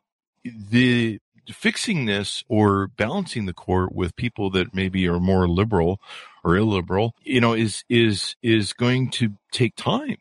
the 0.71 1.21
fixing 1.53 2.07
this 2.07 2.43
or 2.49 2.89
balancing 2.89 3.47
the 3.47 3.53
court 3.53 3.95
with 3.95 4.17
people 4.17 4.51
that 4.51 4.75
maybe 4.75 5.07
are 5.09 5.21
more 5.21 5.49
liberal 5.49 6.01
or 6.45 6.57
illiberal, 6.57 7.15
you 7.23 7.41
know, 7.41 7.55
is 7.55 7.85
is 7.89 8.37
is 8.43 8.73
going 8.73 9.11
to 9.11 9.35
take 9.53 9.77
time. 9.77 10.17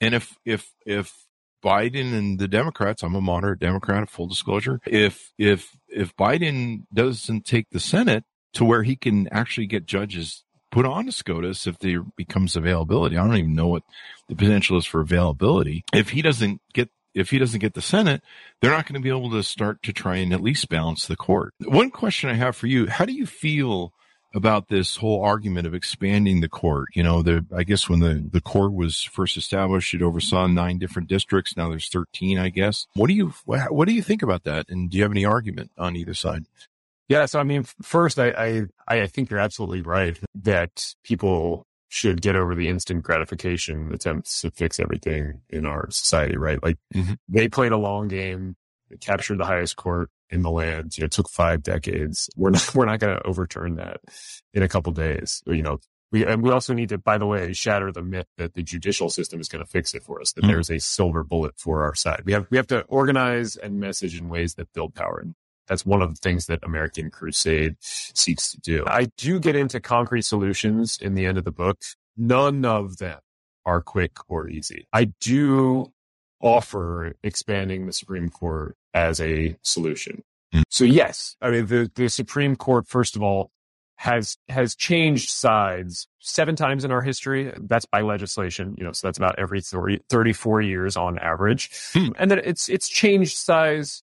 And 0.00 0.14
if 0.14 0.36
if 0.44 0.72
if 0.86 1.26
Biden 1.64 2.12
and 2.16 2.38
the 2.38 2.48
Democrats, 2.48 3.02
I'm 3.02 3.14
a 3.14 3.20
moderate 3.20 3.60
Democrat, 3.60 4.08
full 4.10 4.26
disclosure. 4.26 4.80
If 4.86 5.32
if 5.38 5.76
if 5.88 6.14
Biden 6.16 6.84
doesn't 6.92 7.44
take 7.44 7.70
the 7.70 7.80
Senate 7.80 8.24
to 8.54 8.64
where 8.64 8.82
he 8.82 8.96
can 8.96 9.28
actually 9.28 9.66
get 9.66 9.86
judges 9.86 10.44
put 10.70 10.86
on 10.86 11.06
to 11.06 11.12
SCOTUS 11.12 11.66
if 11.66 11.78
there 11.78 12.02
becomes 12.16 12.56
availability. 12.56 13.16
I 13.16 13.26
don't 13.26 13.36
even 13.36 13.54
know 13.54 13.68
what 13.68 13.84
the 14.28 14.34
potential 14.34 14.78
is 14.78 14.86
for 14.86 15.02
availability. 15.02 15.84
If 15.92 16.08
he 16.10 16.22
doesn't 16.22 16.60
get 16.72 16.88
if 17.14 17.30
he 17.30 17.38
doesn't 17.38 17.60
get 17.60 17.74
the 17.74 17.82
Senate, 17.82 18.22
they're 18.60 18.70
not 18.70 18.86
going 18.86 19.00
to 19.00 19.00
be 19.00 19.08
able 19.08 19.30
to 19.30 19.42
start 19.42 19.82
to 19.82 19.92
try 19.92 20.16
and 20.16 20.32
at 20.32 20.40
least 20.40 20.68
balance 20.68 21.06
the 21.06 21.16
court. 21.16 21.54
One 21.60 21.90
question 21.90 22.30
I 22.30 22.34
have 22.34 22.56
for 22.56 22.66
you, 22.66 22.86
how 22.86 23.04
do 23.04 23.12
you 23.12 23.26
feel 23.26 23.92
about 24.34 24.68
this 24.68 24.96
whole 24.96 25.22
argument 25.22 25.66
of 25.66 25.74
expanding 25.74 26.40
the 26.40 26.48
court? 26.48 26.88
You 26.94 27.02
know, 27.02 27.22
the, 27.22 27.44
I 27.54 27.64
guess 27.64 27.88
when 27.88 28.00
the, 28.00 28.26
the 28.30 28.40
court 28.40 28.72
was 28.72 29.02
first 29.02 29.36
established, 29.36 29.92
it 29.92 30.02
oversaw 30.02 30.46
nine 30.46 30.78
different 30.78 31.08
districts. 31.08 31.56
Now 31.56 31.68
there's 31.68 31.88
13, 31.88 32.38
I 32.38 32.48
guess. 32.48 32.86
What 32.94 33.08
do 33.08 33.14
you, 33.14 33.34
what 33.44 33.86
do 33.86 33.92
you 33.92 34.02
think 34.02 34.22
about 34.22 34.44
that? 34.44 34.66
And 34.68 34.90
do 34.90 34.96
you 34.96 35.02
have 35.02 35.12
any 35.12 35.24
argument 35.24 35.70
on 35.76 35.96
either 35.96 36.14
side? 36.14 36.46
Yeah. 37.08 37.26
So, 37.26 37.40
I 37.40 37.42
mean, 37.42 37.64
first, 37.82 38.18
I, 38.18 38.28
I, 38.28 38.62
I 38.88 39.06
think 39.06 39.28
you're 39.28 39.38
absolutely 39.38 39.82
right 39.82 40.18
that 40.34 40.94
people 41.04 41.66
should 41.92 42.22
get 42.22 42.36
over 42.36 42.54
the 42.54 42.68
instant 42.68 43.02
gratification 43.02 43.92
attempts 43.92 44.40
to 44.40 44.50
fix 44.50 44.80
everything 44.80 45.42
in 45.50 45.66
our 45.66 45.90
society, 45.90 46.38
right? 46.38 46.62
Like 46.62 46.78
mm-hmm. 46.94 47.12
they 47.28 47.48
played 47.48 47.72
a 47.72 47.76
long 47.76 48.08
game, 48.08 48.56
captured 49.00 49.36
the 49.36 49.44
highest 49.44 49.76
court 49.76 50.08
in 50.30 50.40
the 50.40 50.50
land. 50.50 50.96
You 50.96 51.02
know, 51.02 51.04
it 51.04 51.10
took 51.12 51.28
five 51.28 51.62
decades. 51.62 52.30
We're 52.34 52.48
not, 52.48 52.70
we're 52.74 52.86
not 52.86 52.98
going 52.98 53.18
to 53.18 53.26
overturn 53.26 53.76
that 53.76 54.00
in 54.54 54.62
a 54.62 54.68
couple 54.68 54.92
days. 54.94 55.42
You 55.46 55.62
know, 55.62 55.80
We, 56.10 56.24
and 56.24 56.42
we 56.42 56.50
also 56.50 56.72
need 56.72 56.88
to, 56.88 56.98
by 56.98 57.18
the 57.18 57.26
way, 57.26 57.52
shatter 57.52 57.92
the 57.92 58.02
myth 58.02 58.26
that 58.38 58.54
the 58.54 58.62
judicial 58.62 59.10
system 59.10 59.38
is 59.40 59.48
going 59.48 59.62
to 59.62 59.70
fix 59.70 59.94
it 59.94 60.02
for 60.02 60.18
us, 60.18 60.32
that 60.32 60.44
Mm. 60.44 60.48
there's 60.48 60.70
a 60.70 60.78
silver 60.80 61.22
bullet 61.22 61.54
for 61.58 61.82
our 61.84 61.94
side. 61.94 62.22
We 62.24 62.32
have, 62.32 62.46
we 62.50 62.56
have 62.56 62.68
to 62.68 62.82
organize 62.84 63.56
and 63.56 63.78
message 63.78 64.18
in 64.18 64.30
ways 64.30 64.54
that 64.54 64.72
build 64.72 64.94
power. 64.94 65.20
And 65.20 65.34
that's 65.68 65.86
one 65.86 66.02
of 66.02 66.10
the 66.10 66.20
things 66.20 66.46
that 66.46 66.60
American 66.62 67.10
Crusade 67.10 67.76
seeks 67.80 68.50
to 68.52 68.60
do. 68.60 68.84
I 68.86 69.06
do 69.16 69.38
get 69.38 69.56
into 69.56 69.80
concrete 69.80 70.22
solutions 70.22 70.98
in 71.00 71.14
the 71.14 71.26
end 71.26 71.38
of 71.38 71.44
the 71.44 71.52
book. 71.52 71.78
None 72.16 72.64
of 72.64 72.98
them 72.98 73.20
are 73.64 73.80
quick 73.80 74.18
or 74.28 74.48
easy. 74.48 74.86
I 74.92 75.12
do 75.20 75.92
offer 76.40 77.14
expanding 77.22 77.86
the 77.86 77.92
Supreme 77.92 78.28
Court 78.28 78.76
as 78.92 79.20
a 79.20 79.56
solution. 79.62 80.22
Mm. 80.52 80.64
So 80.68 80.84
yes, 80.84 81.36
I 81.40 81.50
mean, 81.50 81.66
the, 81.66 81.90
the 81.94 82.08
Supreme 82.08 82.56
Court, 82.56 82.86
first 82.86 83.16
of 83.16 83.22
all, 83.22 83.50
has 83.96 84.36
has 84.48 84.74
changed 84.74 85.30
sides 85.30 86.08
seven 86.18 86.56
times 86.56 86.84
in 86.84 86.90
our 86.90 87.02
history. 87.02 87.52
That's 87.56 87.86
by 87.86 88.00
legislation, 88.00 88.74
you 88.76 88.82
know, 88.82 88.90
so 88.90 89.06
that's 89.06 89.16
about 89.16 89.38
every 89.38 89.60
30, 89.60 90.00
34 90.10 90.60
years 90.62 90.96
on 90.96 91.20
average. 91.20 91.70
Hmm. 91.92 92.08
And 92.18 92.28
then 92.28 92.40
it's 92.42 92.68
it's 92.68 92.88
changed 92.88 93.36
size 93.36 94.02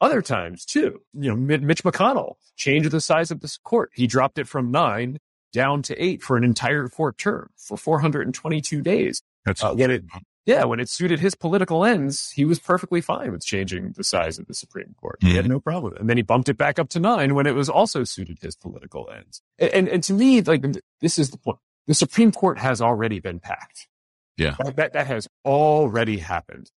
other 0.00 0.22
times 0.22 0.64
too. 0.64 1.00
You 1.12 1.30
know, 1.30 1.36
Mitch 1.36 1.84
McConnell 1.84 2.34
changed 2.56 2.90
the 2.90 3.00
size 3.00 3.30
of 3.30 3.40
this 3.40 3.56
court. 3.58 3.90
He 3.94 4.06
dropped 4.06 4.38
it 4.38 4.48
from 4.48 4.70
nine 4.70 5.18
down 5.52 5.82
to 5.82 6.02
eight 6.02 6.22
for 6.22 6.36
an 6.36 6.44
entire 6.44 6.88
court 6.88 7.18
term 7.18 7.50
for 7.56 7.76
422 7.76 8.82
days. 8.82 9.22
That's 9.44 9.62
Uh, 9.62 9.74
when 9.74 9.90
it, 9.90 10.04
yeah, 10.46 10.64
when 10.64 10.80
it 10.80 10.88
suited 10.88 11.20
his 11.20 11.34
political 11.34 11.84
ends, 11.84 12.30
he 12.30 12.44
was 12.44 12.58
perfectly 12.58 13.00
fine 13.00 13.32
with 13.32 13.44
changing 13.44 13.92
the 13.92 14.04
size 14.04 14.38
of 14.38 14.46
the 14.46 14.54
Supreme 14.54 14.94
Court. 15.00 15.18
He 15.20 15.34
had 15.36 15.48
no 15.48 15.60
problem. 15.60 15.94
And 15.96 16.08
then 16.08 16.16
he 16.16 16.22
bumped 16.22 16.48
it 16.48 16.56
back 16.56 16.78
up 16.78 16.88
to 16.90 17.00
nine 17.00 17.34
when 17.34 17.46
it 17.46 17.54
was 17.54 17.68
also 17.68 18.04
suited 18.04 18.38
his 18.40 18.56
political 18.56 19.08
ends. 19.10 19.42
And, 19.58 19.70
and, 19.70 19.88
and 19.88 20.02
to 20.04 20.12
me, 20.12 20.40
like, 20.42 20.64
this 21.00 21.18
is 21.18 21.30
the 21.30 21.38
point. 21.38 21.58
The 21.86 21.94
Supreme 21.94 22.32
Court 22.32 22.58
has 22.58 22.80
already 22.80 23.20
been 23.20 23.40
packed. 23.40 23.88
Yeah. 24.36 24.54
That, 24.64 24.76
that, 24.76 24.92
that 24.94 25.06
has 25.06 25.28
already 25.44 26.18
happened. 26.18 26.70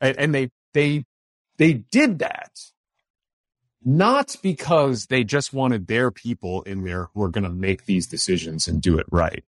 And, 0.00 0.16
and 0.16 0.34
they, 0.34 0.50
they, 0.74 1.04
they 1.60 1.74
did 1.74 2.20
that 2.20 2.50
not 3.84 4.34
because 4.42 5.06
they 5.06 5.24
just 5.24 5.52
wanted 5.52 5.86
their 5.86 6.10
people 6.10 6.62
in 6.62 6.84
there 6.84 7.08
who 7.14 7.22
are 7.22 7.28
going 7.28 7.44
to 7.44 7.50
make 7.50 7.84
these 7.84 8.06
decisions 8.06 8.66
and 8.66 8.82
do 8.82 8.98
it 8.98 9.06
right. 9.10 9.44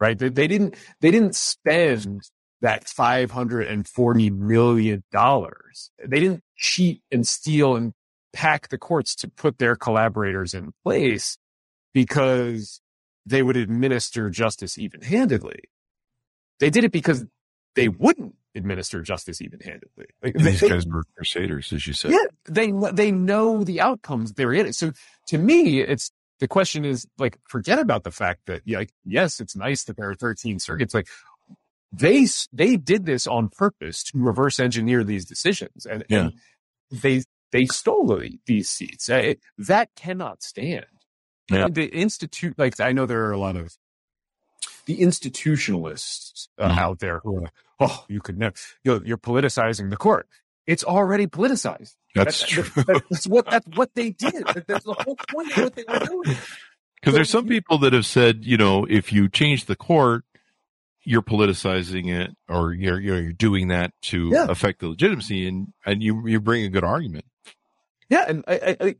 Right. 0.00 0.18
They, 0.18 0.28
they 0.28 0.46
didn't, 0.46 0.74
they 1.00 1.10
didn't 1.10 1.34
spend 1.34 2.28
that 2.60 2.84
$540 2.84 4.36
million. 4.36 5.04
They 5.12 6.20
didn't 6.20 6.42
cheat 6.56 7.02
and 7.10 7.26
steal 7.26 7.76
and 7.76 7.92
pack 8.32 8.68
the 8.68 8.78
courts 8.78 9.14
to 9.16 9.28
put 9.28 9.58
their 9.58 9.76
collaborators 9.76 10.52
in 10.52 10.72
place 10.84 11.38
because 11.94 12.80
they 13.24 13.42
would 13.42 13.56
administer 13.56 14.30
justice 14.30 14.78
even 14.78 15.00
handedly. 15.00 15.60
They 16.60 16.70
did 16.70 16.84
it 16.84 16.92
because 16.92 17.24
they 17.76 17.88
wouldn't 17.88 18.34
administer 18.56 19.02
justice 19.02 19.40
even 19.40 19.60
handedly. 19.60 20.06
Like, 20.22 20.34
they- 20.34 20.50
These 20.50 20.60
they- 20.60 20.68
guys 20.70 20.86
were 20.86 21.04
crusaders, 21.14 21.72
as 21.72 21.86
you 21.86 21.92
said. 21.92 22.10
yeah, 22.10 22.24
they 22.48 22.72
they 22.92 23.12
know 23.12 23.62
the 23.62 23.80
outcomes 23.80 24.32
they're 24.32 24.52
in 24.52 24.66
it. 24.66 24.74
So 24.74 24.92
to 25.28 25.38
me, 25.38 25.80
it's 25.80 26.10
the 26.40 26.48
question 26.48 26.84
is 26.84 27.06
like 27.18 27.38
forget 27.48 27.78
about 27.78 28.02
the 28.04 28.10
fact 28.10 28.40
that 28.46 28.62
like 28.66 28.90
yes, 29.04 29.40
it's 29.40 29.54
nice 29.54 29.84
that 29.84 29.96
there 29.96 30.10
are 30.10 30.14
13 30.14 30.58
circuits. 30.58 30.92
Like 30.94 31.06
they 31.92 32.26
they 32.52 32.76
did 32.76 33.06
this 33.06 33.26
on 33.26 33.48
purpose 33.48 34.02
to 34.04 34.18
reverse 34.18 34.58
engineer 34.58 35.04
these 35.04 35.24
decisions, 35.24 35.86
and, 35.86 36.04
Yeah. 36.08 36.18
and 36.18 36.32
they 36.90 37.22
they 37.52 37.66
stole 37.66 38.06
the, 38.06 38.38
these 38.46 38.68
seats. 38.68 39.08
It- 39.08 39.40
that 39.58 39.90
cannot 39.96 40.42
stand. 40.42 40.86
Yeah. 41.50 41.68
The 41.70 41.86
institute, 41.86 42.58
like 42.58 42.80
I 42.80 42.90
know 42.92 43.06
there 43.06 43.24
are 43.26 43.30
a 43.32 43.38
lot 43.38 43.56
of 43.56 43.76
the 44.86 44.98
institutionalists 45.00 46.48
uh, 46.58 46.68
Mhm. 46.68 46.78
out 46.78 46.98
there 47.00 47.20
who 47.20 47.44
are 47.44 47.50
oh, 47.80 48.04
you 48.08 48.20
could 48.20 48.38
never, 48.38 48.54
you're, 48.84 49.04
you're 49.04 49.18
politicizing 49.18 49.90
the 49.90 49.96
court. 49.96 50.26
It's 50.66 50.82
already 50.82 51.26
politicized. 51.26 51.94
That's 52.14 52.40
That- 52.40 52.48
true. 52.48 52.62
that- 52.84 53.02
that's 53.10 53.26
what 53.26 53.46
that's 53.50 53.66
what 53.76 53.94
they 53.94 54.10
did. 54.10 54.44
That's 54.66 54.84
the 54.84 54.94
whole 54.98 55.16
point 55.30 55.56
of 55.56 55.64
what 55.64 55.74
they 55.74 55.84
were 55.88 55.98
doing. 55.98 56.36
Because 57.00 57.14
there's 57.14 57.30
some 57.30 57.46
people 57.46 57.78
that 57.78 57.92
have 57.92 58.06
said, 58.06 58.44
you 58.44 58.56
know, 58.56 58.84
if 58.88 59.12
you 59.12 59.28
change 59.28 59.66
the 59.66 59.76
court, 59.76 60.24
you're 61.04 61.22
politicizing 61.22 62.08
it, 62.12 62.34
or 62.48 62.72
you're 62.72 62.98
you're, 63.00 63.20
you're 63.22 63.32
doing 63.32 63.68
that 63.68 63.92
to 64.02 64.30
Yeah. 64.32 64.46
affect 64.48 64.80
the 64.80 64.88
legitimacy, 64.88 65.46
and 65.46 65.68
and 65.84 66.02
you 66.02 66.26
you 66.26 66.40
bring 66.40 66.64
a 66.64 66.68
good 66.68 66.82
argument. 66.84 67.26
Yeah, 68.08 68.24
and 68.26 68.44
I, 68.48 68.54
I, 68.54 68.76
I, 68.86 68.94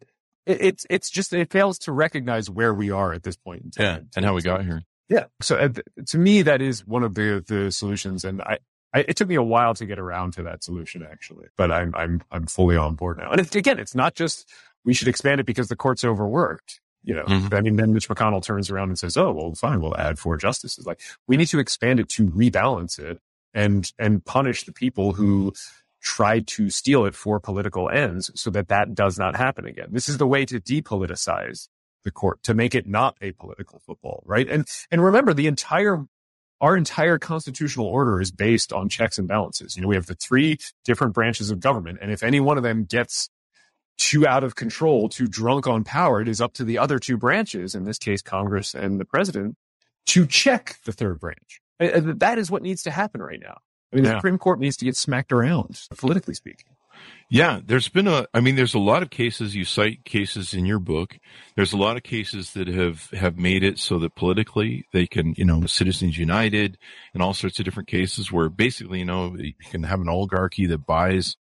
it's 0.47 0.87
it's 0.91 1.11
just 1.11 1.33
it 1.33 1.51
fails 1.51 1.79
to 1.81 1.93
recognize 1.93 2.49
where 2.51 2.73
we 2.75 2.91
are 2.91 3.13
at 3.13 3.23
this 3.25 3.37
point 3.37 3.63
in 3.65 3.71
time. 3.73 4.09
and 4.15 4.25
how 4.25 4.35
we 4.35 4.43
got 4.43 4.65
here. 4.65 4.83
Yeah. 5.09 5.25
So 5.41 5.57
uh, 5.57 5.69
to 6.07 6.19
me, 6.19 6.43
that 6.43 6.61
is 6.61 6.87
one 6.87 7.03
of 7.05 7.15
the 7.15 7.45
the 7.47 7.71
solutions, 7.71 8.25
and 8.25 8.43
I, 8.43 8.59
I 8.93 9.01
it 9.09 9.17
took 9.17 9.29
me 9.29 9.37
a 9.37 9.43
while 9.43 9.75
to 9.75 9.87
get 9.87 9.99
around 9.99 10.33
to 10.35 10.43
that 10.45 10.65
solution 10.65 11.07
actually, 11.09 11.47
but 11.57 11.71
I'm 11.71 11.95
I'm 11.95 12.23
I'm 12.31 12.47
fully 12.47 12.77
on 12.77 12.95
board 12.95 13.19
now. 13.19 13.31
And 13.31 13.41
it's, 13.41 13.55
again, 13.55 13.79
it's 13.79 13.95
not 13.95 14.15
just 14.15 14.49
we 14.85 14.95
should 14.95 15.09
expand 15.09 15.41
it 15.41 15.47
because 15.47 15.69
the 15.69 15.77
court's 15.77 16.05
overworked. 16.05 16.81
You 17.05 17.15
know, 17.15 17.25
Mhm. 17.25 17.55
I 17.57 17.61
mean, 17.61 17.77
then 17.77 17.93
Mitch 17.93 18.09
McConnell 18.09 18.43
turns 18.43 18.69
around 18.69 18.89
and 18.89 18.99
says, 18.99 19.17
"Oh, 19.17 19.31
well, 19.33 19.55
fine, 19.55 19.81
we'll 19.81 19.97
add 19.97 20.19
four 20.19 20.37
justices." 20.37 20.87
Like 20.87 21.01
we 21.29 21.37
need 21.37 21.47
to 21.49 21.61
expand 21.61 22.01
it 22.01 22.09
to 22.11 22.27
rebalance 22.27 22.99
it 22.99 23.21
and 23.55 23.93
and 23.99 24.25
punish 24.25 24.65
the 24.65 24.73
people 24.73 25.13
who 25.13 25.53
tried 26.03 26.47
to 26.49 26.69
steal 26.69 27.05
it 27.05 27.15
for 27.15 27.39
political 27.39 27.89
ends, 27.89 28.31
so 28.35 28.51
that 28.51 28.69
that 28.69 28.95
does 28.95 29.19
not 29.21 29.37
happen 29.37 29.67
again. 29.67 29.89
This 29.93 30.09
is 30.09 30.19
the 30.19 30.27
way 30.27 30.45
to 30.47 30.59
depoliticize 30.61 31.69
the 32.07 32.11
court 32.13 32.43
to 32.45 32.55
make 32.55 32.75
it 32.75 32.87
not 32.87 33.17
a 33.21 33.33
political 33.33 33.81
football, 33.81 34.23
right? 34.25 34.49
And 34.49 34.67
and 34.91 35.05
remember, 35.05 35.35
the 35.35 35.49
entire 35.49 36.07
our 36.63 36.75
entire 36.75 37.19
constitutional 37.19 37.87
order 37.87 38.19
is 38.19 38.31
based 38.33 38.73
on 38.73 38.89
checks 38.89 39.19
and 39.19 39.29
balances. 39.29 39.77
You 39.77 39.83
know, 39.83 39.89
we 39.89 39.97
have 39.97 40.07
the 40.07 40.15
three 40.15 40.57
different 40.87 41.13
branches 41.13 41.51
of 41.51 41.61
government, 41.61 41.99
and 42.01 42.11
if 42.11 42.23
any 42.23 42.41
one 42.41 42.57
of 42.57 42.63
them 42.63 42.85
gets 42.85 43.29
too 43.99 44.27
out 44.27 44.45
of 44.45 44.55
control, 44.55 45.09
too 45.09 45.27
drunk 45.27 45.67
on 45.67 45.83
power, 45.83 46.21
it 46.21 46.29
is 46.29 46.41
up 46.41 46.53
to 46.55 46.65
the 46.65 46.79
other 46.79 46.99
two 46.99 47.17
branches, 47.17 47.75
in 47.75 47.85
this 47.85 47.99
case, 47.99 48.23
Congress 48.23 48.75
and 48.75 49.01
the 49.01 49.05
president, 49.05 49.57
to 50.07 50.27
check 50.27 50.77
the 50.85 50.93
third 50.93 51.19
branch. 51.19 51.61
That 51.81 52.39
is 52.39 52.51
what 52.51 52.63
needs 52.63 52.83
to 52.85 52.91
happen 52.91 53.21
right 53.21 53.41
now. 53.41 53.59
I 53.93 53.97
mean, 53.97 54.05
the 54.05 54.13
Supreme 54.13 54.39
Court 54.39 54.61
needs 54.61 54.77
to 54.79 54.85
get 54.85 54.97
smacked 54.97 55.33
around, 55.33 55.81
politically 55.97 56.35
speaking. 56.35 56.76
Yeah, 57.29 57.61
there's 57.65 57.89
been 57.89 58.07
a. 58.07 58.27
I 58.33 58.41
mean, 58.41 58.55
there's 58.55 58.75
a 58.75 58.79
lot 58.79 59.03
of 59.03 59.11
cases. 59.11 59.57
You 59.57 59.65
cite 59.65 60.05
cases 60.05 60.55
in 60.55 60.65
your 60.65 60.79
book. 60.79 61.19
There's 61.57 61.73
a 61.73 61.77
lot 61.77 61.97
of 61.97 62.05
cases 62.05 62.53
that 62.53 62.69
have 62.69 63.11
have 63.11 63.37
made 63.37 63.65
it 63.65 63.81
so 63.81 63.99
that 63.99 64.15
politically 64.15 64.87
they 64.93 65.09
can, 65.09 65.35
you 65.37 65.45
know, 65.45 65.67
Citizens 65.67 66.17
United 66.17 66.79
and 67.15 67.23
all 67.23 67.35
sorts 67.35 67.59
of 67.59 67.65
different 67.65 67.89
cases 67.89 68.31
where 68.31 68.49
basically, 68.49 69.01
you 69.01 69.05
know, 69.05 69.37
you 69.37 69.55
can 69.71 69.83
have 69.83 70.01
an 70.01 70.09
oligarchy 70.09 70.67
that 70.67 70.87
buys 70.87 71.37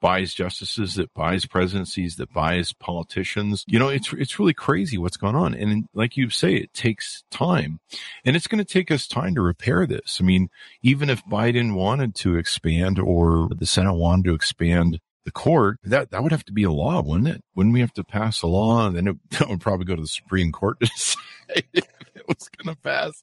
buys 0.00 0.34
justices, 0.34 0.94
that 0.94 1.12
buys 1.14 1.46
presidencies, 1.46 2.16
that 2.16 2.32
buys 2.32 2.72
politicians. 2.72 3.64
You 3.66 3.78
know, 3.78 3.88
it's 3.88 4.12
it's 4.12 4.38
really 4.38 4.54
crazy 4.54 4.98
what's 4.98 5.16
going 5.16 5.36
on. 5.36 5.54
And 5.54 5.86
like 5.94 6.18
you 6.18 6.28
say, 6.30 6.54
it 6.54 6.74
takes 6.74 7.24
time, 7.30 7.80
and 8.26 8.36
it's 8.36 8.46
going 8.46 8.62
to 8.62 8.70
take 8.70 8.90
us 8.90 9.06
time 9.06 9.34
to 9.36 9.42
repair 9.42 9.86
this. 9.86 10.18
I 10.20 10.24
mean, 10.24 10.50
even 10.82 11.08
if 11.08 11.24
Biden 11.24 11.74
wanted 11.74 12.14
to 12.16 12.36
expand 12.36 12.98
or 12.98 13.48
the 13.54 13.66
Senate 13.66 13.94
wanted 13.94 14.26
to 14.26 14.34
expand 14.34 15.00
the 15.24 15.30
court, 15.32 15.78
that 15.84 16.10
that 16.10 16.22
would 16.22 16.32
have 16.32 16.44
to 16.44 16.52
be 16.52 16.62
a 16.64 16.70
law, 16.72 17.02
wouldn't 17.02 17.28
it? 17.28 17.42
Wouldn't 17.54 17.72
we 17.74 17.80
have 17.80 17.92
to 17.94 18.04
pass 18.04 18.42
a 18.42 18.46
law? 18.46 18.86
And 18.86 18.96
then 18.96 19.06
it 19.08 19.16
that 19.38 19.48
would 19.48 19.60
probably 19.60 19.84
go 19.86 19.96
to 19.96 20.02
the 20.02 20.08
Supreme 20.08 20.52
Court 20.52 20.78
to 20.80 20.86
decide 20.96 21.64
if 21.72 21.84
it 22.14 22.26
was 22.28 22.48
going 22.56 22.74
to 22.74 22.80
pass. 22.80 23.22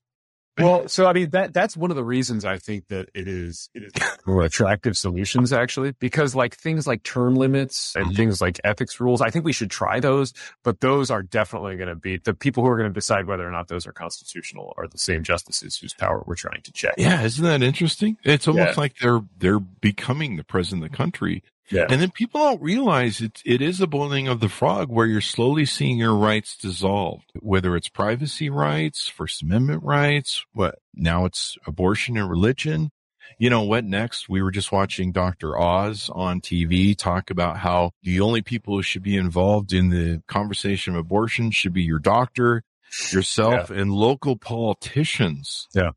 Well, 0.60 0.88
so 0.88 1.06
I 1.06 1.14
mean 1.14 1.30
that 1.32 1.54
that's 1.54 1.78
one 1.78 1.92
of 1.92 1.96
the 1.98 2.04
reasons 2.04 2.44
I 2.44 2.58
think 2.58 2.88
that 2.88 3.10
it 3.14 3.28
is 3.28 3.70
it 3.76 3.84
is 3.84 3.92
more 4.26 4.42
attractive 4.42 4.98
solutions 4.98 5.54
actually 5.54 5.92
because 6.00 6.34
like 6.34 6.56
things 6.56 6.88
like 6.88 7.04
term 7.04 7.36
limits 7.36 7.96
and 7.96 8.08
Mhm. 8.08 8.16
things 8.16 8.42
like 8.42 8.60
ethics 8.64 9.00
rules, 9.00 9.22
I 9.22 9.30
think 9.30 9.46
we 9.46 9.54
should 9.54 9.70
try 9.70 10.00
those, 10.00 10.34
but 10.64 10.80
those 10.80 11.12
are 11.12 11.22
definitely 11.22 11.76
going 11.76 11.90
to 11.90 11.96
be 11.96 12.18
the 12.18 12.34
people 12.34 12.64
who 12.64 12.70
are 12.72 12.76
going 12.78 12.90
to 12.90 12.94
decide 12.94 13.28
whether 13.28 13.48
or 13.48 13.52
not 13.52 13.68
those 13.68 13.86
are 13.86 13.92
constitutional 13.92 14.74
are 14.78 14.88
the 14.88 14.98
same 14.98 15.22
justices 15.22 15.78
whose 15.78 15.94
power 15.94 16.24
we're 16.26 16.34
trying 16.34 16.64
to 16.64 16.72
check. 16.72 16.96
Yeah, 16.98 17.22
isn't 17.22 17.46
that 17.46 17.62
interesting? 17.62 18.18
It's 18.24 18.48
almost 18.48 18.70
Yeah. 18.78 18.82
like 18.82 18.96
they're 18.98 19.22
they're 19.38 19.60
becoming 19.60 20.38
the 20.38 20.44
president 20.44 20.84
of 20.86 20.90
the 20.92 20.98
country. 20.98 21.44
Yeah. 21.70 21.86
And 21.90 22.02
then 22.02 22.12
people 22.12 22.42
don't 22.42 22.62
realize 22.62 23.22
it 23.22 23.42
it 23.46 23.62
is 23.62 23.82
a 23.82 23.88
boiling 23.88 24.28
of 24.28 24.40
the 24.40 24.50
frog 24.50 24.90
where 24.90 25.06
you're 25.06 25.22
slowly 25.22 25.66
seeing 25.66 25.98
your 25.98 26.16
rights 26.16 26.56
dissolved, 26.56 27.32
whether 27.40 27.76
it's 27.76 27.90
privacy 27.90 28.50
rights, 28.50 29.08
First 29.08 29.42
Amendment 29.42 29.84
rights, 29.84 30.46
what 30.54 30.80
now 30.94 31.26
it's 31.26 31.58
abortion 31.66 32.18
and 32.18 32.30
religion. 32.30 32.92
You 33.38 33.50
know 33.50 33.64
what 33.64 33.84
next? 33.84 34.30
We 34.30 34.42
were 34.42 34.52
just 34.52 34.72
watching 34.72 35.12
Dr. 35.12 35.60
Oz 35.60 36.10
on 36.14 36.40
TV 36.40 36.98
talk 36.98 37.30
about 37.30 37.58
how 37.58 37.92
the 38.02 38.22
only 38.22 38.42
people 38.42 38.76
who 38.76 38.82
should 38.82 39.04
be 39.04 39.18
involved 39.18 39.74
in 39.74 39.90
the 39.90 40.24
conversation 40.28 40.96
of 40.96 41.02
abortion 41.02 41.52
should 41.52 41.74
be 41.74 41.84
your 41.84 42.00
doctor, 42.00 42.64
yourself, 43.12 43.70
and 43.70 43.92
local 43.92 44.38
politicians. 44.38 45.68
Yeah. 45.74 45.92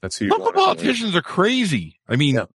That's 0.00 0.20
you 0.20 0.30
Local 0.30 0.52
politicians 0.52 1.14
are 1.14 1.22
crazy. 1.22 2.00
I 2.08 2.16
mean, 2.16 2.36
yeah, 2.36 2.46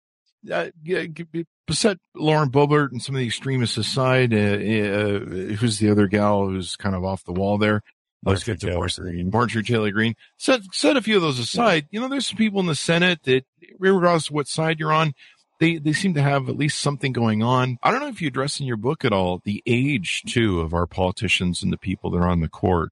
g- 0.82 1.46
set 1.70 1.98
Lauren 2.14 2.50
Boebert 2.50 2.92
and 2.92 3.02
some 3.02 3.14
of 3.14 3.20
the 3.20 3.26
extremists 3.26 3.76
aside. 3.76 4.32
Uh, 4.32 4.36
uh, 4.36 5.18
who's 5.56 5.78
the 5.78 5.90
other 5.90 6.06
gal 6.06 6.46
who's 6.46 6.76
kind 6.76 6.94
of 6.94 7.04
off 7.04 7.24
the 7.24 7.32
wall 7.32 7.58
there? 7.58 7.82
Let's 8.24 8.44
get 8.44 8.60
to 8.60 8.72
Marjorie 8.72 9.12
Greene. 9.12 9.30
Marjorie 9.30 9.62
Taylor 9.62 9.90
Greene. 9.90 10.14
Set 10.38 10.62
set 10.72 10.96
a 10.96 11.02
few 11.02 11.16
of 11.16 11.22
those 11.22 11.38
aside. 11.38 11.86
You 11.90 12.00
know, 12.00 12.08
there's 12.08 12.26
some 12.26 12.38
people 12.38 12.60
in 12.60 12.66
the 12.66 12.74
Senate 12.74 13.22
that, 13.24 13.44
regardless 13.78 14.28
of 14.28 14.34
what 14.34 14.48
side 14.48 14.80
you're 14.80 14.92
on, 14.92 15.12
they 15.60 15.76
they 15.76 15.92
seem 15.92 16.14
to 16.14 16.22
have 16.22 16.48
at 16.48 16.56
least 16.56 16.80
something 16.80 17.12
going 17.12 17.42
on. 17.42 17.76
I 17.82 17.90
don't 17.90 18.00
know 18.00 18.08
if 18.08 18.22
you 18.22 18.28
address 18.28 18.60
in 18.60 18.66
your 18.66 18.78
book 18.78 19.04
at 19.04 19.12
all 19.12 19.42
the 19.44 19.62
age 19.66 20.22
too 20.26 20.60
of 20.60 20.72
our 20.72 20.86
politicians 20.86 21.62
and 21.62 21.72
the 21.72 21.76
people 21.78 22.10
that 22.12 22.18
are 22.18 22.28
on 22.28 22.40
the 22.40 22.48
court. 22.48 22.90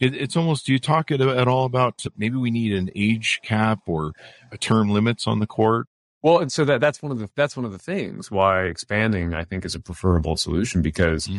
It, 0.00 0.14
it's 0.14 0.36
almost. 0.36 0.66
Do 0.66 0.72
you 0.72 0.78
talk 0.78 1.10
at, 1.10 1.20
at 1.20 1.48
all 1.48 1.64
about 1.64 2.04
maybe 2.16 2.36
we 2.36 2.52
need 2.52 2.72
an 2.72 2.90
age 2.94 3.40
cap 3.42 3.80
or 3.86 4.12
a 4.52 4.58
term 4.58 4.90
limits 4.90 5.26
on 5.26 5.40
the 5.40 5.46
court? 5.46 5.88
Well, 6.22 6.40
and 6.40 6.52
so 6.52 6.64
that 6.66 6.80
that's 6.80 7.02
one 7.02 7.12
of 7.12 7.18
the 7.20 7.30
that's 7.36 7.56
one 7.56 7.64
of 7.66 7.72
the 7.72 7.78
things 7.78 8.30
why 8.30 8.64
expanding 8.64 9.34
I 9.34 9.44
think 9.44 9.64
is 9.64 9.74
a 9.74 9.80
preferable 9.80 10.36
solution 10.36 10.82
because 10.82 11.30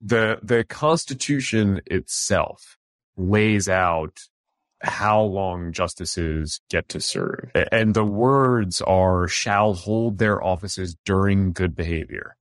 the 0.00 0.38
the 0.42 0.64
Constitution 0.64 1.80
itself 1.86 2.78
lays 3.16 3.68
out 3.68 4.20
how 4.82 5.22
long 5.22 5.72
justices 5.72 6.60
get 6.70 6.88
to 6.90 7.00
serve, 7.00 7.50
and 7.72 7.94
the 7.94 8.04
words 8.04 8.82
are 8.82 9.28
"shall 9.28 9.74
hold 9.74 10.18
their 10.18 10.42
offices 10.44 10.96
during 11.04 11.52
good 11.52 11.76
behavior," 11.76 12.36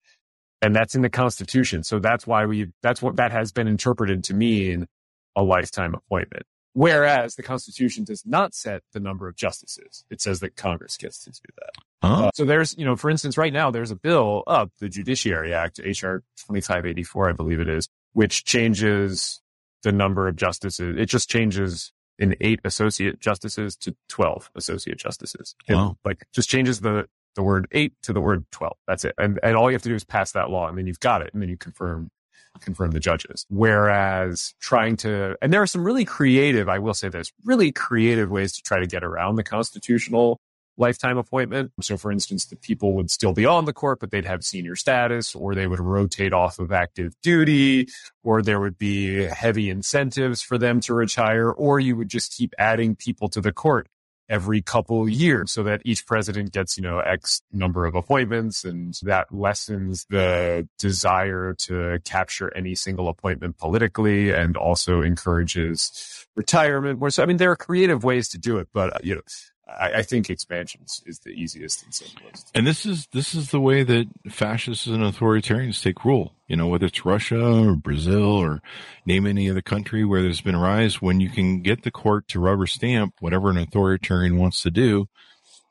and 0.63 0.75
that's 0.75 0.95
in 0.95 1.03
the 1.03 1.11
Constitution. 1.11 1.85
So 1.85 1.99
that's 2.01 2.27
why 2.27 2.47
we 2.47 2.69
that's 2.83 3.03
what 3.03 3.17
that 3.17 3.33
has 3.33 3.53
been 3.53 3.69
interpreted 3.69 4.25
to 4.25 4.35
mean 4.35 4.89
a 5.37 5.43
lifetime 5.43 5.95
appointment. 5.95 6.47
Whereas 6.75 7.35
the 7.35 7.43
Constitution 7.43 8.05
does 8.05 8.25
not 8.25 8.55
set 8.55 8.83
the 8.93 9.01
number 9.01 9.29
of 9.29 9.37
justices. 9.37 10.05
It 10.11 10.21
says 10.23 10.41
that 10.41 10.57
Congress 10.57 10.97
gets 10.97 11.23
to 11.25 11.31
do 11.31 11.53
that. 11.59 11.71
Huh? 12.03 12.25
Uh, 12.27 12.31
so 12.35 12.45
there's, 12.45 12.77
you 12.79 12.85
know, 12.85 12.97
for 12.97 13.11
instance, 13.11 13.37
right 13.37 13.53
now 13.53 13.71
there's 13.71 13.91
a 13.91 13.97
bill 13.97 14.43
up, 14.47 14.71
the 14.81 14.89
Judiciary 14.89 15.53
Act, 15.53 15.79
HR 15.79 16.23
2584, 16.47 17.29
I 17.29 17.33
believe 17.33 17.61
it 17.61 17.69
is, 17.69 17.89
which 18.15 18.45
changes 18.45 19.41
the 19.83 19.93
number 19.93 20.29
of 20.29 20.37
justices. 20.37 20.97
It 20.99 21.07
just 21.07 21.29
changes 21.29 21.93
in 22.19 22.37
eight 22.41 22.61
associate 22.65 23.21
justices 23.21 23.77
to 23.77 23.95
12 24.09 24.51
associate 24.55 24.99
justices. 24.99 25.55
It, 25.69 25.75
Wow. 25.75 25.97
like 26.05 26.25
just 26.33 26.49
changes 26.49 26.81
the, 26.81 27.07
the 27.35 27.43
word 27.43 27.67
eight 27.73 27.93
to 28.03 28.13
the 28.13 28.21
word 28.21 28.45
12. 28.53 28.77
That's 28.87 29.05
it. 29.05 29.15
And, 29.19 29.39
and 29.43 29.57
all 29.57 29.71
you 29.71 29.75
have 29.75 29.83
to 29.83 29.89
do 29.89 29.95
is 29.95 30.05
pass 30.05 30.33
that 30.33 30.49
law 30.51 30.69
and 30.69 30.79
then 30.79 30.87
you've 30.87 31.01
got 31.01 31.21
it. 31.23 31.31
And 31.33 31.43
then 31.43 31.49
you 31.49 31.57
confirm, 31.57 32.11
confirm 32.61 32.93
the 32.93 33.01
judges. 33.01 33.47
Whereas 33.49 34.55
trying 34.61 34.97
to, 34.99 35.37
and 35.43 35.53
there 35.53 35.63
are 35.63 35.67
some 35.67 35.85
really 35.85 36.05
creative, 36.05 36.69
I 36.69 36.79
will 36.79 36.95
say 36.95 37.09
this, 37.09 37.33
really 37.45 37.73
creative 37.73 38.31
ways 38.31 38.53
to 38.55 38.63
try 38.63 38.81
to 38.81 38.87
get 38.87 39.05
around 39.05 39.37
the 39.37 39.43
constitutional 39.43 40.41
lifetime 40.79 41.19
appointment. 41.19 41.71
So 41.81 41.97
for 41.97 42.11
instance, 42.11 42.47
the 42.47 42.57
people 42.57 42.95
would 42.95 43.11
still 43.11 43.33
be 43.33 43.45
on 43.45 43.67
the 43.67 43.73
court, 43.73 44.01
but 44.01 44.11
they'd 44.11 44.25
have 44.25 44.43
senior 44.43 44.75
status 44.75 45.35
or 45.35 45.55
they 45.55 45.67
would 45.67 45.81
rotate 45.81 46.33
off 46.33 46.59
of 46.59 46.73
active 46.73 47.13
duty 47.23 47.89
or 48.25 48.43
there 48.43 48.61
would 48.61 48.79
be 48.79 49.25
heavy 49.25 49.69
incentives 49.69 50.41
for 50.41 50.57
them 50.59 50.81
to 50.81 50.95
retire 50.95 51.51
or 51.51 51.79
you 51.79 51.97
would 51.97 52.09
just 52.09 52.35
keep 52.35 52.55
adding 52.59 52.97
people 52.97 53.29
to 53.29 53.41
the 53.41 53.53
court 53.53 53.87
every 54.33 54.63
couple 54.63 55.07
years 55.07 55.53
so 55.53 55.63
that 55.63 55.83
each 55.85 56.07
president 56.07 56.53
gets, 56.53 56.79
you 56.79 56.83
know, 56.83 57.01
X 57.01 57.43
number 57.53 57.85
of 57.85 57.95
appointments 57.95 58.65
and 58.65 58.99
that 59.03 59.27
lessens 59.31 60.07
the 60.09 60.67
desire 60.79 61.53
to 61.59 61.99
capture 62.05 62.51
any 62.57 62.75
single 62.75 63.09
appointment 63.09 63.59
politically 63.59 64.31
and 64.31 64.57
also 64.57 65.03
encourages 65.03 66.27
retirement 66.35 66.99
more. 66.99 67.11
So, 67.11 67.23
I 67.23 67.27
mean, 67.27 67.37
there 67.37 67.51
are 67.51 67.57
creative 67.57 68.05
ways 68.05 68.31
to 68.31 68.39
do 68.39 68.57
it, 68.57 68.69
but, 68.73 68.97
uh, 68.97 68.99
you 69.03 69.17
know, 69.17 69.21
I, 69.79 69.99
I 69.99 70.03
think 70.03 70.31
expansions 70.31 71.03
is 71.07 71.21
the 71.21 71.31
easiest 71.31 71.85
and 71.85 71.95
simplest. 71.95 72.51
And 72.55 72.67
this 72.67 72.87
is 72.87 73.07
this 73.13 73.35
is 73.35 73.51
the 73.51 73.61
way 73.61 73.83
that 73.83 74.07
fascists 74.31 74.87
and 74.87 75.03
authoritarians 75.03 75.83
take 75.83 76.05
rule. 76.05 76.35
You 76.47 76.57
know, 76.57 76.69
whether 76.69 76.87
it's 76.87 77.05
Russia 77.05 77.41
or 77.41 77.75
Brazil 77.75 78.25
or 78.25 78.61
name 79.07 79.27
any 79.27 79.51
other 79.51 79.63
country 79.63 80.05
where 80.05 80.23
there's 80.23 80.41
been 80.41 80.55
a 80.55 80.61
rise, 80.61 81.01
when 81.01 81.21
you 81.21 81.31
can 81.31 81.63
get 81.63 81.83
the 81.83 81.91
court 81.91 82.29
to 82.29 82.41
rubber 82.41 82.67
stamp 82.67 83.15
whatever 83.21 83.51
an 83.51 83.59
authoritarian 83.59 84.37
wants 84.37 84.63
to 84.63 84.71
do, 84.71 85.09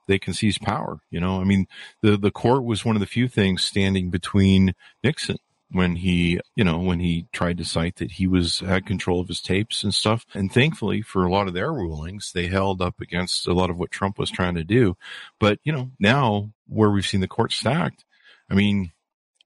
they 0.08 0.20
can 0.20 0.34
seize 0.34 0.58
power. 0.58 0.99
You 1.10 1.20
know, 1.20 1.39
I 1.39 1.43
mean, 1.43 1.68
the 2.02 2.18
the 2.18 2.32
court 2.32 2.64
was 2.64 2.84
one 2.86 2.95
of 2.95 2.99
the 2.99 3.06
few 3.06 3.28
things 3.28 3.64
standing 3.64 4.10
between 4.10 4.74
Nixon 5.04 5.38
when 5.72 5.96
he, 5.98 6.40
you 6.56 6.64
know, 6.64 6.78
when 6.80 7.00
he 7.00 7.28
tried 7.32 7.58
to 7.58 7.66
cite 7.66 7.96
that 7.98 8.12
he 8.14 8.28
was 8.28 8.60
had 8.60 8.86
control 8.86 9.20
of 9.22 9.28
his 9.28 9.42
tapes 9.42 9.84
and 9.84 9.94
stuff. 9.94 10.26
And 10.34 10.52
thankfully, 10.52 11.02
for 11.02 11.26
a 11.26 11.32
lot 11.32 11.48
of 11.48 11.54
their 11.54 11.72
rulings, 11.72 12.32
they 12.34 12.48
held 12.48 12.82
up 12.82 13.00
against 13.00 13.48
a 13.48 13.54
lot 13.54 13.70
of 13.70 13.78
what 13.78 13.92
Trump 13.92 14.18
was 14.20 14.30
trying 14.32 14.56
to 14.56 14.64
do. 14.64 14.96
But 15.40 15.60
you 15.64 15.72
know, 15.72 15.92
now 16.00 16.52
where 16.68 16.92
we've 16.92 17.06
seen 17.06 17.22
the 17.22 17.28
court 17.28 17.52
stacked, 17.54 18.04
I 18.50 18.54
mean, 18.56 18.92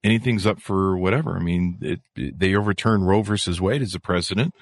anything's 0.04 0.46
up 0.46 0.60
for 0.60 0.96
whatever. 0.96 1.36
I 1.36 1.40
mean, 1.40 1.78
it, 1.80 2.00
it- 2.16 2.38
they 2.38 2.54
overturned 2.54 3.06
Roe 3.06 3.22
versus 3.22 3.60
Wade 3.60 3.82
as 3.82 3.94
a 3.94 4.00
precedent. 4.00 4.54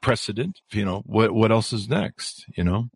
Precedent. 0.00 0.60
You 0.72 0.84
know 0.86 1.02
what? 1.04 1.32
What 1.32 1.52
else 1.52 1.72
is 1.72 1.88
next? 1.88 2.46
You 2.56 2.64
know. 2.64 2.88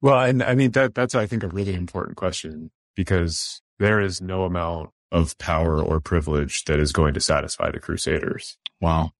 Well, 0.00 0.20
and 0.20 0.42
I 0.42 0.54
mean, 0.54 0.70
that, 0.72 0.94
that's, 0.94 1.14
I 1.14 1.26
think, 1.26 1.42
a 1.42 1.48
really 1.48 1.74
important 1.74 2.16
question 2.16 2.70
because 2.94 3.60
there 3.78 4.00
is 4.00 4.20
no 4.20 4.44
amount 4.44 4.90
of 5.12 5.36
power 5.38 5.82
or 5.82 6.00
privilege 6.00 6.64
that 6.64 6.78
is 6.80 6.92
going 6.92 7.14
to 7.14 7.20
satisfy 7.20 7.70
the 7.70 7.78
Crusaders. 7.80 8.56
Wow. 8.80 9.12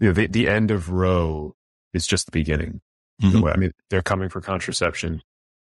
You 0.00 0.08
know, 0.08 0.12
the, 0.12 0.26
the 0.26 0.48
end 0.48 0.70
of 0.70 0.90
Roe 0.90 1.54
is 1.92 2.06
just 2.06 2.26
the 2.26 2.32
beginning. 2.32 2.80
Mhm. 3.22 3.52
I 3.54 3.56
mean, 3.56 3.72
they're 3.90 4.02
coming 4.02 4.28
for 4.28 4.40
contraception. 4.40 5.22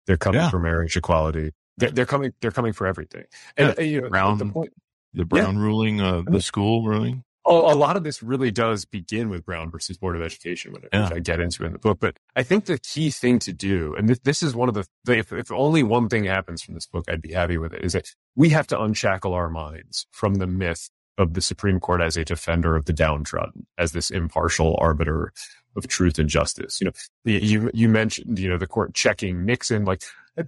They're 0.06 0.16
coming 0.16 0.40
Yeah. 0.40 0.50
for 0.50 0.58
marriage 0.58 0.96
equality. 0.96 1.52
They're, 1.78 1.90
they're 1.90 2.06
coming, 2.06 2.32
they're 2.40 2.50
coming 2.50 2.72
for 2.72 2.86
everything. 2.86 3.24
And, 3.56 3.78
uh, 3.78 3.82
you 3.82 4.00
know, 4.02 4.08
Brown- 4.10 4.38
the 4.38 4.46
point, 4.46 4.72
The 5.14 5.24
Brown 5.24 5.56
ruling, 5.58 6.00
uh, 6.00 6.22
the 6.26 6.40
school 6.42 6.84
ruling. 6.84 7.24
Oh, 7.48 7.66
a, 7.68 7.74
a 7.74 7.76
lot 7.76 7.96
of 7.96 8.04
this 8.04 8.22
really 8.22 8.50
does 8.50 8.84
begin 8.84 9.30
with 9.30 9.44
Brown 9.46 9.70
versus 9.70 9.96
Board 9.96 10.16
of 10.16 10.22
Education, 10.22 10.72
which 10.72 10.84
Yeah. 10.92 11.10
I 11.12 11.18
get 11.20 11.40
into 11.40 11.64
in 11.64 11.72
the 11.72 11.78
book. 11.78 11.98
But 12.00 12.18
I 12.36 12.42
think 12.42 12.66
the 12.66 12.78
key 12.78 13.10
thing 13.10 13.38
to 13.40 13.52
do, 13.52 13.94
and 13.96 14.08
this, 14.08 14.18
this 14.20 14.42
is 14.42 14.54
one 14.54 14.68
of 14.68 14.74
the, 14.74 14.86
the 15.04 15.18
if, 15.18 15.32
if 15.32 15.50
only 15.52 15.82
one 15.82 16.08
thing 16.08 16.24
happens 16.24 16.62
from 16.62 16.74
this 16.74 16.86
book, 16.86 17.04
I'd 17.08 17.22
be 17.22 17.32
happy 17.32 17.58
with 17.58 17.72
it, 17.72 17.84
is 17.84 17.94
that 17.94 18.08
we 18.36 18.50
have 18.50 18.66
to 18.68 18.80
unshackle 18.80 19.32
our 19.34 19.48
minds 19.48 20.06
from 20.12 20.36
the 20.36 20.46
myth 20.46 20.90
of 21.16 21.34
the 21.34 21.40
Supreme 21.40 21.80
Court 21.80 22.00
as 22.00 22.16
a 22.16 22.24
defender 22.24 22.76
of 22.76 22.84
the 22.84 22.92
downtrodden, 22.92 23.66
as 23.78 23.92
this 23.92 24.10
impartial 24.10 24.76
arbiter 24.80 25.32
of 25.76 25.88
truth 25.88 26.18
and 26.18 26.28
justice. 26.28 26.80
You 26.80 26.86
know, 26.86 26.92
the- 27.24 27.44
you 27.44 27.70
you 27.74 27.88
mentioned, 27.88 28.38
you 28.38 28.48
know, 28.48 28.58
the 28.58 28.66
court 28.68 28.94
checking 28.94 29.44
Nixon, 29.44 29.84
like, 29.84 30.02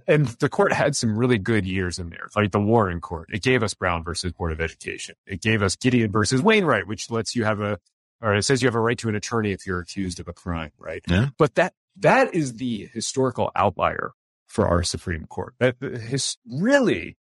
and- 0.07 0.27
the 0.27 0.49
court 0.49 0.73
had 0.73 0.95
some 0.95 1.17
really 1.17 1.37
good 1.37 1.65
years 1.65 1.99
in 1.99 2.09
there, 2.09 2.29
like 2.35 2.51
the 2.51 2.59
Warren 2.59 3.01
Court. 3.01 3.29
It 3.31 3.41
gave 3.43 3.63
us 3.63 3.73
Brown 3.73 4.03
versus 4.03 4.31
Board 4.33 4.51
of 4.51 4.61
Education. 4.61 5.15
It 5.25 5.41
gave 5.41 5.61
us 5.61 5.75
Gideon 5.75 6.11
versus 6.11 6.41
Wainwright, 6.41 6.87
which 6.87 7.09
lets 7.11 7.35
you 7.35 7.43
have 7.45 7.61
a, 7.61 7.79
or 8.21 8.35
it 8.35 8.43
says 8.43 8.61
you 8.61 8.67
have 8.67 8.75
a 8.75 8.79
right 8.79 8.97
to 8.99 9.09
an 9.09 9.15
attorney 9.15 9.51
if 9.51 9.65
you're 9.65 9.79
accused 9.79 10.19
of 10.19 10.27
a 10.27 10.33
crime, 10.33 10.71
right? 10.77 11.01
Yeah. 11.07 11.29
But 11.37 11.55
that 11.55 11.73
that 11.97 12.33
is 12.33 12.53
the 12.57 12.89
historical 12.93 13.51
outlier 13.55 14.11
for 14.47 14.67
our 14.67 14.83
Supreme 14.83 15.25
Court. 15.25 15.53
That 15.59 15.75
his 15.81 16.37
really, 16.49 17.17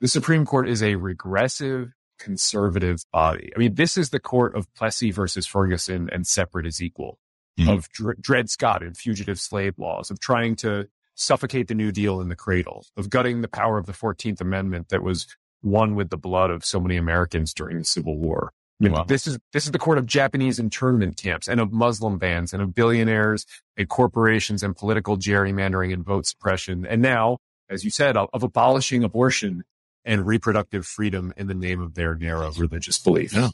the 0.00 0.08
Supreme 0.08 0.44
Court 0.46 0.68
is 0.68 0.82
a 0.82 0.94
regressive 0.96 1.92
conservative 2.18 3.04
body. 3.12 3.50
I 3.54 3.58
mean, 3.58 3.74
this 3.74 3.96
is 3.96 4.10
the 4.10 4.20
court 4.20 4.54
of 4.54 4.72
Plessy 4.74 5.10
versus 5.10 5.46
Ferguson 5.46 6.08
and 6.12 6.26
separate 6.26 6.66
is 6.66 6.82
equal, 6.82 7.18
Mhm. 7.58 7.74
of 7.76 7.88
Dred 8.20 8.48
Scott 8.50 8.82
and 8.82 8.96
fugitive 8.96 9.38
slave 9.40 9.74
laws, 9.78 10.10
of 10.10 10.20
trying 10.20 10.56
to 10.56 10.88
suffocate 11.16 11.66
the 11.66 11.74
New 11.74 11.90
Deal 11.90 12.20
in 12.20 12.28
the 12.28 12.36
cradle, 12.36 12.86
of 12.96 13.10
gutting 13.10 13.40
the 13.40 13.48
power 13.48 13.78
of 13.78 13.86
the 13.86 13.92
14th 13.92 14.40
Amendment 14.40 14.90
that 14.90 15.02
was 15.02 15.26
won 15.62 15.96
with 15.96 16.10
the 16.10 16.16
blood 16.16 16.50
of 16.50 16.64
so 16.64 16.78
many 16.78 16.96
Americans 16.96 17.52
during 17.52 17.78
the 17.78 17.84
Civil 17.84 18.18
War. 18.18 18.52
I 18.80 18.84
mean, 18.84 18.92
Wow. 18.92 19.04
this 19.04 19.26
is 19.26 19.38
this 19.54 19.64
is 19.64 19.72
the 19.72 19.78
court 19.78 19.96
of 19.96 20.04
Japanese 20.06 20.58
internment 20.58 21.16
camps 21.16 21.48
and 21.48 21.60
of 21.60 21.72
Muslim 21.72 22.18
bans 22.18 22.52
and 22.52 22.62
of 22.62 22.74
billionaires 22.74 23.46
and 23.76 23.88
corporations 23.88 24.62
and 24.62 24.76
political 24.76 25.16
gerrymandering 25.16 25.92
and 25.94 26.04
vote 26.04 26.26
suppression. 26.26 26.86
And 26.86 27.00
now, 27.00 27.38
as 27.70 27.84
you 27.84 27.90
said, 27.90 28.16
of, 28.18 28.28
of 28.34 28.42
abolishing 28.42 29.02
abortion 29.02 29.64
and 30.04 30.26
reproductive 30.26 30.86
freedom 30.86 31.32
in 31.38 31.46
the 31.46 31.54
name 31.54 31.80
of 31.80 31.94
their 31.94 32.14
narrow 32.14 32.52
religious 32.52 32.98
beliefs. 32.98 33.34
Yeah. 33.34 33.48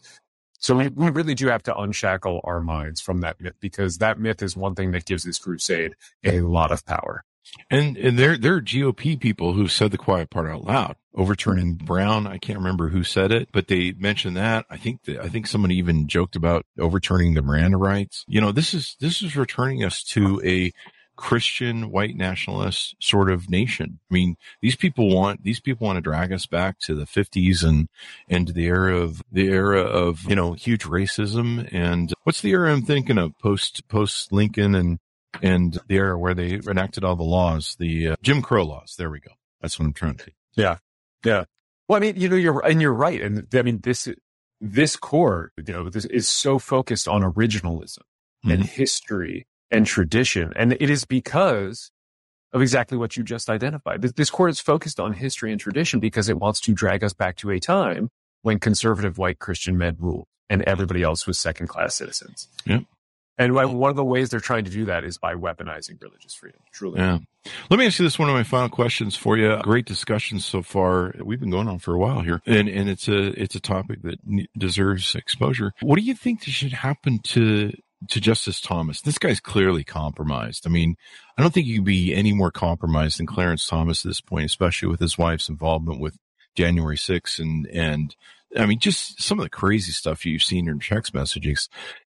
So 0.59 0.77
we, 0.77 0.89
we 0.89 1.11
really 1.11 1.35
do 1.35 1.49
have 1.49 1.63
to 1.65 1.77
unshackle 1.77 2.41
our 2.45 2.61
minds 2.61 3.01
from 3.01 3.21
that 3.21 3.41
myth 3.41 3.55
because 3.61 3.99
that 3.99 4.19
myth 4.19 4.43
is 4.43 4.57
one 4.57 4.75
thing 4.75 4.91
that 4.91 5.05
gives 5.07 5.23
this 5.25 5.39
crusade 5.39 5.95
a 6.25 6.41
lot 6.41 6.71
of 6.73 6.85
power. 6.85 7.25
And, 7.70 7.97
and 7.97 8.18
there, 8.18 8.36
there 8.38 8.55
are 8.55 8.62
GOP 8.62 9.18
people 9.18 9.53
who 9.53 9.68
said 9.68 9.90
the 9.90 9.99
quiet 9.99 10.30
part 10.30 10.51
out 10.51 10.64
loud, 10.64 10.97
overturning 11.14 11.74
Brown. 11.74 12.26
I 12.26 12.38
can't 12.38 12.59
remember 12.59 12.88
who 12.88 13.05
said 13.05 13.32
it, 13.32 13.49
but 13.53 13.68
they 13.68 13.93
mentioned 13.93 14.36
that. 14.36 14.66
I 14.70 14.76
think 14.76 15.05
that, 15.05 15.20
I 15.20 15.28
think 15.28 15.47
somebody 15.47 15.76
even 15.76 16.09
joked 16.09 16.36
about 16.36 16.64
overturning 16.78 17.34
the 17.34 17.43
Miranda 17.43 17.76
rights. 17.76 18.24
You 18.26 18.40
know, 18.40 18.53
this 18.53 18.74
is, 18.74 18.97
this 19.01 19.22
is 19.22 19.36
returning 19.36 19.84
us 19.84 20.03
to 20.05 20.40
a 20.45 20.72
Christian 21.14 21.90
white 21.90 22.16
nationalist 22.16 22.97
sort 22.99 23.30
of 23.30 23.51
nation. 23.51 24.01
I 24.11 24.14
mean, 24.14 24.36
these 24.62 24.76
people 24.76 25.14
want, 25.14 25.43
these 25.45 25.61
people 25.61 25.86
want 25.86 25.99
to 25.99 26.01
drag 26.01 26.32
us 26.32 26.47
back 26.47 26.78
to 26.80 26.95
the 26.95 27.07
fifties 27.07 27.62
and, 27.62 27.88
and 28.28 28.49
the 28.49 28.64
era 28.64 28.97
of, 28.97 29.22
the 29.30 29.49
era 29.49 29.82
of, 29.82 30.22
you 30.28 30.34
know, 30.34 30.55
huge 30.55 30.84
racism. 30.84 31.68
And 31.70 32.12
what's 32.24 32.40
the 32.40 32.53
era 32.53 32.72
I'm 32.72 32.82
thinking 32.82 33.18
of 33.18 33.38
post, 33.38 33.86
post 33.88 34.32
Lincoln 34.32 34.74
and, 34.74 34.99
and 35.41 35.78
the 35.89 35.97
era 35.97 36.18
where 36.18 36.35
they 36.35 36.61
enacted 36.68 37.05
all 37.05 37.16
the 37.16 37.22
laws, 37.22 37.76
the 37.78 38.09
uh, 38.09 38.16
Jim 38.22 38.43
Crow 38.43 38.64
laws. 38.64 38.95
There 38.99 39.11
we 39.11 39.20
go. 39.20 39.33
That's 39.61 39.78
what 39.78 39.87
I'm 39.87 39.93
trying 39.93 40.16
to. 40.16 40.33
Yeah. 40.55 40.78
Yeah. 41.24 41.45
Well, 41.89 41.97
I 41.97 42.01
mean, 42.01 42.16
you 42.16 42.28
know, 42.28 42.37
you're, 42.37 42.64
and 42.64 42.83
you're 42.83 42.93
right. 42.93 43.20
And 43.20 43.47
I 43.55 43.62
mean, 43.62 43.80
this, 43.83 44.09
this 44.61 44.97
court, 44.97 45.53
you 45.57 45.72
know, 45.72 45.89
this 45.89 46.05
is 46.05 46.28
so 46.28 46.59
focused 46.59 47.09
on 47.09 47.22
originalism 47.22 48.03
and 48.45 48.64
history 48.64 49.47
and 49.70 49.87
tradition. 49.87 50.53
And 50.57 50.72
it 50.72 50.91
is 50.91 51.05
because 51.05 51.91
of 52.53 52.61
exactly 52.61 52.99
what 52.99 53.16
you 53.16 53.22
just 53.22 53.49
identified. 53.49 54.03
This, 54.03 54.12
this 54.12 54.30
court 54.30 54.51
is 54.51 54.61
focused 54.61 55.01
on 55.01 55.14
history 55.14 55.53
and 55.53 55.61
tradition 55.61 56.01
because 56.01 56.28
it 56.28 56.39
wants 56.39 56.61
to 56.61 56.72
drag 56.74 57.03
us 57.03 57.12
back 57.12 57.37
to 57.37 57.51
a 57.51 57.59
time 57.59 58.11
when 58.43 58.59
conservative 58.59 59.18
white 59.18 59.39
Christian 59.39 59.78
men 59.78 59.97
ruled 59.99 60.26
and 60.51 60.62
everybody 60.62 61.03
else 61.03 61.26
was 61.26 61.39
second 61.39 61.68
class 61.68 61.95
citizens. 61.95 62.49
Yep. 62.66 62.85
And 63.39 63.55
one 63.55 63.91
of 63.91 63.97
the 63.97 64.05
ways 64.05 64.30
they're 64.30 64.41
trying 64.41 64.64
to 64.64 64.70
do 64.70 64.85
that 64.87 65.05
is 65.05 65.16
by 65.16 65.35
weaponizing 65.35 66.01
religious 66.03 66.35
freedom. 66.35 66.61
Truly. 66.72 67.01
Yeah. 67.01 67.18
Let 67.70 67.78
me 67.78 67.87
ask 67.87 67.99
you 67.99 68.05
this 68.05 68.18
one 68.18 68.28
of 68.28 68.35
my 68.35 68.45
final 68.45 68.68
questions 68.68 69.16
for 69.16 69.37
you. 69.37 69.59
Great 69.62 69.87
discussion 69.87 70.39
so 70.39 70.62
far. 70.62 71.14
We've 71.18 71.41
been 71.41 71.51
going 71.51 71.66
on 71.66 71.78
for 71.78 71.95
a 71.95 71.99
while 71.99 72.20
here, 72.20 72.41
and 72.47 72.68
and 72.68 72.89
it's 72.89 73.09
a 73.09 73.28
it's 73.41 73.55
a 73.55 73.61
topic 73.61 74.03
that 74.03 74.18
deserves 74.57 75.14
exposure. 75.14 75.72
What 75.80 75.97
do 75.97 76.03
you 76.03 76.14
think 76.14 76.43
should 76.43 76.72
happen 76.72 77.18
to 77.24 77.72
to 78.11 78.20
Justice 78.20 78.61
Thomas? 78.61 79.01
This 79.01 79.18
guy's 79.18 79.41
clearly 79.41 79.83
compromised. 79.83 80.66
I 80.66 80.70
mean, 80.70 80.97
I 81.37 81.43
don't 81.43 81.53
think 81.53 81.66
you 81.66 81.76
can 81.76 81.85
be 81.85 82.14
any 82.14 82.33
more 82.33 82.53
compromised 82.53 83.18
than 83.18 83.26
Clarence 83.26 83.66
Thomas 83.66 84.05
at 84.05 84.11
this 84.11 84.20
point, 84.20 84.45
especially 84.45 84.89
with 84.89 85.01
his 85.01 85.18
wife's 85.18 85.49
involvement 85.49 86.01
with 86.01 86.18
January 86.55 86.97
6th 86.97 87.41
and 87.41 87.66
and 87.68 88.14
I 88.57 88.66
mean, 88.66 88.78
just 88.78 89.22
some 89.22 89.39
of 89.39 89.45
the 89.45 89.51
crazy 89.51 89.93
stuff 89.93 90.26
you've 90.26 90.43
seen 90.43 90.68
in 90.68 90.78
text 90.78 91.14
messages 91.14 91.68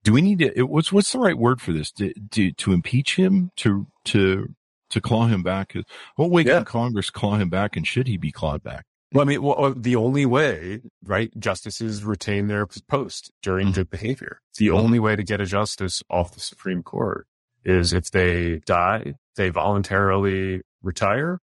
do 0.06 0.12
we 0.12 0.22
need 0.22 0.38
to 0.38 0.62
what's 0.62 0.92
what's 0.92 1.12
the 1.12 1.18
right 1.18 1.36
word 1.36 1.60
for 1.60 1.72
this 1.72 1.90
to 1.90 2.14
to, 2.30 2.52
to 2.52 2.72
impeach 2.72 3.16
him 3.16 3.50
to 3.56 3.86
to 4.04 4.54
to 4.88 5.00
claw 5.00 5.26
him 5.26 5.42
back 5.42 5.74
what 6.14 6.30
way 6.30 6.42
yeah. 6.42 6.58
can 6.58 6.64
congress 6.64 7.10
claw 7.10 7.34
him 7.34 7.50
back 7.50 7.76
and 7.76 7.86
should 7.86 8.06
he 8.06 8.16
be 8.16 8.32
clawed 8.32 8.62
back 8.62 8.86
well, 9.12 9.22
I 9.22 9.28
mean, 9.28 9.40
well, 9.40 9.72
the 9.72 9.94
only 9.94 10.26
way, 10.26 10.82
right? 11.04 11.30
Justices 11.38 12.04
retain 12.04 12.48
their 12.48 12.66
post 12.66 13.30
during 13.40 13.68
mm-hmm. 13.68 13.74
good 13.74 13.88
behavior. 13.88 14.40
The 14.58 14.66
mm-hmm. 14.66 14.76
only 14.76 14.98
way 14.98 15.14
to 15.14 15.22
get 15.22 15.40
a 15.40 15.46
justice 15.46 16.02
off 16.10 16.34
the 16.34 16.40
Supreme 16.40 16.82
Court 16.82 17.26
is 17.64 17.92
if 17.92 18.10
they 18.10 18.58
die, 18.66 19.14
they 19.36 19.48
voluntarily 19.48 20.62
retire, 20.82 21.38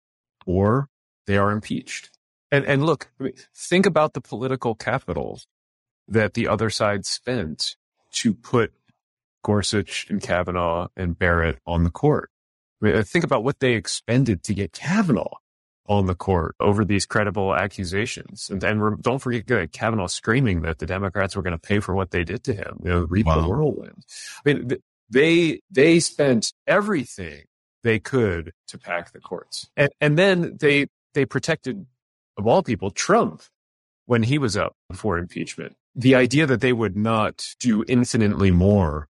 or 0.44 0.88
they 1.26 1.36
are 1.36 1.52
impeached. 1.52 2.10
And 2.50 2.64
and 2.66 2.84
look, 2.84 3.10
I 3.20 3.24
mean, 3.24 3.34
think 3.54 3.86
about 3.86 4.14
the 4.14 4.20
political 4.20 4.74
capital 4.74 5.40
that 6.08 6.34
the 6.34 6.48
other 6.48 6.68
side 6.68 7.06
spent 7.06 7.76
to 8.12 8.34
put 8.34 8.72
Gorsuch 9.42 10.06
and 10.08 10.20
Kavanaugh 10.20 10.88
and 10.96 11.18
Barrett 11.18 11.58
on 11.66 11.84
the 11.84 11.90
court. 11.90 12.30
I 12.82 12.86
mean, 12.86 13.02
think 13.04 13.24
about 13.24 13.44
what 13.44 13.60
they 13.60 13.74
expended 13.74 14.42
to 14.44 14.54
get 14.54 14.72
Kavanaugh 14.72 15.36
on 15.86 16.06
the 16.06 16.14
court 16.14 16.54
over 16.60 16.84
these 16.84 17.06
credible 17.06 17.54
accusations. 17.54 18.48
And, 18.50 18.62
and 18.62 19.02
don't 19.02 19.18
forget 19.18 19.46
that 19.48 19.72
Kavanaugh 19.72 20.06
screaming 20.06 20.62
that 20.62 20.78
the 20.78 20.86
Democrats 20.86 21.34
were 21.34 21.42
going 21.42 21.58
to 21.58 21.58
pay 21.58 21.80
for 21.80 21.94
what 21.94 22.12
they 22.12 22.24
did 22.24 22.44
to 22.44 22.54
him, 22.54 22.80
you 22.84 22.90
know, 22.90 23.06
reap 23.08 23.26
wow. 23.26 23.40
the 23.40 23.48
whirlwind. 23.48 24.04
I 24.44 24.52
mean, 24.52 24.70
they, 25.10 25.60
they 25.70 26.00
spent 26.00 26.52
everything 26.66 27.44
they 27.82 27.98
could 27.98 28.52
to 28.68 28.78
pack 28.78 29.12
the 29.12 29.20
courts. 29.20 29.68
And, 29.76 29.90
and 30.00 30.16
then 30.16 30.56
they, 30.60 30.86
they 31.14 31.24
protected, 31.24 31.84
of 32.38 32.46
all 32.46 32.62
people, 32.62 32.90
Trump 32.90 33.42
when 34.06 34.22
he 34.22 34.38
was 34.38 34.56
up 34.56 34.74
for 34.92 35.18
impeachment 35.18 35.76
the 35.94 36.14
idea 36.14 36.46
that 36.46 36.60
they 36.60 36.72
would 36.72 36.96
not 36.96 37.54
do 37.60 37.84
infinitely 37.86 38.50
more 38.50 39.08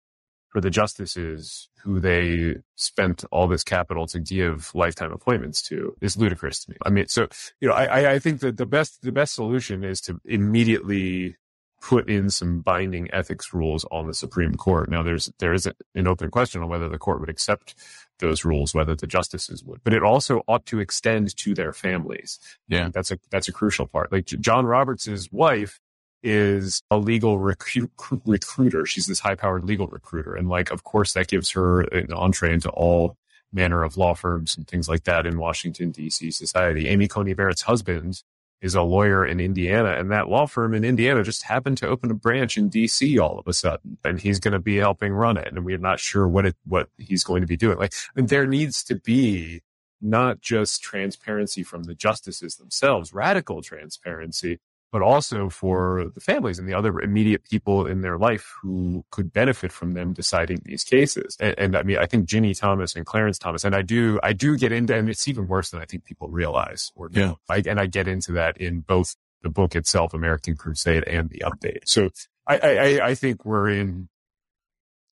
for 0.49 0.61
the 0.61 0.71
justices 0.71 1.69
who 1.83 2.01
they 2.01 2.57
spent 2.77 3.25
all 3.31 3.49
this 3.49 3.65
capital 3.65 4.07
to 4.07 4.21
give 4.21 4.71
lifetime 4.75 5.13
appointments 5.13 5.61
to 5.61 5.97
is 6.01 6.17
ludicrous 6.17 6.65
to 6.65 6.71
me. 6.71 6.77
I 6.87 6.91
mean, 6.91 7.09
so, 7.09 7.29
you 7.61 7.69
know, 7.69 7.75
I, 7.75 8.13
I 8.13 8.19
think 8.19 8.41
that 8.41 8.57
the 8.57 8.65
best, 8.65 9.03
the 9.03 9.13
best 9.13 9.35
solution 9.35 9.85
is 9.85 10.01
to 10.03 10.21
immediately 10.25 11.37
put 11.83 12.09
in 12.09 12.31
some 12.31 12.61
binding 12.61 13.13
ethics 13.13 13.53
rules 13.53 13.85
on 13.91 14.07
the 14.07 14.15
Supreme 14.15 14.55
Court. 14.55 14.89
Now 14.89 15.03
there's, 15.03 15.31
there 15.39 15.53
is 15.53 15.69
an 15.95 16.07
open 16.07 16.31
question 16.31 16.63
on 16.63 16.69
whether 16.69 16.89
the 16.89 16.99
court 16.99 17.21
would 17.21 17.29
accept 17.29 17.75
those 18.21 18.45
rules, 18.45 18.75
whether 18.75 18.95
the 18.95 19.07
justices 19.07 19.63
would, 19.65 19.81
but 19.85 19.93
it 19.93 20.03
also 20.03 20.43
ought 20.49 20.65
to 20.67 20.79
extend 20.79 21.37
to 21.37 21.53
their 21.53 21.73
families. 21.73 22.39
Yeah. 22.69 22.89
That's 22.95 23.11
a, 23.11 23.19
that's 23.31 23.49
a 23.49 23.53
crucial 23.53 23.87
part. 23.87 24.13
Like 24.13 24.25
John 24.25 24.65
Roberts's 24.65 25.31
wife 25.31 25.81
is 26.25 26.83
a 26.91 26.97
legal 26.97 27.39
recruiter. 28.27 28.87
She's 28.87 29.07
this 29.07 29.21
high 29.21 29.37
powered 29.37 29.65
legal 29.65 29.87
recruiter. 29.87 30.35
And 30.35 30.49
like, 30.49 30.71
of 30.71 30.83
course, 30.83 31.13
that 31.13 31.29
gives 31.29 31.51
her 31.51 31.83
an 31.83 32.13
entree 32.13 32.53
into 32.53 32.71
all 32.71 33.17
manner 33.53 33.85
of 33.85 33.97
law 33.97 34.15
firms 34.15 34.57
and 34.57 34.67
things 34.67 34.89
like 34.89 35.05
that 35.05 35.27
in 35.27 35.39
Washington, 35.39 35.93
DC 35.93 36.35
society. 36.35 36.89
Amy 36.89 37.07
Coney 37.07 37.35
Barrett's 37.35 37.63
husband 37.63 38.23
is 38.61 38.75
a 38.75 38.83
lawyer 38.83 39.27
in 39.27 39.41
Indiana 39.41 39.91
and 39.91 40.11
that 40.11 40.29
law 40.29 40.47
firm 40.47 40.73
in 40.73 40.85
Indiana 40.85 41.23
just 41.23 41.43
happened 41.43 41.77
to 41.77 41.87
open 41.87 42.11
a 42.11 42.15
branch 42.15 42.57
in 42.57 42.71
DC 42.71 43.21
all 43.21 43.39
of 43.39 43.47
a 43.47 43.53
sudden 43.53 43.99
and 44.03 44.19
he's 44.19 44.41
going 44.41 44.53
to 44.53 44.59
be 44.59 44.77
helping 44.77 45.13
run 45.13 45.37
it. 45.37 45.49
And 45.49 45.65
we're 45.65 45.79
not 45.79 46.01
sure 46.01 46.27
what 46.27 46.47
it, 46.47 46.57
what 46.65 46.89
he's 46.97 47.23
going 47.23 47.43
to 47.43 47.47
be 47.47 47.59
doing. 47.59 47.79
Like 47.79 47.93
I 47.95 48.21
mean, 48.21 48.27
there 48.27 48.47
needs 48.47 48.83
to 48.85 48.97
be 48.97 49.61
not 50.01 50.41
just 50.41 50.83
transparency 50.83 51.63
from 51.63 51.85
the 51.85 51.95
justices 51.95 52.57
themselves, 52.57 53.13
radical 53.13 53.63
transparency, 53.63 54.59
but 54.95 55.03
also 55.03 55.51
for 55.51 56.09
the 56.15 56.21
families 56.21 56.57
and 56.57 56.69
the 56.69 56.73
other 56.73 57.01
immediate 57.01 57.43
people 57.43 57.85
in 57.85 58.03
their 58.03 58.17
life 58.17 58.55
who 58.63 59.05
could 59.11 59.33
benefit 59.33 59.73
from 59.73 59.91
them 59.95 60.13
deciding 60.13 60.61
these 60.65 60.85
cases. 60.85 61.37
And, 61.41 61.59
and 61.59 61.77
I 61.77 61.83
mean, 61.83 61.99
I 61.99 62.07
think 62.07 62.29
Ginni 62.29 62.57
Thomas 62.57 62.95
and 62.95 63.05
Clarence 63.05 63.37
Thomas, 63.37 63.65
and 63.65 63.75
I 63.75 63.83
do, 63.83 64.21
I 64.23 64.33
do 64.33 64.57
get 64.57 64.71
into, 64.71 64.95
and 64.95 65.11
it's 65.11 65.27
even 65.27 65.49
worse 65.49 65.71
than 65.71 65.81
I 65.81 65.85
think 65.85 66.05
people 66.05 66.29
realize 66.29 66.93
or 66.95 67.09
know. 67.09 67.41
Yeah. 67.51 67.57
I, 67.57 67.63
and 67.67 67.81
I 67.81 67.87
get 67.87 68.07
into 68.07 68.31
that 68.35 68.57
in 68.59 68.83
both 68.83 69.17
the 69.43 69.51
book 69.51 69.75
itself, 69.75 70.15
American 70.15 70.55
Crusade, 70.55 71.03
and 71.09 71.29
the 71.29 71.43
update. 71.45 71.81
So 71.87 72.11
I, 72.47 72.59
I, 72.59 73.07
I 73.09 73.15
think 73.17 73.45
we're 73.45 73.71
in 73.71 74.09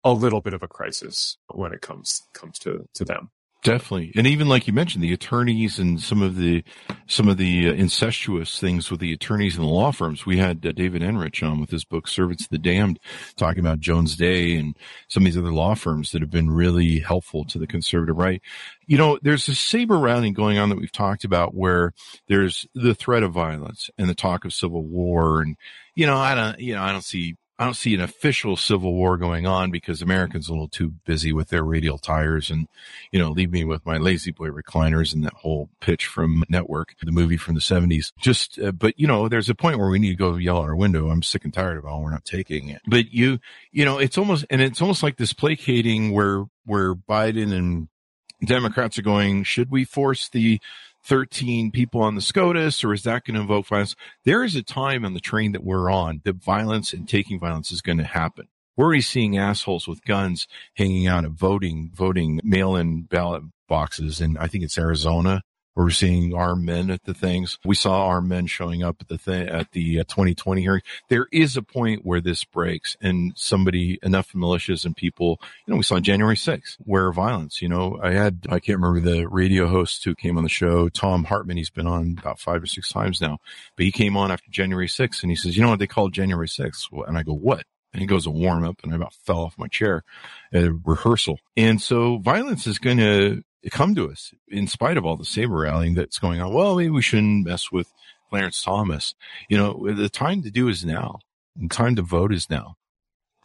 a 0.02 0.12
little 0.12 0.40
bit 0.40 0.54
of 0.54 0.64
a 0.64 0.68
crisis 0.68 1.38
when 1.54 1.72
it 1.72 1.82
comes 1.82 2.22
comes 2.34 2.58
to 2.60 2.88
to 2.94 3.04
them. 3.04 3.30
Definitely, 3.64 4.12
and 4.14 4.24
even 4.24 4.48
like 4.48 4.68
you 4.68 4.72
mentioned, 4.72 5.02
the 5.02 5.12
attorneys 5.12 5.80
and 5.80 6.00
some 6.00 6.22
of 6.22 6.36
the 6.36 6.62
some 7.08 7.26
of 7.26 7.38
the 7.38 7.68
uh, 7.68 7.72
incestuous 7.72 8.60
things 8.60 8.88
with 8.88 9.00
the 9.00 9.12
attorneys 9.12 9.56
and 9.56 9.66
the 9.66 9.70
law 9.70 9.90
firms. 9.90 10.24
We 10.24 10.38
had 10.38 10.64
uh, 10.64 10.70
David 10.70 11.02
Enrich 11.02 11.42
on 11.42 11.60
with 11.60 11.70
his 11.70 11.84
book 11.84 12.06
"Servants 12.06 12.44
of 12.44 12.50
the 12.50 12.58
Damned," 12.58 13.00
talking 13.36 13.58
about 13.58 13.80
Jones 13.80 14.16
Day 14.16 14.54
and 14.56 14.76
some 15.08 15.22
of 15.22 15.24
these 15.24 15.36
other 15.36 15.52
law 15.52 15.74
firms 15.74 16.12
that 16.12 16.22
have 16.22 16.30
been 16.30 16.52
really 16.52 17.00
helpful 17.00 17.44
to 17.46 17.58
the 17.58 17.66
conservative 17.66 18.16
right. 18.16 18.40
You 18.86 18.96
know, 18.96 19.18
there's 19.22 19.48
a 19.48 19.56
saber 19.56 19.98
rattling 19.98 20.34
going 20.34 20.56
on 20.56 20.68
that 20.68 20.78
we've 20.78 20.92
talked 20.92 21.24
about, 21.24 21.52
where 21.52 21.92
there's 22.28 22.64
the 22.76 22.94
threat 22.94 23.24
of 23.24 23.32
violence 23.32 23.90
and 23.98 24.08
the 24.08 24.14
talk 24.14 24.44
of 24.44 24.54
civil 24.54 24.84
war, 24.84 25.40
and 25.42 25.56
you 25.96 26.06
know, 26.06 26.16
I 26.16 26.36
don't, 26.36 26.60
you 26.60 26.74
know, 26.76 26.82
I 26.82 26.92
don't 26.92 27.02
see 27.02 27.34
I 27.58 27.64
don't 27.64 27.74
see 27.74 27.92
an 27.94 28.00
official 28.00 28.56
civil 28.56 28.94
war 28.94 29.16
going 29.16 29.44
on 29.44 29.72
because 29.72 30.00
Americans 30.00 30.48
are 30.48 30.52
a 30.52 30.54
little 30.54 30.68
too 30.68 30.94
busy 31.04 31.32
with 31.32 31.48
their 31.48 31.64
radial 31.64 31.98
tires 31.98 32.50
and, 32.50 32.68
you 33.10 33.18
know, 33.18 33.30
leave 33.30 33.50
me 33.50 33.64
with 33.64 33.84
my 33.84 33.96
lazy 33.96 34.30
boy 34.30 34.48
recliners 34.48 35.12
and 35.12 35.24
that 35.24 35.32
whole 35.32 35.68
pitch 35.80 36.06
from 36.06 36.44
Network, 36.48 36.94
the 37.02 37.10
movie 37.10 37.36
from 37.36 37.56
the 37.56 37.60
seventies. 37.60 38.12
Just, 38.20 38.60
uh, 38.60 38.70
but 38.70 38.94
you 38.96 39.08
know, 39.08 39.28
there's 39.28 39.48
a 39.48 39.56
point 39.56 39.78
where 39.78 39.88
we 39.88 39.98
need 39.98 40.10
to 40.10 40.14
go 40.14 40.36
yell 40.36 40.58
out 40.58 40.64
our 40.66 40.76
window. 40.76 41.10
I'm 41.10 41.22
sick 41.22 41.44
and 41.44 41.52
tired 41.52 41.78
of 41.78 41.84
all 41.84 42.02
we're 42.02 42.10
not 42.10 42.24
taking 42.24 42.68
it. 42.68 42.80
But 42.86 43.12
you, 43.12 43.40
you 43.72 43.84
know, 43.84 43.98
it's 43.98 44.18
almost, 44.18 44.46
and 44.50 44.60
it's 44.60 44.80
almost 44.80 45.02
like 45.02 45.16
this 45.16 45.32
placating 45.32 46.12
where, 46.12 46.44
where 46.64 46.94
Biden 46.94 47.52
and 47.52 47.88
Democrats 48.44 48.98
are 48.98 49.02
going, 49.02 49.42
should 49.42 49.68
we 49.68 49.84
force 49.84 50.28
the 50.28 50.60
13 51.04 51.70
people 51.70 52.02
on 52.02 52.14
the 52.14 52.20
SCOTUS 52.20 52.84
or 52.84 52.92
is 52.92 53.02
that 53.04 53.24
going 53.24 53.34
to 53.34 53.40
invoke 53.40 53.66
violence? 53.66 53.94
There 54.24 54.44
is 54.44 54.54
a 54.54 54.62
time 54.62 55.04
on 55.04 55.14
the 55.14 55.20
train 55.20 55.52
that 55.52 55.64
we're 55.64 55.90
on 55.90 56.20
that 56.24 56.36
violence 56.36 56.92
and 56.92 57.08
taking 57.08 57.40
violence 57.40 57.72
is 57.72 57.80
going 57.80 57.98
to 57.98 58.04
happen. 58.04 58.48
We're 58.76 58.86
already 58.86 59.00
seeing 59.02 59.36
assholes 59.36 59.88
with 59.88 60.04
guns 60.04 60.46
hanging 60.76 61.06
out 61.06 61.24
at 61.24 61.32
voting, 61.32 61.90
voting 61.92 62.40
mail-in 62.44 63.02
ballot 63.02 63.42
boxes. 63.68 64.20
And 64.20 64.38
I 64.38 64.46
think 64.46 64.62
it's 64.64 64.78
Arizona 64.78 65.42
we're 65.78 65.90
seeing 65.90 66.34
armed 66.34 66.64
men 66.64 66.90
at 66.90 67.04
the 67.04 67.14
things. 67.14 67.58
We 67.64 67.76
saw 67.76 68.06
armed 68.06 68.28
men 68.28 68.46
showing 68.46 68.82
up 68.82 68.96
at 69.00 69.08
the 69.08 69.16
thing 69.16 69.48
at 69.48 69.70
the 69.70 70.00
uh, 70.00 70.04
2020 70.04 70.60
hearing. 70.60 70.82
There 71.08 71.28
is 71.30 71.56
a 71.56 71.62
point 71.62 72.04
where 72.04 72.20
this 72.20 72.42
breaks 72.42 72.96
and 73.00 73.32
somebody, 73.36 73.98
enough 74.02 74.32
militias 74.32 74.84
and 74.84 74.96
people, 74.96 75.40
you 75.66 75.72
know, 75.72 75.76
we 75.76 75.84
saw 75.84 76.00
January 76.00 76.34
6th 76.34 76.76
where 76.80 77.12
violence, 77.12 77.62
you 77.62 77.68
know, 77.68 77.98
I 78.02 78.12
had, 78.12 78.46
I 78.50 78.58
can't 78.58 78.80
remember 78.80 79.00
the 79.00 79.26
radio 79.28 79.68
host 79.68 80.04
who 80.04 80.16
came 80.16 80.36
on 80.36 80.42
the 80.42 80.48
show, 80.48 80.88
Thom 80.88 81.24
Hartmann. 81.24 81.56
He's 81.56 81.70
been 81.70 81.86
on 81.86 82.16
about 82.18 82.40
five 82.40 82.62
or 82.62 82.66
six 82.66 82.90
times 82.90 83.20
now, 83.20 83.38
but 83.76 83.84
he 83.84 83.92
came 83.92 84.16
on 84.16 84.32
after 84.32 84.50
January 84.50 84.88
6th 84.88 85.22
and 85.22 85.30
he 85.30 85.36
says, 85.36 85.56
you 85.56 85.62
know 85.62 85.70
what 85.70 85.78
they 85.78 85.86
call 85.86 86.08
January 86.08 86.48
6th? 86.48 86.86
And 87.06 87.16
I 87.16 87.22
go, 87.22 87.34
what? 87.34 87.64
and 87.92 88.02
he 88.02 88.06
goes 88.06 88.26
a 88.26 88.30
warm 88.30 88.64
up 88.64 88.76
and 88.82 88.92
I 88.92 88.96
about 88.96 89.14
fell 89.14 89.40
off 89.40 89.58
my 89.58 89.68
chair 89.68 90.04
at 90.52 90.64
a 90.64 90.78
rehearsal. 90.84 91.38
And 91.56 91.80
so 91.80 92.18
violence 92.18 92.66
is 92.66 92.78
going 92.78 92.98
to 92.98 93.42
come 93.70 93.94
to 93.94 94.10
us 94.10 94.32
in 94.48 94.66
spite 94.66 94.96
of 94.96 95.04
all 95.04 95.16
the 95.16 95.24
saber 95.24 95.58
rallying 95.58 95.94
that's 95.94 96.18
going 96.18 96.40
on. 96.40 96.52
Well, 96.52 96.76
maybe 96.76 96.90
we 96.90 97.02
shouldn't 97.02 97.46
mess 97.46 97.72
with 97.72 97.92
Clarence 98.30 98.62
Thomas. 98.62 99.14
You 99.48 99.56
know, 99.56 99.94
the 99.94 100.08
time 100.08 100.42
to 100.42 100.50
do 100.50 100.68
is 100.68 100.84
now. 100.84 101.20
The 101.56 101.68
time 101.68 101.96
to 101.96 102.02
vote 102.02 102.32
is 102.32 102.48
now. 102.48 102.76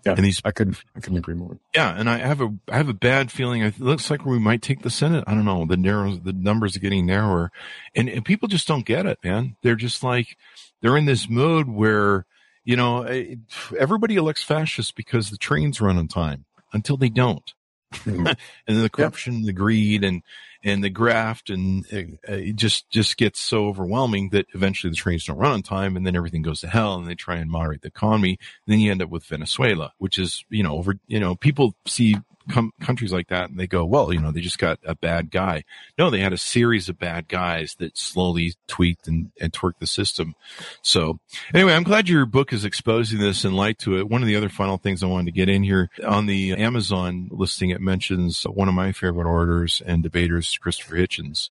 Yeah, 0.06 0.16
and 0.18 0.26
these, 0.26 0.42
I 0.44 0.52
could, 0.52 0.76
I 0.96 1.00
couldn't 1.00 1.18
agree 1.18 1.34
more. 1.34 1.58
Yeah, 1.74 1.96
and 1.98 2.10
I 2.10 2.18
have 2.18 2.42
a, 2.42 2.54
I 2.70 2.76
have 2.76 2.90
a 2.90 2.94
bad 2.94 3.32
feeling. 3.32 3.62
It 3.62 3.80
looks 3.80 4.12
like 4.12 4.26
we 4.26 4.38
might 4.38 4.62
take 4.62 4.82
the 4.82 4.90
Senate. 4.90 5.24
I 5.28 5.34
don't 5.34 5.46
know. 5.46 5.66
The 5.66 5.78
narrows, 5.78 6.20
the 6.20 6.34
numbers 6.34 6.76
are 6.76 6.82
getting 6.82 7.06
narrower, 7.06 7.52
and, 7.96 8.10
and 8.10 8.26
people 8.26 8.50
just 8.50 8.68
don't 8.68 8.86
get 8.86 9.06
it, 9.06 9.20
man. 9.24 9.56
They're 9.64 9.76
just 9.76 10.04
like, 10.04 10.38
they're 10.82 10.98
in 10.98 11.06
this 11.06 11.30
mode 11.30 11.70
where, 11.70 12.26
you 12.66 12.76
know, 12.76 13.04
eh, 13.04 13.36
everybody 13.80 14.18
elects 14.18 14.44
fascists 14.44 14.92
because 14.92 15.30
the 15.30 15.38
trains 15.38 15.80
run 15.80 15.98
on 15.98 16.10
time 16.10 16.44
until 16.74 16.98
they 16.98 17.10
don't 17.10 17.54
mm-hmm. 17.94 18.28
and 18.28 18.38
then 18.68 18.82
the 18.82 18.90
corruption, 18.90 19.40
yep. 19.40 19.46
the 19.46 19.54
greed, 19.54 20.04
and 20.04 20.22
and 20.64 20.84
the 20.84 20.90
graft, 20.90 21.50
and 21.50 21.86
it, 21.92 22.20
uh, 22.28 22.34
it, 22.34 22.56
just 22.56 22.90
just 22.90 23.18
gets 23.18 23.40
so 23.40 23.68
overwhelming 23.68 24.30
that 24.30 24.48
eventually 24.54 24.90
the 24.92 24.96
trains 24.96 25.26
don't 25.26 25.38
run 25.38 25.52
on 25.52 25.62
time, 25.62 25.96
and 25.96 26.06
then 26.06 26.16
everything 26.16 26.42
goes 26.42 26.62
to 26.62 26.68
hell, 26.68 26.96
and 26.96 27.08
they 27.08 27.16
try 27.16 27.36
and 27.36 27.52
moderate 27.52 27.82
the 27.82 27.90
economy. 27.90 28.38
And 28.66 28.74
then 28.74 28.80
you 28.80 28.92
end 28.92 29.02
up 29.02 29.10
with 29.10 29.26
Venezuela, 29.26 29.94
which 29.98 30.18
is 30.18 30.44
you 30.50 30.64
know 30.64 30.76
over 30.76 30.96
you 31.08 31.20
know 31.20 31.36
people 31.36 31.76
see 31.86 32.16
com- 32.50 32.74
countries 32.82 33.14
like 33.14 33.28
that 33.30 33.50
and 33.50 33.60
they 33.60 33.68
go, 33.68 33.86
well, 33.86 34.14
you 34.14 34.20
know, 34.20 34.32
they 34.32 34.42
just 34.42 34.60
got 34.60 34.80
a 34.86 34.96
bad 34.96 35.32
guy. 35.32 35.64
No, 35.98 36.10
they 36.10 36.20
had 36.20 36.34
a 36.34 36.38
series 36.38 36.90
of 36.90 37.00
bad 37.00 37.28
guys 37.28 37.76
that 37.80 37.98
slowly 37.98 38.54
tweaked 38.68 39.08
and, 39.08 39.32
and 39.40 39.52
twerked 39.52 39.80
the 39.80 39.88
system. 39.88 40.36
So 40.82 41.20
anyway, 41.54 41.74
I'm 41.74 41.84
glad 41.84 42.10
your 42.10 42.26
book 42.26 42.54
is 42.54 42.66
exposing 42.66 43.20
this 43.20 43.44
and 43.44 43.56
light 43.56 43.80
to 43.80 43.98
it. 43.98 44.10
One 44.10 44.22
of 44.22 44.28
the 44.28 44.36
other 44.36 44.50
final 44.50 44.78
things 44.78 45.04
I 45.04 45.08
wanted 45.08 45.26
to 45.26 45.32
get 45.32 45.50
in 45.50 45.64
here 45.64 45.90
on 46.06 46.26
the 46.26 46.54
Amazon 46.54 47.30
listing, 47.32 47.70
it 47.70 47.82
mentions 47.82 48.44
one 48.44 48.68
of 48.68 48.74
my 48.74 48.92
favorite 48.92 49.28
orators 49.28 49.82
and 49.86 50.04
debaters, 50.04 50.58
Christopher 50.58 50.96
Hitchens. 50.96 51.50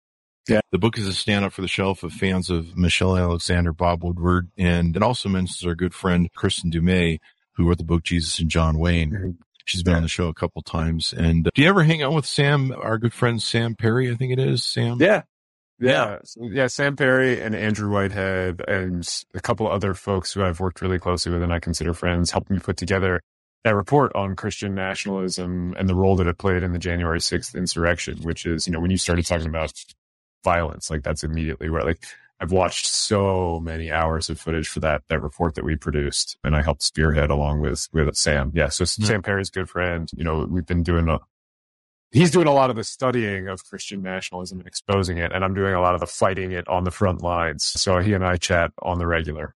Yeah. 0.49 0.61
The 0.72 0.78
book 0.78 0.99
is 0.99 1.07
a 1.07 1.12
stand 1.12 1.45
up 1.45 1.53
for 1.53 1.62
the 1.62 1.68
shelf 1.68 2.03
of 2.03 2.12
fans 2.12 2.51
of 2.51 2.76
Michelle 2.76 3.16
Alexander, 3.16 3.72
Bob 3.72 4.03
Woodward, 4.03 4.51
and 4.59 4.97
it 4.97 5.03
also 5.03 5.28
mentions 5.28 5.64
our 5.64 5.74
good 5.74 5.95
friend 5.95 6.28
Kristin 6.36 6.70
Du 6.70 6.80
Mez, 6.80 7.18
who 7.53 7.68
wrote 7.68 7.78
the 7.78 7.84
book 7.84 8.03
Jesus 8.03 8.38
and 8.40 8.51
John 8.51 8.78
Wayne. 8.78 9.11
Mm-hmm. 9.11 9.30
She's 9.65 9.83
been 9.83 9.95
on 9.95 10.03
the 10.03 10.09
show 10.09 10.29
a 10.29 10.35
couple 10.35 10.63
times. 10.63 11.13
And 11.13 11.47
uh, 11.47 11.51
do 11.55 11.63
you 11.63 11.69
ever 11.69 11.83
hang 11.83 12.03
out 12.03 12.13
with 12.13 12.27
Sam, 12.27 12.73
our 12.73 12.99
good 12.99 13.13
friend 13.13 13.43
Sam 13.43 13.75
Perry? 13.75 14.11
I 14.11 14.15
think 14.15 14.33
it 14.33 14.39
is 14.39 14.65
Sam. 14.65 14.99
Yeah. 15.01 15.23
Yeah. 15.79 16.19
Yeah. 16.37 16.49
yeah 16.51 16.67
Sam 16.69 16.97
Perry 16.97 17.41
and 17.41 17.55
Andrew 17.55 17.91
Whitehead 17.91 18.63
and 18.69 19.09
a 19.35 19.41
couple 19.41 19.69
other 19.69 19.95
folks 19.95 20.33
who 20.33 20.43
I've 20.43 20.61
worked 20.61 20.81
really 20.81 20.99
closely 20.99 21.33
with 21.33 21.43
and 21.43 21.53
I 21.53 21.59
consider 21.61 21.93
friends 21.95 22.31
helped 22.31 22.51
me 22.51 22.59
put 22.59 22.77
together 22.77 23.21
that 23.65 23.75
report 23.75 24.13
on 24.15 24.35
Christian 24.37 24.75
nationalism 24.75 25.75
and 25.79 25.89
the 25.89 25.95
role 25.95 26.17
that 26.17 26.27
it 26.27 26.39
played 26.39 26.63
in 26.63 26.73
the 26.73 26.79
January 26.79 27.21
6th 27.21 27.55
insurrection, 27.55 28.19
which 28.23 28.45
is, 28.45 28.67
you 28.67 28.73
know, 28.73 28.81
when 28.81 28.91
you 28.91 28.97
started 28.97 29.25
talking 29.25 29.47
about 29.47 29.73
violence, 30.45 30.91
like 30.91 31.03
that's 31.03 31.23
immediately 31.23 31.71
where 31.71 31.83
like 31.83 32.05
I've 32.43 32.51
watched 32.51 32.86
so 32.86 33.61
many 33.61 33.93
hours 33.93 34.28
of 34.28 34.40
footage 34.40 34.66
for 34.66 34.80
that 34.80 35.03
that 35.09 35.22
report 35.22 35.55
that 35.55 35.64
we 35.64 35.76
produced, 35.76 36.36
and 36.43 36.57
I 36.57 36.62
helped 36.62 36.82
spearhead 36.82 37.30
along 37.30 37.61
with 37.61 37.88
with 37.93 38.16
Sam. 38.16 38.51
Yeah, 38.53 38.68
so 38.68 38.82
yeah. 38.99 39.07
Sam 39.07 39.22
Perry's 39.22 39.49
good 39.49 39.70
friend. 39.70 40.11
You 40.16 40.24
know, 40.24 40.45
we've 40.51 40.66
been 40.66 40.82
doing 40.82 41.09
a. 41.09 41.20
He's 42.11 42.32
doing 42.32 42.49
a 42.49 42.53
lot 42.53 42.68
of 42.68 42.74
the 42.74 42.82
studying 42.82 43.47
of 43.47 43.64
Christian 43.64 44.03
nationalism 44.03 44.59
and 44.59 44.66
exposing 44.66 45.18
it, 45.18 45.30
and 45.32 45.45
I'm 45.45 45.55
doing 45.55 45.72
a 45.72 45.80
lot 45.80 45.95
of 45.95 46.01
the 46.01 46.07
fighting 46.09 46.51
it 46.51 46.66
on 46.66 46.82
the 46.82 46.90
front 46.90 47.22
lines. 47.22 47.62
So 47.62 48.01
he 48.01 48.12
and 48.12 48.26
I 48.26 48.38
chat 48.38 48.72
on 48.82 48.99
the 48.99 49.07
regular. 49.07 49.55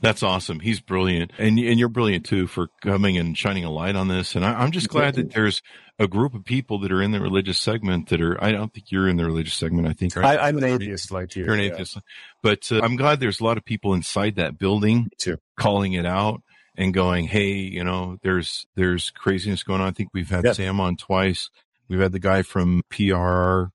That's 0.00 0.22
awesome. 0.22 0.60
He's 0.60 0.80
brilliant, 0.80 1.32
and 1.38 1.58
and 1.58 1.78
you're 1.78 1.88
brilliant 1.88 2.24
too 2.24 2.46
for 2.46 2.68
coming 2.82 3.16
and 3.16 3.36
shining 3.36 3.64
a 3.64 3.70
light 3.70 3.96
on 3.96 4.08
this. 4.08 4.34
And 4.34 4.44
I, 4.44 4.62
am 4.62 4.70
just 4.70 4.88
glad 4.88 5.14
that 5.14 5.32
there's 5.32 5.62
a 5.98 6.06
group 6.06 6.34
of 6.34 6.44
people 6.44 6.78
that 6.80 6.92
are 6.92 7.02
in 7.02 7.10
the 7.10 7.20
religious 7.20 7.58
segment 7.58 8.08
that 8.10 8.20
are. 8.20 8.42
I 8.42 8.52
don't 8.52 8.72
think 8.72 8.90
you're 8.90 9.08
in 9.08 9.16
the 9.16 9.24
religious 9.24 9.54
segment. 9.54 9.88
I 9.88 9.92
think 9.92 10.14
right? 10.16 10.38
I, 10.38 10.48
am 10.48 10.58
an 10.58 10.64
atheist 10.64 11.10
like 11.10 11.34
you. 11.34 11.44
You're 11.44 11.54
an 11.54 11.60
atheist, 11.60 11.96
yeah. 11.96 12.02
but 12.42 12.70
uh, 12.70 12.80
I'm 12.82 12.96
glad 12.96 13.20
there's 13.20 13.40
a 13.40 13.44
lot 13.44 13.58
of 13.58 13.64
people 13.64 13.94
inside 13.94 14.36
that 14.36 14.58
building 14.58 15.10
too, 15.18 15.38
calling 15.56 15.94
it 15.94 16.06
out 16.06 16.42
and 16.76 16.94
going, 16.94 17.26
"Hey, 17.26 17.52
you 17.52 17.84
know, 17.84 18.18
there's 18.22 18.66
there's 18.76 19.10
craziness 19.10 19.62
going 19.62 19.80
on." 19.80 19.88
I 19.88 19.92
think 19.92 20.10
we've 20.14 20.30
had. 20.30 20.54
Sam 20.54 20.80
on 20.80 20.96
twice. 20.96 21.50
We've 21.88 22.00
had 22.00 22.12
the 22.12 22.18
guy 22.18 22.42
from 22.42 22.82
PR, 22.90 23.14
Robert 23.14 23.72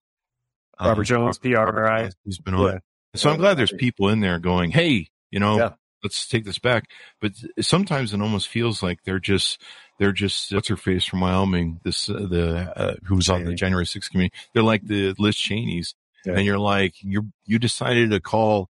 um, 0.79 1.03
Jones, 1.03 1.39
PRRI, 1.39 2.11
who's 2.23 2.39
been 2.39 2.53
on. 2.53 2.73
Yeah. 2.73 2.79
So 3.15 3.29
I'm 3.29 3.37
glad 3.37 3.57
there's 3.57 3.73
people 3.73 4.09
in 4.09 4.21
there 4.21 4.39
going, 4.39 4.71
"Hey, 4.71 5.07
you 5.29 5.39
know, 5.39 5.75
let's 6.03 6.27
take 6.27 6.43
this 6.43 6.59
back. 6.59 6.89
But 7.21 7.31
sometimes 7.61 8.13
it 8.13 8.21
almost 8.21 8.47
feels 8.47 8.83
like 8.83 9.03
they're 9.03 9.19
just 9.19 9.61
they're 9.99 10.11
just 10.11 10.53
what's 10.53 10.67
her 10.67 10.77
face 10.77 11.05
from 11.05 11.21
Wyoming, 11.21 11.79
this 11.83 12.09
uh, 12.09 12.13
the 12.13 12.73
uh, 12.75 12.95
who 13.05 13.15
was 13.15 13.29
on 13.29 13.45
the 13.45 13.53
January 13.53 13.85
6th 13.85 14.09
committee. 14.09 14.33
They're 14.53 14.63
like 14.63 14.85
the 14.85 15.15
Liz 15.17 15.35
Cheney's, 15.35 15.95
yeah. 16.25 16.33
and 16.33 16.45
you're 16.45 16.59
like 16.59 16.95
you 17.01 17.31
you 17.45 17.59
decided 17.59 18.11
to 18.11 18.19
call 18.19 18.69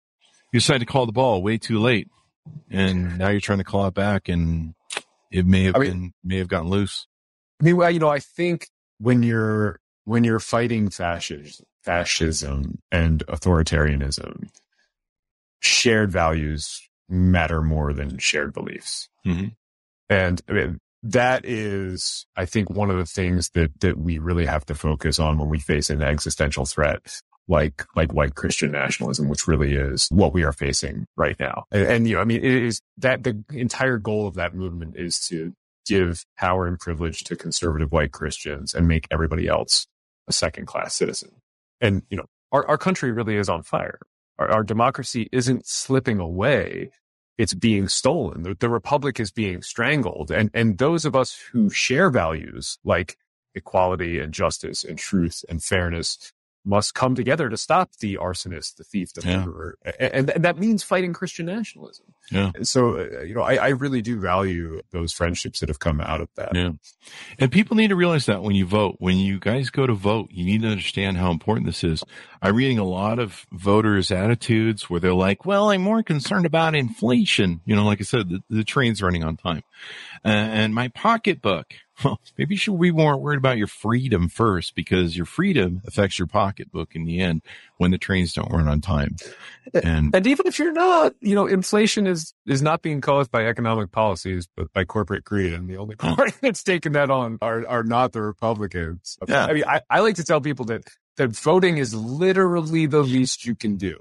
you 0.53 0.59
decided 0.59 0.79
to 0.79 0.85
call 0.85 1.05
the 1.05 1.11
ball 1.11 1.41
way 1.41 1.57
too 1.57 1.79
late, 1.79 2.09
and 2.69 3.17
now 3.17 3.29
you're 3.29 3.41
trying 3.41 3.59
to 3.59 3.63
call 3.63 3.87
it 3.87 3.93
back, 3.93 4.29
and 4.29 4.75
it 5.31 5.45
may 5.45 5.63
have 5.65 5.75
I 5.75 5.79
been 5.79 6.13
may 6.23 6.37
have 6.37 6.47
gotten 6.47 6.69
loose. 6.69 7.07
I 7.59 7.65
mean, 7.65 7.77
well, 7.77 7.91
you 7.91 7.99
know, 7.99 8.09
I 8.09 8.19
think 8.19 8.69
when 8.99 9.23
you're 9.23 9.79
when 10.03 10.23
you're 10.23 10.39
fighting 10.39 10.89
fascism, 10.89 11.65
fascism 11.83 12.81
and 12.91 13.25
authoritarianism, 13.27 14.49
shared 15.59 16.11
values 16.11 16.81
matter 17.09 17.61
more 17.61 17.93
than 17.93 18.17
shared 18.17 18.53
beliefs. 18.53 19.09
Mm-hmm. 19.25 19.47
And 20.09 20.41
I 20.49 20.51
mean, 20.53 20.79
that 21.03 21.45
is, 21.45 22.25
I 22.35 22.45
think, 22.45 22.69
one 22.69 22.89
of 22.89 22.97
the 22.97 23.05
things 23.05 23.49
that, 23.49 23.79
that 23.81 23.97
we 23.97 24.17
really 24.17 24.45
have 24.45 24.65
to 24.67 24.75
focus 24.75 25.19
on 25.19 25.37
when 25.37 25.49
we 25.49 25.59
face 25.59 25.89
an 25.89 26.01
existential 26.01 26.65
threat 26.65 27.21
like, 27.47 27.85
like 27.95 28.11
white 28.11 28.33
Christian 28.33 28.71
nationalism, 28.71 29.29
which 29.29 29.47
really 29.47 29.75
is 29.75 30.07
what 30.09 30.33
we 30.33 30.43
are 30.43 30.51
facing 30.51 31.05
right 31.15 31.39
now. 31.39 31.65
And, 31.71 31.87
and, 31.87 32.07
you 32.07 32.15
know, 32.15 32.21
I 32.21 32.23
mean, 32.23 32.43
it 32.43 32.63
is 32.63 32.81
that 32.97 33.23
the 33.23 33.43
entire 33.51 33.99
goal 33.99 34.27
of 34.27 34.33
that 34.35 34.55
movement 34.55 34.95
is 34.97 35.19
to 35.27 35.53
give 35.85 36.25
power 36.39 36.65
and 36.65 36.79
privilege 36.79 37.23
to 37.25 37.35
conservative 37.35 37.91
white 37.91 38.11
Christians 38.11 38.73
and 38.73 38.87
make 38.87 39.07
everybody 39.11 39.47
else 39.47 39.85
a 40.27 40.33
second 40.33 40.65
class 40.65 40.95
citizen. 40.95 41.29
And, 41.79 42.01
you 42.09 42.17
know, 42.17 42.25
our, 42.51 42.67
our 42.67 42.77
country 42.79 43.11
really 43.11 43.35
is 43.35 43.49
on 43.49 43.61
fire. 43.61 43.99
Our, 44.37 44.49
our 44.49 44.63
democracy 44.63 45.29
isn't 45.31 45.67
slipping 45.67 46.19
away. 46.19 46.91
It's 47.37 47.53
being 47.53 47.87
stolen. 47.87 48.43
The, 48.43 48.55
the 48.57 48.69
republic 48.69 49.19
is 49.19 49.31
being 49.31 49.61
strangled. 49.61 50.31
And, 50.31 50.49
and 50.53 50.77
those 50.77 51.05
of 51.05 51.15
us 51.15 51.37
who 51.51 51.69
share 51.69 52.09
values 52.09 52.77
like 52.83 53.17
equality 53.53 54.19
and 54.19 54.33
justice 54.33 54.83
and 54.83 54.97
truth 54.97 55.43
and 55.49 55.63
fairness 55.63 56.33
must 56.65 56.95
come 56.95 57.15
together 57.15 57.49
to 57.49 57.57
stop 57.57 57.91
the 57.99 58.17
arsonist, 58.17 58.77
the 58.77 58.83
thief, 58.83 59.13
the 59.13 59.27
yeah. 59.27 59.45
murderer. 59.45 59.77
And, 59.99 60.29
and, 60.31 60.45
that 60.45 60.57
means 60.57 60.83
fighting 60.83 61.13
Christian 61.13 61.45
nationalism. 61.45 62.05
Yeah. 62.31 62.51
So, 62.63 62.97
uh, 62.97 63.21
you 63.21 63.35
know, 63.35 63.43
I, 63.43 63.55
I, 63.55 63.67
really 63.69 64.01
do 64.01 64.19
value 64.19 64.81
those 64.91 65.13
friendships 65.13 65.59
that 65.59 65.69
have 65.69 65.79
come 65.79 66.01
out 66.01 66.21
of 66.21 66.29
that. 66.35 66.55
Yeah. 66.55 66.71
And 67.37 67.51
people 67.51 67.77
need 67.77 67.89
to 67.89 67.95
realize 67.95 68.25
that 68.25 68.41
when 68.41 68.55
you 68.55 68.65
vote, 68.65 68.95
when 68.99 69.17
you 69.17 69.39
guys 69.39 69.69
go 69.69 69.85
to 69.85 69.93
vote, 69.93 70.29
you 70.31 70.43
need 70.43 70.63
to 70.63 70.69
understand 70.69 71.17
how 71.17 71.31
important 71.31 71.67
this 71.67 71.83
is. 71.83 72.03
I'm 72.41 72.55
reading 72.55 72.79
a 72.79 72.83
lot 72.83 73.19
of 73.19 73.45
voters' 73.51 74.11
attitudes 74.11 74.89
where 74.89 74.99
they're 74.99 75.13
like, 75.13 75.45
well, 75.45 75.69
I'm 75.69 75.81
more 75.81 76.03
concerned 76.03 76.45
about 76.45 76.75
inflation. 76.75 77.61
You 77.65 77.75
know, 77.75 77.85
like 77.85 78.01
I 78.01 78.05
said, 78.05 78.29
the, 78.29 78.43
the 78.49 78.63
train's 78.63 79.01
running 79.01 79.23
on 79.23 79.37
time 79.37 79.63
uh, 80.23 80.29
and 80.29 80.73
my 80.73 80.87
pocketbook 80.89 81.67
well, 82.03 82.19
maybe 82.37 82.55
you 82.55 82.57
should 82.59 82.79
be 82.79 82.91
more 82.91 83.15
worried 83.17 83.37
about 83.37 83.57
your 83.57 83.67
freedom 83.67 84.27
first 84.27 84.75
because 84.75 85.15
your 85.15 85.25
freedom 85.25 85.81
affects 85.87 86.19
your 86.19 86.27
pocketbook 86.27 86.95
in 86.95 87.05
the 87.05 87.19
end 87.19 87.41
when 87.77 87.91
the 87.91 87.97
trains 87.97 88.33
don't 88.33 88.51
run 88.51 88.67
on 88.67 88.81
time. 88.81 89.15
And, 89.73 90.13
and 90.13 90.27
even 90.27 90.45
if 90.45 90.59
you're 90.59 90.73
not, 90.73 91.13
you 91.21 91.35
know, 91.35 91.47
inflation 91.47 92.05
is, 92.05 92.33
is 92.45 92.61
not 92.61 92.81
being 92.81 93.01
caused 93.01 93.31
by 93.31 93.47
economic 93.47 93.91
policies, 93.91 94.47
but 94.55 94.71
by 94.73 94.83
corporate 94.83 95.23
greed. 95.23 95.53
And 95.53 95.69
the 95.69 95.77
only 95.77 95.95
party 95.95 96.33
that's 96.41 96.63
taken 96.63 96.93
that 96.93 97.09
on 97.09 97.37
are, 97.41 97.65
are 97.65 97.83
not 97.83 98.11
the 98.11 98.21
Republicans. 98.21 99.17
Yeah. 99.27 99.45
I 99.45 99.53
mean, 99.53 99.63
I, 99.65 99.81
I 99.89 99.99
like 100.01 100.15
to 100.15 100.23
tell 100.23 100.41
people 100.41 100.65
that, 100.65 100.83
that 101.15 101.29
voting 101.29 101.77
is 101.77 101.93
literally 101.93 102.87
the 102.87 103.03
least 103.03 103.45
you 103.45 103.55
can 103.55 103.77
do. 103.77 103.99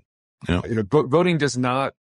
Yeah. 0.49 0.63
You 0.69 0.75
know, 0.75 1.03
voting 1.07 1.39
does 1.39 1.57
not 1.57 1.95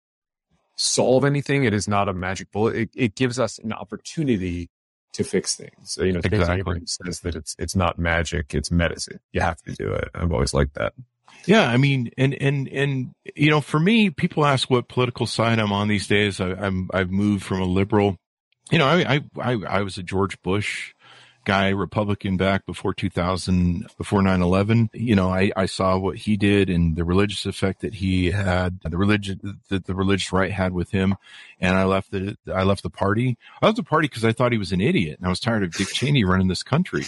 solve 0.75 1.23
anything. 1.23 1.65
It 1.65 1.73
is 1.73 1.87
not 1.87 2.09
a 2.09 2.13
magic 2.13 2.51
bullet. 2.51 2.75
It, 2.75 2.89
it 2.95 3.15
gives 3.15 3.39
us 3.39 3.59
an 3.59 3.73
opportunity 3.73 4.69
to 5.13 5.23
fix 5.23 5.55
things. 5.55 5.71
So, 5.83 6.03
you 6.03 6.13
know, 6.13 6.21
exactly. 6.23 6.81
says 6.85 7.21
that 7.21 7.35
it's 7.35 7.55
it's 7.59 7.75
not 7.75 7.97
magic, 7.97 8.53
it's 8.53 8.71
medicine. 8.71 9.19
You 9.31 9.41
have 9.41 9.61
to 9.63 9.73
do 9.73 9.91
it. 9.93 10.09
I've 10.13 10.31
always 10.31 10.53
liked 10.53 10.75
that. 10.75 10.93
Yeah, 11.45 11.67
I 11.67 11.77
mean, 11.77 12.09
and 12.17 12.33
and 12.35 12.67
and 12.69 13.13
you 13.35 13.49
know, 13.49 13.61
for 13.61 13.79
me, 13.79 14.09
people 14.09 14.45
ask 14.45 14.69
what 14.69 14.87
political 14.87 15.25
side 15.25 15.59
I'm 15.59 15.71
on 15.71 15.87
these 15.87 16.07
days. 16.07 16.39
I, 16.39 16.51
I'm 16.51 16.89
I've 16.93 17.11
moved 17.11 17.43
from 17.43 17.61
a 17.61 17.65
liberal. 17.65 18.17
You 18.71 18.77
know, 18.77 18.87
I 18.87 19.15
I 19.15 19.21
I, 19.39 19.51
I 19.67 19.81
was 19.81 19.97
a 19.97 20.03
George 20.03 20.41
Bush 20.41 20.93
guy, 21.45 21.69
Republican 21.69 22.37
back 22.37 22.65
before 22.65 22.93
2000, 22.93 23.87
before 23.97 24.21
9-11. 24.21 24.89
You 24.93 25.15
know, 25.15 25.29
I, 25.29 25.51
I 25.55 25.65
saw 25.65 25.97
what 25.97 26.17
he 26.17 26.37
did 26.37 26.69
and 26.69 26.95
the 26.95 27.03
religious 27.03 27.45
effect 27.45 27.81
that 27.81 27.95
he 27.95 28.31
had, 28.31 28.79
the 28.81 28.97
religion, 28.97 29.59
that 29.69 29.85
the 29.85 29.95
religious 29.95 30.31
right 30.31 30.51
had 30.51 30.73
with 30.73 30.91
him. 30.91 31.15
And 31.59 31.75
I 31.75 31.85
left 31.85 32.11
the, 32.11 32.37
I 32.53 32.63
left 32.63 32.83
the 32.83 32.89
party. 32.89 33.37
I 33.61 33.65
left 33.65 33.77
the 33.77 33.83
party 33.83 34.07
because 34.07 34.25
I 34.25 34.31
thought 34.31 34.51
he 34.51 34.57
was 34.57 34.71
an 34.71 34.81
idiot 34.81 35.17
and 35.19 35.27
I 35.27 35.29
was 35.29 35.39
tired 35.39 35.63
of 35.63 35.73
Dick 35.73 35.89
Cheney 35.89 36.23
running 36.23 36.47
this 36.47 36.63
country. 36.63 37.03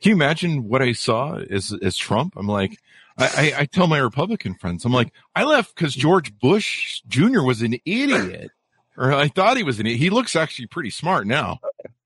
Can 0.00 0.10
you 0.10 0.14
imagine 0.14 0.68
what 0.68 0.82
I 0.82 0.92
saw 0.92 1.36
as, 1.36 1.72
as 1.82 1.96
Trump? 1.96 2.34
I'm 2.36 2.48
like, 2.48 2.78
I, 3.18 3.26
I, 3.26 3.60
I 3.60 3.64
tell 3.66 3.86
my 3.86 3.98
Republican 3.98 4.54
friends, 4.54 4.84
I'm 4.84 4.92
like, 4.92 5.12
I 5.36 5.44
left 5.44 5.74
because 5.74 5.94
George 5.94 6.36
Bush 6.38 7.02
Jr. 7.08 7.42
was 7.42 7.62
an 7.62 7.76
idiot 7.84 8.50
or 8.96 9.12
I 9.12 9.28
thought 9.28 9.56
he 9.56 9.62
was 9.62 9.80
an. 9.80 9.86
He 9.86 10.10
looks 10.10 10.36
actually 10.36 10.66
pretty 10.66 10.90
smart 10.90 11.26
now. 11.26 11.60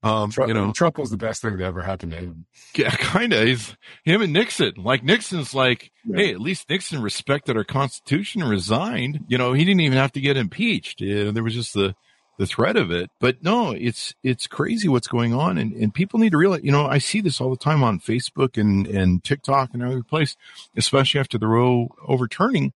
Um, 0.07 0.31
Trump, 0.31 0.47
you 0.47 0.53
know, 0.53 0.71
Trump 0.71 0.97
was 0.97 1.09
the 1.09 1.17
best 1.17 1.41
thing 1.41 1.57
that 1.57 1.65
ever 1.65 1.81
happened 1.81 2.13
to 2.13 2.17
him. 2.17 2.45
Yeah, 2.75 2.89
kind 2.95 3.33
of. 3.33 3.45
He's 3.45 3.75
him 4.03 4.21
and 4.21 4.33
Nixon. 4.33 4.73
Like 4.77 5.03
Nixon's 5.03 5.53
like, 5.53 5.91
yeah. 6.05 6.17
hey, 6.17 6.31
at 6.31 6.41
least 6.41 6.69
Nixon 6.69 7.01
respected 7.01 7.57
our 7.57 7.63
Constitution 7.63 8.41
and 8.41 8.49
resigned. 8.49 9.25
You 9.27 9.37
know, 9.37 9.53
he 9.53 9.65
didn't 9.65 9.81
even 9.81 9.97
have 9.97 10.13
to 10.13 10.21
get 10.21 10.37
impeached. 10.37 11.01
Yeah, 11.01 11.31
there 11.31 11.43
was 11.43 11.53
just 11.53 11.73
the 11.73 11.95
the 12.37 12.45
threat 12.45 12.77
of 12.77 12.91
it. 12.91 13.09
But 13.19 13.43
no, 13.43 13.71
it's 13.71 14.13
it's 14.23 14.47
crazy 14.47 14.87
what's 14.87 15.07
going 15.07 15.33
on, 15.33 15.57
and, 15.57 15.73
and 15.73 15.93
people 15.93 16.19
need 16.19 16.31
to 16.31 16.37
realize. 16.37 16.63
You 16.63 16.71
know, 16.71 16.85
I 16.85 16.99
see 16.99 17.21
this 17.21 17.41
all 17.41 17.49
the 17.49 17.57
time 17.57 17.83
on 17.83 17.99
Facebook 17.99 18.57
and 18.57 18.87
and 18.87 19.23
TikTok 19.23 19.71
and 19.73 19.83
every 19.83 20.03
place, 20.03 20.35
especially 20.75 21.19
after 21.19 21.37
the 21.37 21.47
Roe 21.47 21.89
overturning. 22.07 22.73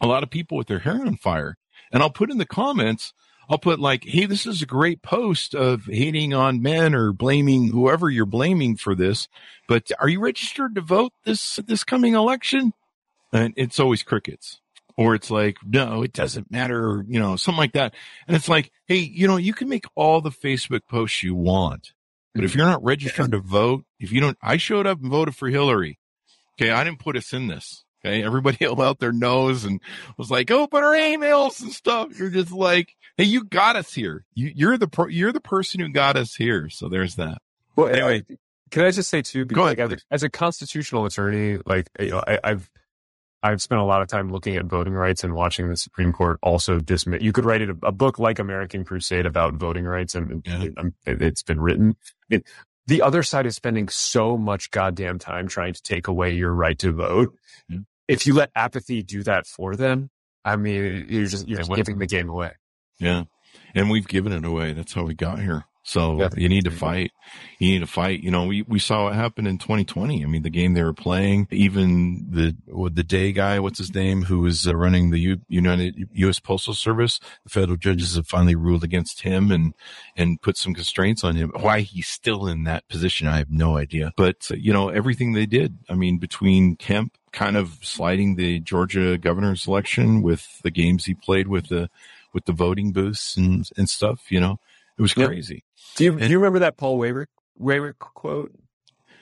A 0.00 0.06
lot 0.06 0.22
of 0.22 0.30
people 0.30 0.56
with 0.56 0.66
their 0.66 0.80
hair 0.80 1.04
on 1.04 1.16
fire, 1.16 1.56
and 1.92 2.02
I'll 2.02 2.10
put 2.10 2.30
in 2.30 2.38
the 2.38 2.46
comments. 2.46 3.12
I'll 3.48 3.58
put 3.58 3.80
like, 3.80 4.04
"Hey, 4.04 4.26
this 4.26 4.46
is 4.46 4.62
a 4.62 4.66
great 4.66 5.02
post 5.02 5.54
of 5.54 5.84
hating 5.86 6.32
on 6.34 6.62
men 6.62 6.94
or 6.94 7.12
blaming 7.12 7.68
whoever 7.68 8.08
you're 8.10 8.26
blaming 8.26 8.76
for 8.76 8.94
this, 8.94 9.28
but 9.68 9.90
are 9.98 10.08
you 10.08 10.20
registered 10.20 10.74
to 10.74 10.80
vote 10.80 11.12
this 11.24 11.56
this 11.66 11.84
coming 11.84 12.14
election?" 12.14 12.72
And 13.32 13.54
it's 13.56 13.80
always 13.80 14.02
crickets 14.02 14.60
or 14.96 15.14
it's 15.14 15.30
like, 15.30 15.56
no, 15.64 16.02
it 16.02 16.12
doesn't 16.12 16.50
matter, 16.50 16.86
or, 16.86 17.04
you 17.08 17.18
know, 17.18 17.36
something 17.36 17.58
like 17.58 17.72
that. 17.72 17.94
And 18.26 18.36
it's 18.36 18.48
like, 18.48 18.70
hey, 18.86 18.98
you 18.98 19.26
know, 19.26 19.36
you 19.36 19.54
can 19.54 19.68
make 19.68 19.86
all 19.94 20.20
the 20.20 20.30
Facebook 20.30 20.82
posts 20.88 21.22
you 21.22 21.34
want, 21.34 21.92
but 22.34 22.44
if 22.44 22.54
you're 22.54 22.66
not 22.66 22.84
registered 22.84 23.32
to 23.32 23.38
vote, 23.38 23.84
if 23.98 24.12
you 24.12 24.20
don't, 24.20 24.38
I 24.42 24.56
showed 24.56 24.86
up 24.86 25.00
and 25.00 25.10
voted 25.10 25.36
for 25.36 25.48
Hillary. 25.48 25.98
Okay. 26.54 26.70
I 26.70 26.84
didn't 26.84 26.98
put 26.98 27.16
us 27.16 27.32
in 27.32 27.46
this. 27.46 27.84
Okay. 28.04 28.22
Everybody 28.24 28.56
held 28.60 28.80
out 28.80 28.98
there 28.98 29.12
knows 29.12 29.64
and 29.64 29.80
was 30.18 30.30
like, 30.30 30.50
open 30.50 30.82
our 30.82 30.92
emails 30.94 31.60
and 31.62 31.72
stuff. 31.72 32.18
You're 32.18 32.30
just 32.30 32.52
like, 32.52 32.94
hey, 33.16 33.24
you 33.24 33.44
got 33.44 33.76
us 33.76 33.92
here. 33.94 34.24
You, 34.34 34.52
you're 34.54 34.78
the, 34.78 34.88
pro, 34.88 35.06
you're 35.06 35.32
the 35.32 35.40
person 35.40 35.80
who 35.80 35.88
got 35.88 36.16
us 36.16 36.34
here. 36.34 36.68
So 36.68 36.88
there's 36.88 37.16
that. 37.16 37.38
Well, 37.76 37.88
Anyway. 37.88 38.14
anyway, 38.24 38.38
can 38.70 38.84
I 38.84 38.90
just 38.90 39.10
say 39.10 39.22
too? 39.22 39.44
Go 39.44 39.66
ahead. 39.66 39.78
as, 39.92 40.04
as 40.10 40.22
a 40.22 40.30
constitutional 40.30 41.04
attorney, 41.04 41.58
like 41.66 41.88
you 42.00 42.10
know, 42.10 42.22
I, 42.26 42.38
I've 42.42 42.70
I've 43.42 43.60
spent 43.60 43.80
a 43.80 43.84
lot 43.84 44.02
of 44.02 44.08
time 44.08 44.30
looking 44.30 44.56
at 44.56 44.66
voting 44.66 44.92
rights 44.94 45.24
and 45.24 45.34
watching 45.34 45.68
the 45.68 45.76
Supreme 45.76 46.12
Court 46.12 46.38
also 46.42 46.78
dismiss. 46.78 47.22
You 47.22 47.32
could 47.32 47.44
write 47.44 47.60
it, 47.60 47.70
a, 47.70 47.76
a 47.82 47.92
book 47.92 48.18
like 48.18 48.38
American 48.38 48.84
Crusade 48.84 49.26
about 49.26 49.54
voting 49.54 49.84
rights, 49.84 50.14
and 50.14 50.42
Yeah. 50.46 50.62
it, 50.62 50.74
it, 51.06 51.22
it's 51.22 51.42
been 51.42 51.60
written. 51.60 51.96
It, 52.30 52.46
the 52.86 53.02
other 53.02 53.22
side 53.22 53.46
is 53.46 53.56
spending 53.56 53.88
so 53.88 54.36
much 54.38 54.70
goddamn 54.70 55.18
time 55.18 55.48
trying 55.48 55.74
to 55.74 55.82
take 55.82 56.08
away 56.08 56.32
your 56.34 56.52
right 56.54 56.78
to 56.78 56.92
vote. 56.92 57.34
Yeah. 57.68 57.78
If 58.08 58.26
you 58.26 58.34
let 58.34 58.50
apathy 58.54 59.02
do 59.02 59.22
that 59.22 59.46
for 59.46 59.76
them, 59.76 60.10
I 60.44 60.56
mean, 60.56 61.06
you're 61.08 61.26
just 61.26 61.48
you're 61.48 61.58
just 61.58 61.72
giving 61.72 61.98
the 61.98 62.06
game 62.06 62.28
away. 62.28 62.52
Yeah. 62.98 63.24
And 63.74 63.90
we've 63.90 64.08
given 64.08 64.32
it 64.32 64.44
away. 64.44 64.72
That's 64.72 64.92
how 64.92 65.04
we 65.04 65.14
got 65.14 65.38
here. 65.38 65.64
So 65.84 66.28
you 66.36 66.48
need 66.48 66.64
to 66.64 66.70
fight. 66.70 67.10
You 67.58 67.72
need 67.72 67.80
to 67.80 67.86
fight. 67.86 68.20
You 68.20 68.30
know, 68.30 68.46
we, 68.46 68.62
we 68.62 68.78
saw 68.78 69.04
what 69.04 69.14
happened 69.14 69.48
in 69.48 69.58
2020. 69.58 70.22
I 70.22 70.26
mean, 70.28 70.42
the 70.42 70.50
game 70.50 70.74
they 70.74 70.82
were 70.82 70.92
playing, 70.92 71.48
even 71.50 72.26
the, 72.30 72.56
the 72.90 73.02
day 73.02 73.32
guy, 73.32 73.58
what's 73.58 73.78
his 73.78 73.92
name, 73.92 74.22
who 74.22 74.40
was 74.40 74.66
uh, 74.66 74.76
running 74.76 75.10
the 75.10 75.18
U, 75.18 75.40
United 75.48 76.08
U.S. 76.12 76.38
Postal 76.38 76.74
Service, 76.74 77.18
the 77.42 77.50
federal 77.50 77.76
judges 77.76 78.14
have 78.14 78.28
finally 78.28 78.54
ruled 78.54 78.84
against 78.84 79.22
him 79.22 79.50
and, 79.50 79.74
and 80.16 80.40
put 80.40 80.56
some 80.56 80.72
constraints 80.72 81.24
on 81.24 81.34
him. 81.34 81.50
Why 81.58 81.80
he's 81.80 82.08
still 82.08 82.46
in 82.46 82.62
that 82.64 82.86
position, 82.88 83.26
I 83.26 83.38
have 83.38 83.50
no 83.50 83.76
idea. 83.76 84.12
But, 84.16 84.48
uh, 84.52 84.54
you 84.54 84.72
know, 84.72 84.88
everything 84.88 85.32
they 85.32 85.46
did, 85.46 85.78
I 85.88 85.94
mean, 85.94 86.18
between 86.18 86.76
Kemp 86.76 87.16
kind 87.32 87.56
of 87.56 87.78
sliding 87.82 88.36
the 88.36 88.60
Georgia 88.60 89.18
governor's 89.18 89.66
election 89.66 90.22
with 90.22 90.62
the 90.62 90.70
games 90.70 91.06
he 91.06 91.14
played 91.14 91.48
with 91.48 91.68
the, 91.68 91.90
with 92.32 92.44
the 92.44 92.52
voting 92.52 92.92
booths 92.92 93.36
and, 93.36 93.68
and 93.76 93.88
stuff, 93.88 94.30
you 94.30 94.38
know, 94.38 94.60
it 94.98 95.02
was 95.02 95.16
Yep. 95.16 95.28
crazy. 95.28 95.64
Do 95.96 96.04
you 96.04 96.12
And- 96.12 96.20
do 96.20 96.28
you 96.28 96.38
remember 96.38 96.60
that 96.60 96.76
Paul 96.76 96.98
Weyrich 96.98 97.26
Weyrich 97.60 97.98
quote? 97.98 98.52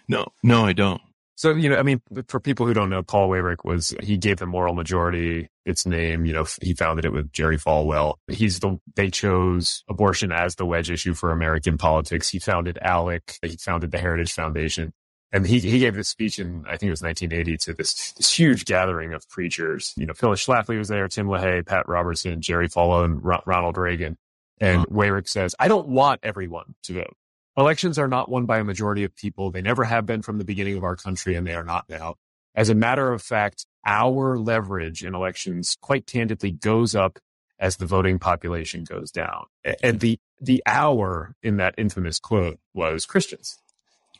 No, 0.08 0.26
no, 0.42 0.64
I 0.66 0.72
don't. 0.72 1.00
So, 1.36 1.52
you 1.52 1.70
know, 1.70 1.76
I 1.78 1.82
mean, 1.82 2.02
for 2.28 2.38
people 2.38 2.66
who 2.66 2.74
don't 2.74 2.90
know, 2.90 3.02
Paul 3.02 3.30
Weyrich 3.30 3.64
was, 3.64 3.94
he 4.02 4.18
gave 4.18 4.36
the 4.38 4.46
moral 4.46 4.74
majority 4.74 5.48
its 5.64 5.86
name. 5.86 6.26
You 6.26 6.34
know, 6.34 6.44
he 6.60 6.74
founded 6.74 7.06
it 7.06 7.12
with 7.14 7.32
Jerry 7.32 7.56
Falwell. 7.56 8.16
He's 8.28 8.58
the, 8.60 8.78
they 8.94 9.08
chose 9.08 9.82
abortion 9.88 10.32
as 10.32 10.56
the 10.56 10.66
wedge 10.66 10.90
issue 10.90 11.14
for 11.14 11.32
American 11.32 11.78
politics. 11.78 12.28
He 12.28 12.38
founded 12.40 12.78
ALEC. 12.84 13.38
He 13.42 13.56
founded 13.56 13.90
the 13.90 13.98
Heritage 13.98 14.32
Foundation. 14.34 14.92
And 15.32 15.46
he, 15.46 15.60
he 15.60 15.78
gave 15.78 15.94
this 15.94 16.08
speech 16.10 16.38
in, 16.38 16.64
I 16.66 16.76
think 16.76 16.88
it 16.88 16.90
was 16.90 17.02
1980 17.02 17.56
to 17.58 17.72
this, 17.74 18.12
this 18.12 18.34
huge 18.36 18.66
gathering 18.66 19.14
of 19.14 19.26
preachers. 19.30 19.94
You 19.96 20.04
know, 20.06 20.12
Phyllis 20.12 20.44
Schlafly 20.44 20.76
was 20.76 20.88
there, 20.88 21.08
Tim 21.08 21.26
LaHaye, 21.28 21.64
Pat 21.64 21.88
Robertson, 21.88 22.42
Jerry 22.42 22.68
Falwell, 22.68 23.04
and 23.06 23.24
Ro- 23.24 23.42
Ronald 23.46 23.78
Reagan. 23.78 24.18
And 24.60 24.80
Huh. 24.80 24.86
Weyrich 24.90 25.28
says, 25.28 25.54
I 25.58 25.68
don't 25.68 25.88
want 25.88 26.20
everyone 26.22 26.74
to 26.84 26.92
vote. 26.94 27.16
Elections 27.56 27.98
are 27.98 28.08
not 28.08 28.28
won 28.28 28.46
by 28.46 28.58
a 28.58 28.64
majority 28.64 29.04
of 29.04 29.14
people. 29.16 29.50
They 29.50 29.62
never 29.62 29.84
have 29.84 30.06
been 30.06 30.22
from 30.22 30.38
the 30.38 30.44
beginning 30.44 30.76
of 30.76 30.84
our 30.84 30.96
country, 30.96 31.34
and 31.34 31.46
they 31.46 31.54
are 31.54 31.64
not 31.64 31.86
now. 31.88 32.14
As 32.54 32.68
a 32.68 32.74
matter 32.74 33.12
of 33.12 33.22
fact, 33.22 33.66
our 33.86 34.38
leverage 34.38 35.04
in 35.04 35.14
elections 35.14 35.76
quite 35.80 36.06
candidly 36.06 36.50
goes 36.52 36.94
up 36.94 37.18
as 37.58 37.76
the 37.76 37.86
voting 37.86 38.18
population 38.18 38.84
goes 38.84 39.10
down. 39.10 39.44
And 39.82 40.00
the, 40.00 40.18
the 40.40 40.62
our 40.66 41.34
in 41.42 41.56
that 41.58 41.74
infamous 41.76 42.18
quote 42.18 42.58
was 42.74 43.06
Christians. 43.06 43.58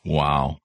Wow. 0.05 0.57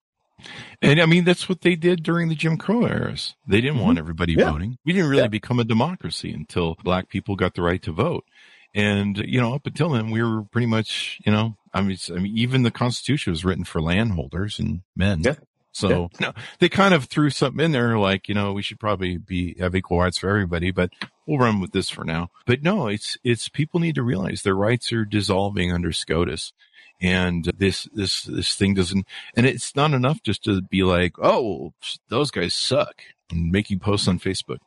And 0.81 1.01
I 1.01 1.05
mean, 1.07 1.23
that's 1.23 1.49
what 1.49 1.61
they 1.61 1.75
did 1.75 2.03
during 2.03 2.29
the 2.29 2.35
Jim 2.35 2.57
Crow 2.57 2.85
eras. 2.85 3.35
They 3.47 3.59
didn't 3.61 3.79
want 3.79 3.93
mm-hmm. 3.95 3.99
everybody 3.99 4.33
Yeah. 4.33 4.51
voting. 4.51 4.77
We 4.85 4.93
didn't 4.93 5.09
really 5.09 5.23
Yeah. 5.23 5.27
become 5.29 5.59
a 5.59 5.63
democracy 5.63 6.31
until 6.31 6.75
black 6.83 7.09
people 7.09 7.35
got 7.35 7.55
the 7.55 7.63
right 7.63 7.81
to 7.83 7.91
vote. 7.91 8.23
And, 8.77 9.17
you 9.17 9.41
know, 9.41 9.55
up 9.55 9.65
until 9.65 9.89
then, 9.89 10.11
we 10.11 10.21
were 10.21 10.43
pretty 10.43 10.67
much, 10.67 11.19
you 11.25 11.31
know, 11.31 11.57
I 11.73 11.81
mean, 11.81 11.97
I 12.11 12.19
mean, 12.19 12.37
even 12.37 12.61
the 12.61 12.69
Constitution 12.69 13.31
was 13.31 13.43
written 13.43 13.63
for 13.63 13.81
landholders 13.81 14.59
and 14.59 14.83
men. 14.95 15.21
Yeah. 15.21 15.33
So 15.71 16.09
no, 16.19 16.31
they 16.59 16.69
kind 16.69 16.93
of 16.93 17.05
threw 17.05 17.31
something 17.31 17.63
in 17.65 17.71
there 17.71 17.97
like, 17.97 18.29
you 18.29 18.35
know, 18.35 18.53
we 18.53 18.61
should 18.61 18.79
probably 18.79 19.17
be, 19.17 19.55
have 19.59 19.75
equal 19.75 19.99
rights 19.99 20.19
for 20.19 20.29
everybody, 20.29 20.69
but 20.69 20.91
we'll 21.25 21.39
run 21.39 21.59
with 21.59 21.71
this 21.71 21.89
for 21.89 22.03
now. 22.03 22.29
But 22.45 22.61
no, 22.61 22.87
it's, 22.87 23.17
it's 23.23 23.49
people 23.49 23.79
need 23.79 23.95
to 23.95 24.03
realize 24.03 24.43
their 24.43 24.53
rights 24.53 24.93
are 24.93 25.05
dissolving 25.05 25.71
under 25.71 25.91
SCOTUS. 25.91 26.53
And 27.01 27.45
this, 27.57 27.87
this, 27.93 28.23
this 28.23 28.53
thing 28.53 28.75
doesn't, 28.75 29.07
and 29.35 29.47
it's 29.47 29.75
not 29.75 29.93
enough 29.93 30.21
just 30.21 30.43
to 30.43 30.61
be 30.61 30.83
like, 30.83 31.13
oh, 31.19 31.73
those 32.09 32.29
guys 32.29 32.53
suck 32.53 33.01
making 33.33 33.79
posts 33.79 34.07
on 34.07 34.19
Facebook. 34.19 34.57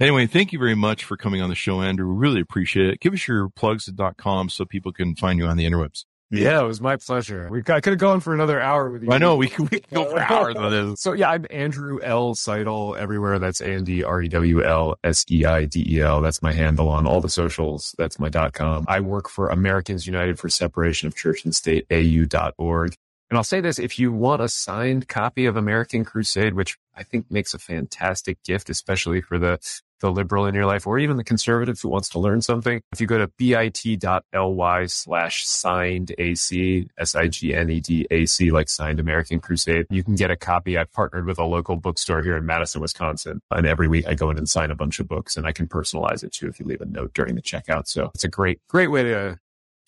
Anyway, 0.00 0.26
thank 0.26 0.52
you 0.52 0.58
very 0.58 0.74
much 0.74 1.04
for 1.04 1.16
coming 1.16 1.40
on 1.40 1.48
the 1.48 1.54
show, 1.54 1.82
Andrew. 1.82 2.12
We 2.12 2.18
really 2.18 2.40
appreciate 2.40 2.88
it. 2.90 3.00
Give 3.00 3.12
us 3.12 3.26
your 3.26 3.48
plugs 3.48 3.88
at 3.88 4.16
.com 4.16 4.48
so 4.48 4.64
people 4.64 4.92
can 4.92 5.14
find 5.14 5.38
you 5.38 5.46
on 5.46 5.56
the 5.56 5.64
interwebs. 5.64 6.04
Yeah, 6.30 6.60
it 6.60 6.66
was 6.66 6.80
my 6.80 6.96
pleasure. 6.96 7.48
We 7.50 7.60
I 7.60 7.80
could 7.80 7.92
have 7.92 7.98
gone 7.98 8.20
for 8.20 8.34
another 8.34 8.60
hour 8.60 8.90
with 8.90 9.02
you. 9.02 9.10
I 9.10 9.16
know 9.16 9.36
we 9.36 9.48
can, 9.48 9.66
we 9.72 9.80
go 9.92 10.10
for 10.10 10.20
hours 10.20 10.56
on 10.58 10.70
this. 10.70 11.00
So 11.00 11.12
yeah, 11.14 11.30
I'm 11.30 11.46
Andrew 11.50 12.00
L. 12.02 12.34
Seidel 12.34 12.96
everywhere. 12.96 13.38
That's 13.38 13.62
A 13.62 13.68
N 13.68 13.84
D 13.84 14.04
R 14.04 14.20
E 14.22 14.28
W 14.28 14.62
L 14.62 14.98
S 15.02 15.24
E 15.30 15.46
I 15.46 15.64
D 15.64 15.86
E 15.88 16.00
L. 16.02 16.20
That's 16.20 16.42
my 16.42 16.52
handle 16.52 16.90
on 16.90 17.06
all 17.06 17.22
the 17.22 17.30
socials. 17.30 17.94
That's 17.96 18.18
my 18.18 18.28
dot 18.28 18.52
com. 18.52 18.84
I 18.88 19.00
work 19.00 19.30
for 19.30 19.48
Americans 19.48 20.06
United 20.06 20.38
for 20.38 20.50
Separation 20.50 21.06
of 21.06 21.16
Church 21.16 21.46
and 21.46 21.54
State, 21.54 21.86
AU.org. 21.90 22.94
And 23.30 23.36
I'll 23.36 23.44
say 23.44 23.60
this, 23.60 23.78
if 23.78 23.98
you 23.98 24.10
want 24.10 24.40
a 24.40 24.48
signed 24.48 25.06
copy 25.08 25.44
of 25.44 25.56
American 25.56 26.04
Crusade, 26.04 26.54
which 26.54 26.78
I 26.96 27.02
think 27.02 27.30
makes 27.30 27.52
a 27.52 27.58
fantastic 27.58 28.42
gift, 28.42 28.70
especially 28.70 29.20
for 29.20 29.38
the, 29.38 29.58
the 30.00 30.10
liberal 30.10 30.46
in 30.46 30.54
your 30.54 30.64
life 30.64 30.86
or 30.86 30.98
even 30.98 31.18
the 31.18 31.24
conservative 31.24 31.78
who 31.78 31.90
wants 31.90 32.08
to 32.10 32.18
learn 32.18 32.40
something, 32.40 32.80
if 32.90 33.02
you 33.02 33.06
go 33.06 33.18
to 33.18 33.28
bit.ly 33.36 34.86
slash 34.86 35.44
signed 35.46 36.14
AC, 36.16 36.88
S-I-G-N-E-D-A-C, 36.96 38.50
like 38.50 38.68
signed 38.70 38.98
American 38.98 39.40
Crusade, 39.40 39.86
you 39.90 40.02
can 40.02 40.14
get 40.14 40.30
a 40.30 40.36
copy. 40.36 40.78
I've 40.78 40.92
partnered 40.92 41.26
with 41.26 41.38
a 41.38 41.44
local 41.44 41.76
bookstore 41.76 42.22
here 42.22 42.36
in 42.36 42.46
Madison, 42.46 42.80
Wisconsin. 42.80 43.42
And 43.50 43.66
every 43.66 43.88
week 43.88 44.06
I 44.08 44.14
go 44.14 44.30
in 44.30 44.38
and 44.38 44.48
sign 44.48 44.70
a 44.70 44.74
bunch 44.74 45.00
of 45.00 45.08
books 45.08 45.36
and 45.36 45.46
I 45.46 45.52
can 45.52 45.68
personalize 45.68 46.24
it 46.24 46.32
too 46.32 46.48
if 46.48 46.58
you 46.58 46.64
leave 46.64 46.80
a 46.80 46.86
note 46.86 47.12
during 47.12 47.34
the 47.34 47.42
checkout. 47.42 47.88
So 47.88 48.10
it's 48.14 48.24
a 48.24 48.28
great, 48.28 48.60
great 48.68 48.88
way 48.88 49.02
to 49.02 49.38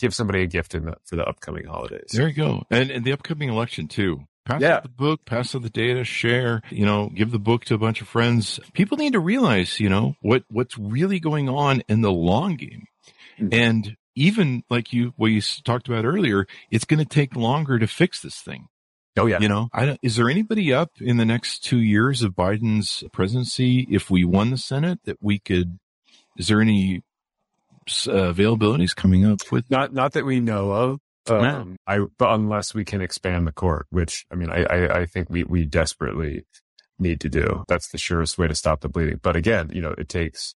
give 0.01 0.15
somebody 0.15 0.43
a 0.43 0.47
gift 0.47 0.75
in 0.75 0.87
the, 0.87 0.95
for 1.05 1.17
the 1.17 1.25
upcoming 1.25 1.67
holidays. 1.67 2.11
There 2.13 2.29
you 2.29 2.35
go. 2.35 2.63
And, 2.71 2.91
and 2.91 3.05
the 3.05 3.13
upcoming 3.13 3.49
election 3.49 3.89
too. 3.89 4.21
Pass 4.47 4.63
Yeah. 4.63 4.77
out 4.77 4.83
the 4.85 4.89
book, 4.89 5.25
pass 5.27 5.55
out 5.55 5.63
the 5.63 5.71
data, 5.71 6.03
share, 6.03 6.63
you 6.71 6.87
know, 6.87 7.11
give 7.15 7.31
the 7.31 7.39
book 7.39 7.65
to 7.67 7.75
a 7.75 7.79
bunch 7.79 8.01
of 8.01 8.09
friends. 8.09 8.59
People 8.73 8.97
need 8.97 9.13
to 9.13 9.21
realize, 9.21 9.79
you 9.79 9.89
know, 9.91 10.15
what, 10.23 10.45
what's 10.49 10.79
really 10.79 11.21
going 11.21 11.49
on 11.49 11.83
in 11.89 12.01
the 12.01 12.11
long 12.13 12.57
game. 12.57 12.87
Mhm. 13.39 13.53
And 13.55 13.97
even 14.17 14.63
like 14.71 14.93
you, 14.93 15.13
what 15.17 15.29
you 15.31 15.41
talked 15.65 15.89
about 15.89 16.05
earlier, 16.05 16.47
it's 16.71 16.85
going 16.85 16.99
to 16.99 17.05
take 17.05 17.37
longer 17.37 17.79
to 17.79 17.87
fix 17.87 18.21
this 18.23 18.37
thing. 18.41 18.67
Oh 19.19 19.27
yeah. 19.27 19.39
You 19.41 19.49
know, 19.49 19.69
I 19.73 19.87
don't, 19.87 19.99
is 20.03 20.17
there 20.17 20.31
anybody 20.31 20.73
up 20.73 20.91
in 21.01 21.17
the 21.17 21.25
next 21.27 21.61
two 21.65 21.81
years 21.81 22.23
of 22.23 22.33
Biden's 22.33 23.05
presidency, 23.13 23.87
if 23.91 24.09
we 24.11 24.25
won 24.25 24.51
the 24.51 24.57
Senate, 24.57 25.01
that 25.05 25.19
we 25.21 25.39
could, 25.39 25.79
is 26.39 26.49
there 26.49 26.61
any 26.61 27.03
uh, 28.09 28.33
availabilities 28.33 28.95
coming 28.95 29.25
up 29.25 29.41
with? 29.51 29.71
Not 29.71 29.93
not 29.93 30.13
that 30.13 30.25
we 30.25 30.41
know 30.41 30.71
of. 30.73 31.01
Um, 31.29 31.77
I 31.87 32.01
but 32.19 32.33
unless 32.33 32.75
we 32.75 32.85
can 32.85 33.01
expand 33.03 33.47
the 33.47 33.53
court, 33.53 33.87
which 33.91 34.25
I 34.33 34.35
mean, 34.35 34.51
I, 34.51 34.65
I 34.65 35.01
I 35.01 35.07
think 35.07 35.29
we 35.31 35.45
we 35.45 35.65
desperately 35.67 36.45
need 36.99 37.21
to 37.21 37.29
do. 37.29 37.65
That's 37.69 37.89
the 37.91 37.99
surest 37.99 38.39
way 38.39 38.49
to 38.49 38.55
stop 38.55 38.81
the 38.81 38.89
bleeding. 38.89 39.21
But 39.23 39.37
again, 39.37 39.71
you 39.73 39.81
know, 39.83 39.95
it 39.97 40.09
takes 40.09 40.55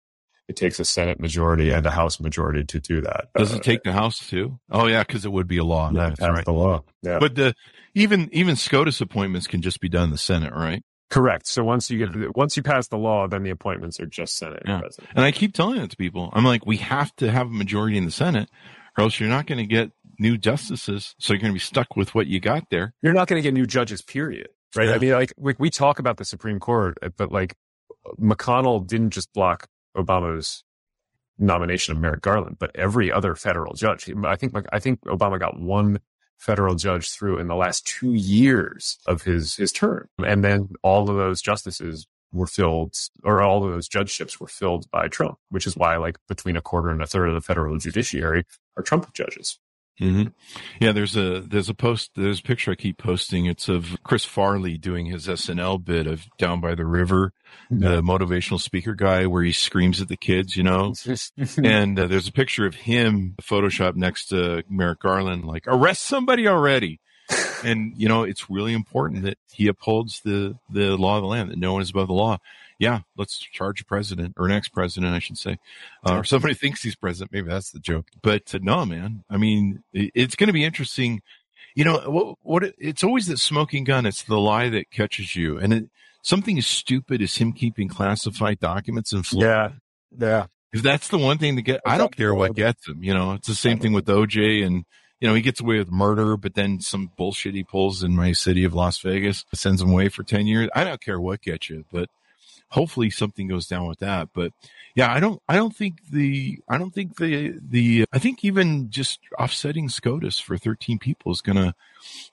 it 0.47 0.55
takes 0.55 0.79
a 0.79 0.85
Senate 0.85 1.19
majority 1.19 1.69
and 1.71 1.85
a 1.85 1.91
House 1.91 2.19
majority 2.19 2.63
to 2.65 2.79
do 2.79 3.01
that. 3.01 3.27
Does 3.35 3.53
Uh, 3.53 3.57
it 3.57 3.63
take 3.63 3.83
the 3.83 3.91
House 3.93 4.27
too? 4.27 4.59
Oh 4.71 4.87
yeah, 4.87 5.03
because 5.03 5.25
it 5.25 5.31
would 5.31 5.47
be 5.47 5.57
a 5.57 5.63
law. 5.63 5.91
yeah, 5.93 6.09
That's 6.09 6.21
right. 6.21 6.45
the 6.45 6.51
law? 6.53 6.83
Yeah, 7.01 7.19
But 7.19 7.35
the 7.35 7.53
even 7.93 8.29
even 8.31 8.55
SCOTUS 8.55 8.99
appointments 9.01 9.47
can 9.47 9.61
just 9.61 9.79
be 9.79 9.89
done 9.89 10.05
in 10.05 10.09
the 10.11 10.17
Senate, 10.17 10.53
right? 10.53 10.81
Correct. 11.13 11.47
So 11.47 11.63
once 11.63 11.89
you 11.91 12.05
get 12.05 12.35
once 12.35 12.57
you 12.57 12.63
pass 12.63 12.87
the 12.87 12.97
law, 12.97 13.27
then 13.27 13.43
the 13.43 13.49
appointments 13.51 13.99
are 13.99 14.05
just 14.05 14.35
Senate 14.37 14.63
Yeah. 14.65 14.73
and 14.73 14.81
President. 14.81 15.09
And 15.15 15.23
I 15.25 15.31
keep 15.31 15.53
telling 15.53 15.79
it 15.79 15.91
to 15.91 15.97
people. 15.97 16.29
I'm 16.33 16.43
like, 16.43 16.65
we 16.65 16.77
have 16.77 17.15
to 17.17 17.29
have 17.31 17.47
a 17.47 17.51
majority 17.51 17.97
in 17.97 18.05
the 18.05 18.11
Senate, 18.11 18.49
or 18.97 19.03
else 19.03 19.19
you're 19.19 19.29
not 19.29 19.45
going 19.47 19.59
to 19.59 19.65
get 19.65 19.91
new 20.19 20.37
justices. 20.37 21.15
So 21.19 21.33
you're 21.33 21.39
going 21.41 21.51
to 21.51 21.55
be 21.55 21.59
stuck 21.59 21.95
with 21.95 22.13
what 22.15 22.27
you 22.27 22.39
got 22.39 22.69
there. 22.69 22.93
You're 23.01 23.13
not 23.13 23.27
going 23.27 23.41
to 23.41 23.43
get 23.47 23.53
new 23.53 23.65
judges, 23.65 24.01
period. 24.01 24.47
Right. 24.75 24.89
Yeah. 24.89 24.95
I 24.95 24.97
mean, 24.97 25.11
like 25.11 25.33
we, 25.37 25.53
we 25.59 25.69
talk 25.69 25.99
about 25.99 26.17
the 26.17 26.25
Supreme 26.25 26.59
Court, 26.59 26.97
uh, 27.01 27.09
but 27.15 27.31
like 27.31 27.55
McConnell 28.19 28.85
didn't 28.85 29.11
just 29.11 29.31
block 29.33 29.67
Obama's 29.95 30.63
nomination 31.37 31.95
of 31.95 32.01
Merrick 32.01 32.21
Garland, 32.21 32.57
but 32.59 32.71
every 32.75 33.11
other 33.11 33.35
federal 33.35 33.73
judge. 33.73 34.09
I 34.25 34.35
think 34.35 34.53
I 34.71 34.79
think 34.79 35.01
Obama 35.01 35.39
got 35.39 35.59
one 35.59 35.99
federal 36.37 36.75
judge 36.75 37.11
through 37.11 37.39
in 37.39 37.47
the 37.47 37.55
last 37.55 37.85
two 37.87 38.13
years 38.13 38.97
of 39.05 39.23
his 39.23 39.55
his 39.55 39.71
term, 39.71 40.07
and 40.25 40.43
then 40.43 40.69
all 40.83 41.09
of 41.09 41.15
those 41.17 41.41
justices 41.41 42.07
were 42.31 42.47
filled, 42.47 42.95
or 43.23 43.41
all 43.41 43.63
of 43.63 43.71
those 43.71 43.87
judgeships 43.87 44.39
were 44.39 44.47
filled 44.47 44.89
by 44.91 45.07
Trump, 45.07 45.37
which 45.49 45.67
is 45.67 45.77
why 45.77 45.95
like 45.97 46.17
between 46.27 46.57
a 46.57 46.61
quarter 46.61 46.89
and 46.89 47.01
a 47.01 47.07
third 47.07 47.29
of 47.29 47.35
the 47.35 47.41
federal 47.41 47.77
judiciary 47.77 48.43
are 48.75 48.83
Trump 48.83 49.13
judges. 49.13 49.59
Mm-hmm. 50.01 50.29
Yeah, 50.83 50.91
there's 50.91 51.15
a 51.15 51.41
there's 51.41 51.69
a 51.69 51.73
post 51.73 52.11
there's 52.15 52.39
a 52.39 52.43
picture 52.43 52.71
I 52.71 52.75
keep 52.75 52.97
posting. 52.97 53.45
It's 53.45 53.69
of 53.69 53.97
Chris 54.03 54.25
Farley 54.25 54.77
doing 54.77 55.05
his 55.05 55.27
SNL 55.27 55.83
bit 55.83 56.07
of 56.07 56.25
down 56.37 56.61
by 56.61 56.73
the 56.73 56.85
river, 56.85 57.33
the 57.69 58.01
motivational 58.01 58.59
speaker 58.59 58.95
guy 58.95 59.27
where 59.27 59.43
he 59.43 59.51
screams 59.51 60.01
at 60.01 60.07
the 60.07 60.17
kids, 60.17 60.57
you 60.57 60.63
know. 60.63 60.93
and 61.63 61.99
uh, 61.99 62.07
there's 62.07 62.27
a 62.27 62.31
picture 62.31 62.65
of 62.65 62.75
him 62.75 63.35
photoshopped 63.41 63.95
next 63.95 64.27
to 64.27 64.63
Merrick 64.67 64.99
Garland, 64.99 65.45
like 65.45 65.65
arrest 65.67 66.03
somebody 66.03 66.47
already. 66.47 66.99
and 67.63 67.93
you 67.95 68.09
know 68.09 68.23
it's 68.23 68.49
really 68.49 68.73
important 68.73 69.23
that 69.23 69.37
he 69.51 69.67
upholds 69.67 70.21
the 70.21 70.55
the 70.71 70.97
law 70.97 71.17
of 71.17 71.21
the 71.21 71.27
land, 71.27 71.51
that 71.51 71.59
no 71.59 71.73
one 71.73 71.83
is 71.83 71.91
above 71.91 72.07
the 72.07 72.13
law 72.13 72.39
yeah, 72.83 72.99
let's 73.15 73.37
charge 73.37 73.79
a 73.79 73.85
president 73.85 74.33
or 74.37 74.45
an 74.45 74.51
ex-president, 74.51 75.13
I 75.13 75.19
should 75.19 75.37
say, 75.37 75.57
uh, 76.05 76.17
or 76.17 76.23
somebody 76.25 76.53
thinks 76.61 76.83
he's 76.83 76.95
president. 76.95 77.31
Maybe 77.31 77.47
that's 77.47 77.71
the 77.71 77.79
joke. 77.79 78.07
But 78.21 78.53
uh, 78.53 78.59
no, 78.61 78.85
man. 78.85 79.23
I 79.29 79.37
mean, 79.37 79.83
it, 79.93 80.11
it's 80.13 80.35
going 80.35 80.47
to 80.47 80.53
be 80.53 80.65
interesting. 80.65 81.21
You 81.75 81.85
know 81.85 81.97
what? 82.09 82.37
What 82.41 82.63
it, 82.63 82.75
it's 82.77 83.03
always 83.03 83.27
that 83.27 83.39
smoking 83.39 83.85
gun. 83.85 84.05
It's 84.05 84.23
the 84.23 84.37
lie 84.37 84.69
that 84.69 84.91
catches 84.91 85.35
you, 85.35 85.57
and 85.57 85.73
it, 85.73 85.89
something 86.21 86.57
as 86.57 86.67
stupid 86.67 87.21
as 87.21 87.37
him 87.37 87.53
keeping 87.53 87.87
classified 87.87 88.59
documents 88.59 89.13
in 89.13 89.23
Florida. 89.23 89.79
Yeah, 90.17 90.27
yeah. 90.27 90.45
If 90.73 90.81
that's 90.81 91.07
the 91.07 91.19
one 91.19 91.37
thing 91.37 91.55
to 91.55 91.61
get, 91.61 91.81
I 91.85 91.97
don't 91.97 92.15
care 92.15 92.33
what 92.33 92.55
gets 92.55 92.87
him. 92.87 93.03
You 93.03 93.13
know, 93.13 93.33
it's 93.33 93.47
the 93.47 93.55
same 93.55 93.79
thing 93.79 93.93
with 93.93 94.05
OJ 94.05 94.65
and 94.65 94.85
you 95.23 95.29
know, 95.29 95.35
he 95.35 95.41
gets 95.41 95.61
away 95.61 95.77
with 95.77 95.89
murder, 95.89 96.35
but 96.35 96.53
then 96.53 96.81
some 96.81 97.09
bullshit 97.15 97.55
he 97.55 97.63
pulls 97.63 98.03
in 98.03 98.13
my 98.13 98.33
city 98.33 98.65
of 98.65 98.73
Las 98.73 98.99
Vegas 98.99 99.45
sends 99.53 99.81
him 99.81 99.91
away 99.91 100.09
for 100.09 100.21
10 100.21 100.47
years. 100.47 100.67
I 100.75 100.83
don't 100.83 100.99
care 100.99 101.17
what 101.17 101.41
gets 101.41 101.69
you, 101.69 101.85
but 101.93 102.09
hopefully 102.73 103.11
something 103.11 103.47
goes 103.47 103.67
down 103.67 103.87
with 103.87 103.99
that. 103.99 104.29
But 104.33 104.51
yeah, 104.95 105.13
I 105.13 105.19
don't, 105.19 105.41
I 105.47 105.55
don't 105.55 105.75
think 105.75 105.99
the, 106.11 106.59
I 106.67 106.79
don't 106.79 106.93
think 106.93 107.17
the, 107.17 107.53
the, 107.61 108.05
I 108.11 108.17
think 108.17 108.43
even 108.43 108.89
just 108.89 109.19
offsetting 109.39 109.89
SCOTUS 109.89 110.39
for 110.39 110.57
13 110.57 110.97
people 110.97 111.31
is 111.31 111.41
going 111.41 111.57
to, 111.57 111.75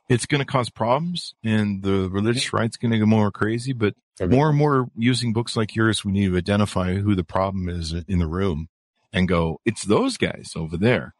it's 0.09 0.24
going 0.26 0.41
to 0.41 0.47
cause 0.47 0.70
problems 0.70 1.34
and 1.45 1.82
the 1.82 2.09
religious 2.09 2.53
right's 2.53 2.78
going 2.78 2.93
to 2.93 2.99
go 2.99 3.07
more 3.07 3.30
crazy. 3.30 3.74
But 3.74 3.95
more 4.20 4.49
and 4.49 4.59
more 4.59 4.91
using 4.97 5.32
books 5.32 5.57
like 5.57 5.76
yours, 5.76 6.05
we 6.05 6.12
need 6.12 6.30
to 6.30 6.36
identify 6.36 6.95
who 6.95 7.14
the 7.14 7.24
problem 7.24 7.68
is 7.68 7.93
in 7.93 8.18
the 8.18 8.26
room 8.26 8.68
and 9.12 9.28
go, 9.28 9.61
it's 9.66 9.84
those 9.84 10.16
guys 10.16 10.53
over 10.57 10.76
there. 10.76 11.14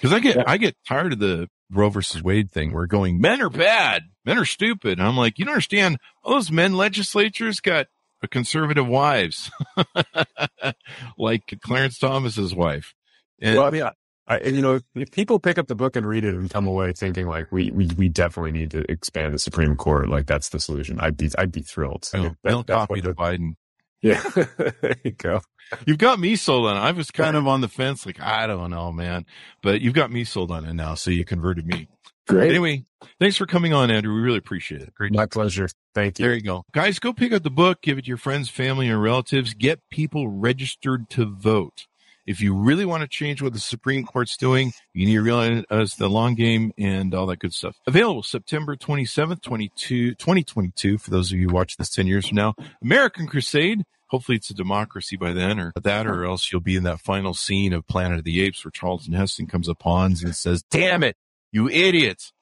Cause 0.00 0.12
I 0.12 0.18
get, 0.18 0.36
yeah. 0.36 0.44
I 0.46 0.56
get 0.56 0.76
tired 0.86 1.12
of 1.12 1.18
the 1.18 1.48
Roe 1.70 1.88
versus 1.88 2.22
Wade 2.22 2.50
thing. 2.50 2.72
We're 2.72 2.86
going, 2.86 3.20
men 3.20 3.40
are 3.40 3.50
bad. 3.50 4.04
Men 4.24 4.38
are 4.38 4.44
stupid. 4.44 4.98
And 4.98 5.06
I'm 5.06 5.16
like, 5.16 5.38
you 5.38 5.44
don't 5.44 5.52
understand. 5.52 5.98
All 6.22 6.34
those 6.34 6.52
men 6.52 6.74
legislatures 6.74 7.60
got 7.60 7.86
conservative 8.28 8.86
wives, 8.86 9.50
like 11.18 11.58
Clarence 11.62 11.98
Thomas's 11.98 12.54
wife. 12.54 12.94
And, 13.40 13.56
well, 13.56 13.66
I 13.66 13.70
mean, 13.70 13.90
I, 14.28 14.40
you 14.40 14.62
know, 14.62 14.80
if 14.94 15.10
people 15.10 15.38
pick 15.38 15.58
up 15.58 15.66
the 15.66 15.74
book 15.74 15.96
and 15.96 16.06
read 16.06 16.24
it 16.24 16.34
and 16.34 16.48
come 16.48 16.66
away 16.66 16.92
thinking 16.92 17.26
like 17.26 17.50
we 17.50 17.70
we, 17.70 17.86
we 17.96 18.08
definitely 18.08 18.52
need 18.52 18.70
to 18.70 18.90
expand 18.90 19.34
the 19.34 19.38
Supreme 19.38 19.76
Court, 19.76 20.08
like 20.08 20.26
that's 20.26 20.50
the 20.50 20.60
solution, 20.60 21.00
I'd 21.00 21.16
be 21.16 21.30
I'd 21.36 21.52
be 21.52 21.62
thrilled. 21.62 22.08
I'll, 22.14 22.36
that, 22.62 22.66
copy 22.66 23.00
to 23.00 23.14
Biden. 23.14 23.54
Yeah, 24.00 24.22
there 24.80 24.96
you 25.04 25.12
go. 25.12 25.40
You've 25.86 25.98
got 25.98 26.18
me 26.18 26.36
sold 26.36 26.66
on 26.66 26.76
it. 26.76 26.80
I 26.80 26.92
was 26.92 27.10
kind 27.10 27.36
of 27.36 27.46
on 27.46 27.60
the 27.60 27.68
fence, 27.68 28.06
like 28.06 28.20
I 28.20 28.46
don't 28.46 28.70
know, 28.70 28.92
man, 28.92 29.26
but 29.62 29.80
you've 29.80 29.94
got 29.94 30.10
me 30.10 30.24
sold 30.24 30.50
on 30.50 30.64
it 30.64 30.74
now. 30.74 30.94
So 30.94 31.10
you 31.10 31.24
converted 31.24 31.66
me. 31.66 31.88
Great. 32.28 32.50
Anyway, 32.50 32.84
thanks 33.18 33.36
for 33.36 33.46
coming 33.46 33.72
on, 33.72 33.90
Andrew. 33.90 34.14
We 34.14 34.20
really 34.20 34.38
appreciate 34.38 34.80
it. 34.82 34.94
Great. 34.94 35.12
My 35.12 35.26
pleasure. 35.26 35.68
Thank 35.94 36.18
you. 36.18 36.24
There 36.24 36.34
you 36.34 36.42
go. 36.42 36.64
Guys, 36.72 36.98
go 36.98 37.12
pick 37.12 37.32
up 37.32 37.42
the 37.42 37.50
book, 37.50 37.82
give 37.82 37.98
it 37.98 38.02
to 38.02 38.08
your 38.08 38.16
friends, 38.16 38.48
family, 38.48 38.88
and 38.88 39.02
relatives. 39.02 39.54
Get 39.54 39.80
people 39.90 40.28
registered 40.28 41.10
to 41.10 41.26
vote. 41.26 41.86
If 42.24 42.40
you 42.40 42.54
really 42.54 42.84
want 42.84 43.00
to 43.02 43.08
change 43.08 43.42
what 43.42 43.52
the 43.52 43.58
Supreme 43.58 44.06
Court's 44.06 44.36
doing, 44.36 44.72
you 44.94 45.06
need 45.06 45.14
to 45.14 45.22
realize 45.22 45.96
the 45.96 46.08
long 46.08 46.36
game 46.36 46.72
and 46.78 47.12
all 47.12 47.26
that 47.26 47.40
good 47.40 47.52
stuff. 47.52 47.76
Available 47.88 48.22
September 48.22 48.76
27th, 48.76 49.42
22, 49.42 50.14
2022, 50.14 50.98
for 50.98 51.10
those 51.10 51.32
of 51.32 51.38
you 51.38 51.48
who 51.48 51.54
watch 51.54 51.76
this 51.76 51.90
10 51.90 52.06
years 52.06 52.28
from 52.28 52.36
now. 52.36 52.54
American 52.80 53.26
Crusade. 53.26 53.82
Hopefully 54.06 54.36
it's 54.36 54.50
a 54.50 54.54
democracy 54.54 55.16
by 55.16 55.32
then 55.32 55.58
or 55.58 55.72
that, 55.82 56.06
or 56.06 56.26
else 56.26 56.52
you'll 56.52 56.60
be 56.60 56.76
in 56.76 56.82
that 56.84 57.00
final 57.00 57.32
scene 57.32 57.72
of 57.72 57.86
Planet 57.88 58.18
of 58.18 58.24
the 58.24 58.42
Apes 58.42 58.62
where 58.62 58.70
Charlton 58.70 59.14
Heston 59.14 59.46
comes 59.46 59.68
upon 59.68 60.14
and 60.22 60.36
says, 60.36 60.62
damn 60.70 61.02
it, 61.02 61.16
you 61.52 61.68
idiots. 61.68 62.32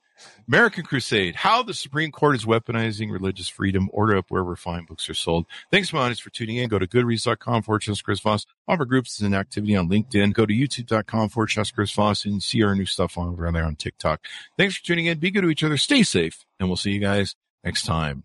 American 0.48 0.84
Crusade, 0.84 1.36
how 1.36 1.62
the 1.62 1.74
Supreme 1.74 2.10
Court 2.10 2.34
is 2.34 2.44
weaponizing 2.44 3.10
religious 3.10 3.48
freedom. 3.48 3.88
Order 3.92 4.16
up 4.16 4.26
wherever 4.30 4.56
fine 4.56 4.84
books 4.84 5.08
are 5.08 5.14
sold. 5.14 5.46
Thanks, 5.70 5.92
my 5.92 6.00
audience, 6.00 6.18
for 6.18 6.30
tuning 6.30 6.56
in. 6.56 6.68
Go 6.68 6.78
to 6.78 6.86
goodreads.com 6.86 7.62
forward 7.62 7.82
slash 7.82 8.02
Chris. 8.02 8.24
All 8.24 8.38
our 8.68 8.84
groups 8.84 9.20
and 9.20 9.34
activity 9.34 9.76
on 9.76 9.88
LinkedIn. 9.88 10.32
Go 10.32 10.46
to 10.46 10.52
youtube.com 10.52 11.30
slash 11.48 11.72
Chris 11.72 11.92
Voss 11.92 12.24
and 12.24 12.42
see 12.42 12.62
our 12.62 12.74
new 12.74 12.86
stuff 12.86 13.16
on 13.16 13.28
over 13.28 13.50
there 13.52 13.64
on 13.64 13.76
TikTok. 13.76 14.26
Thanks 14.58 14.76
for 14.76 14.84
tuning 14.84 15.06
in. 15.06 15.18
Be 15.18 15.30
good 15.30 15.42
to 15.42 15.50
each 15.50 15.64
other. 15.64 15.76
Stay 15.76 16.02
safe. 16.02 16.44
And 16.58 16.68
we'll 16.68 16.76
see 16.76 16.90
you 16.90 17.00
guys 17.00 17.36
next 17.64 17.84
time. 17.84 18.24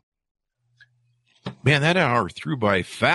Man, 1.64 1.82
that 1.82 1.96
hour 1.96 2.28
threw 2.30 2.58
by 2.58 2.82
fast. 2.82 3.14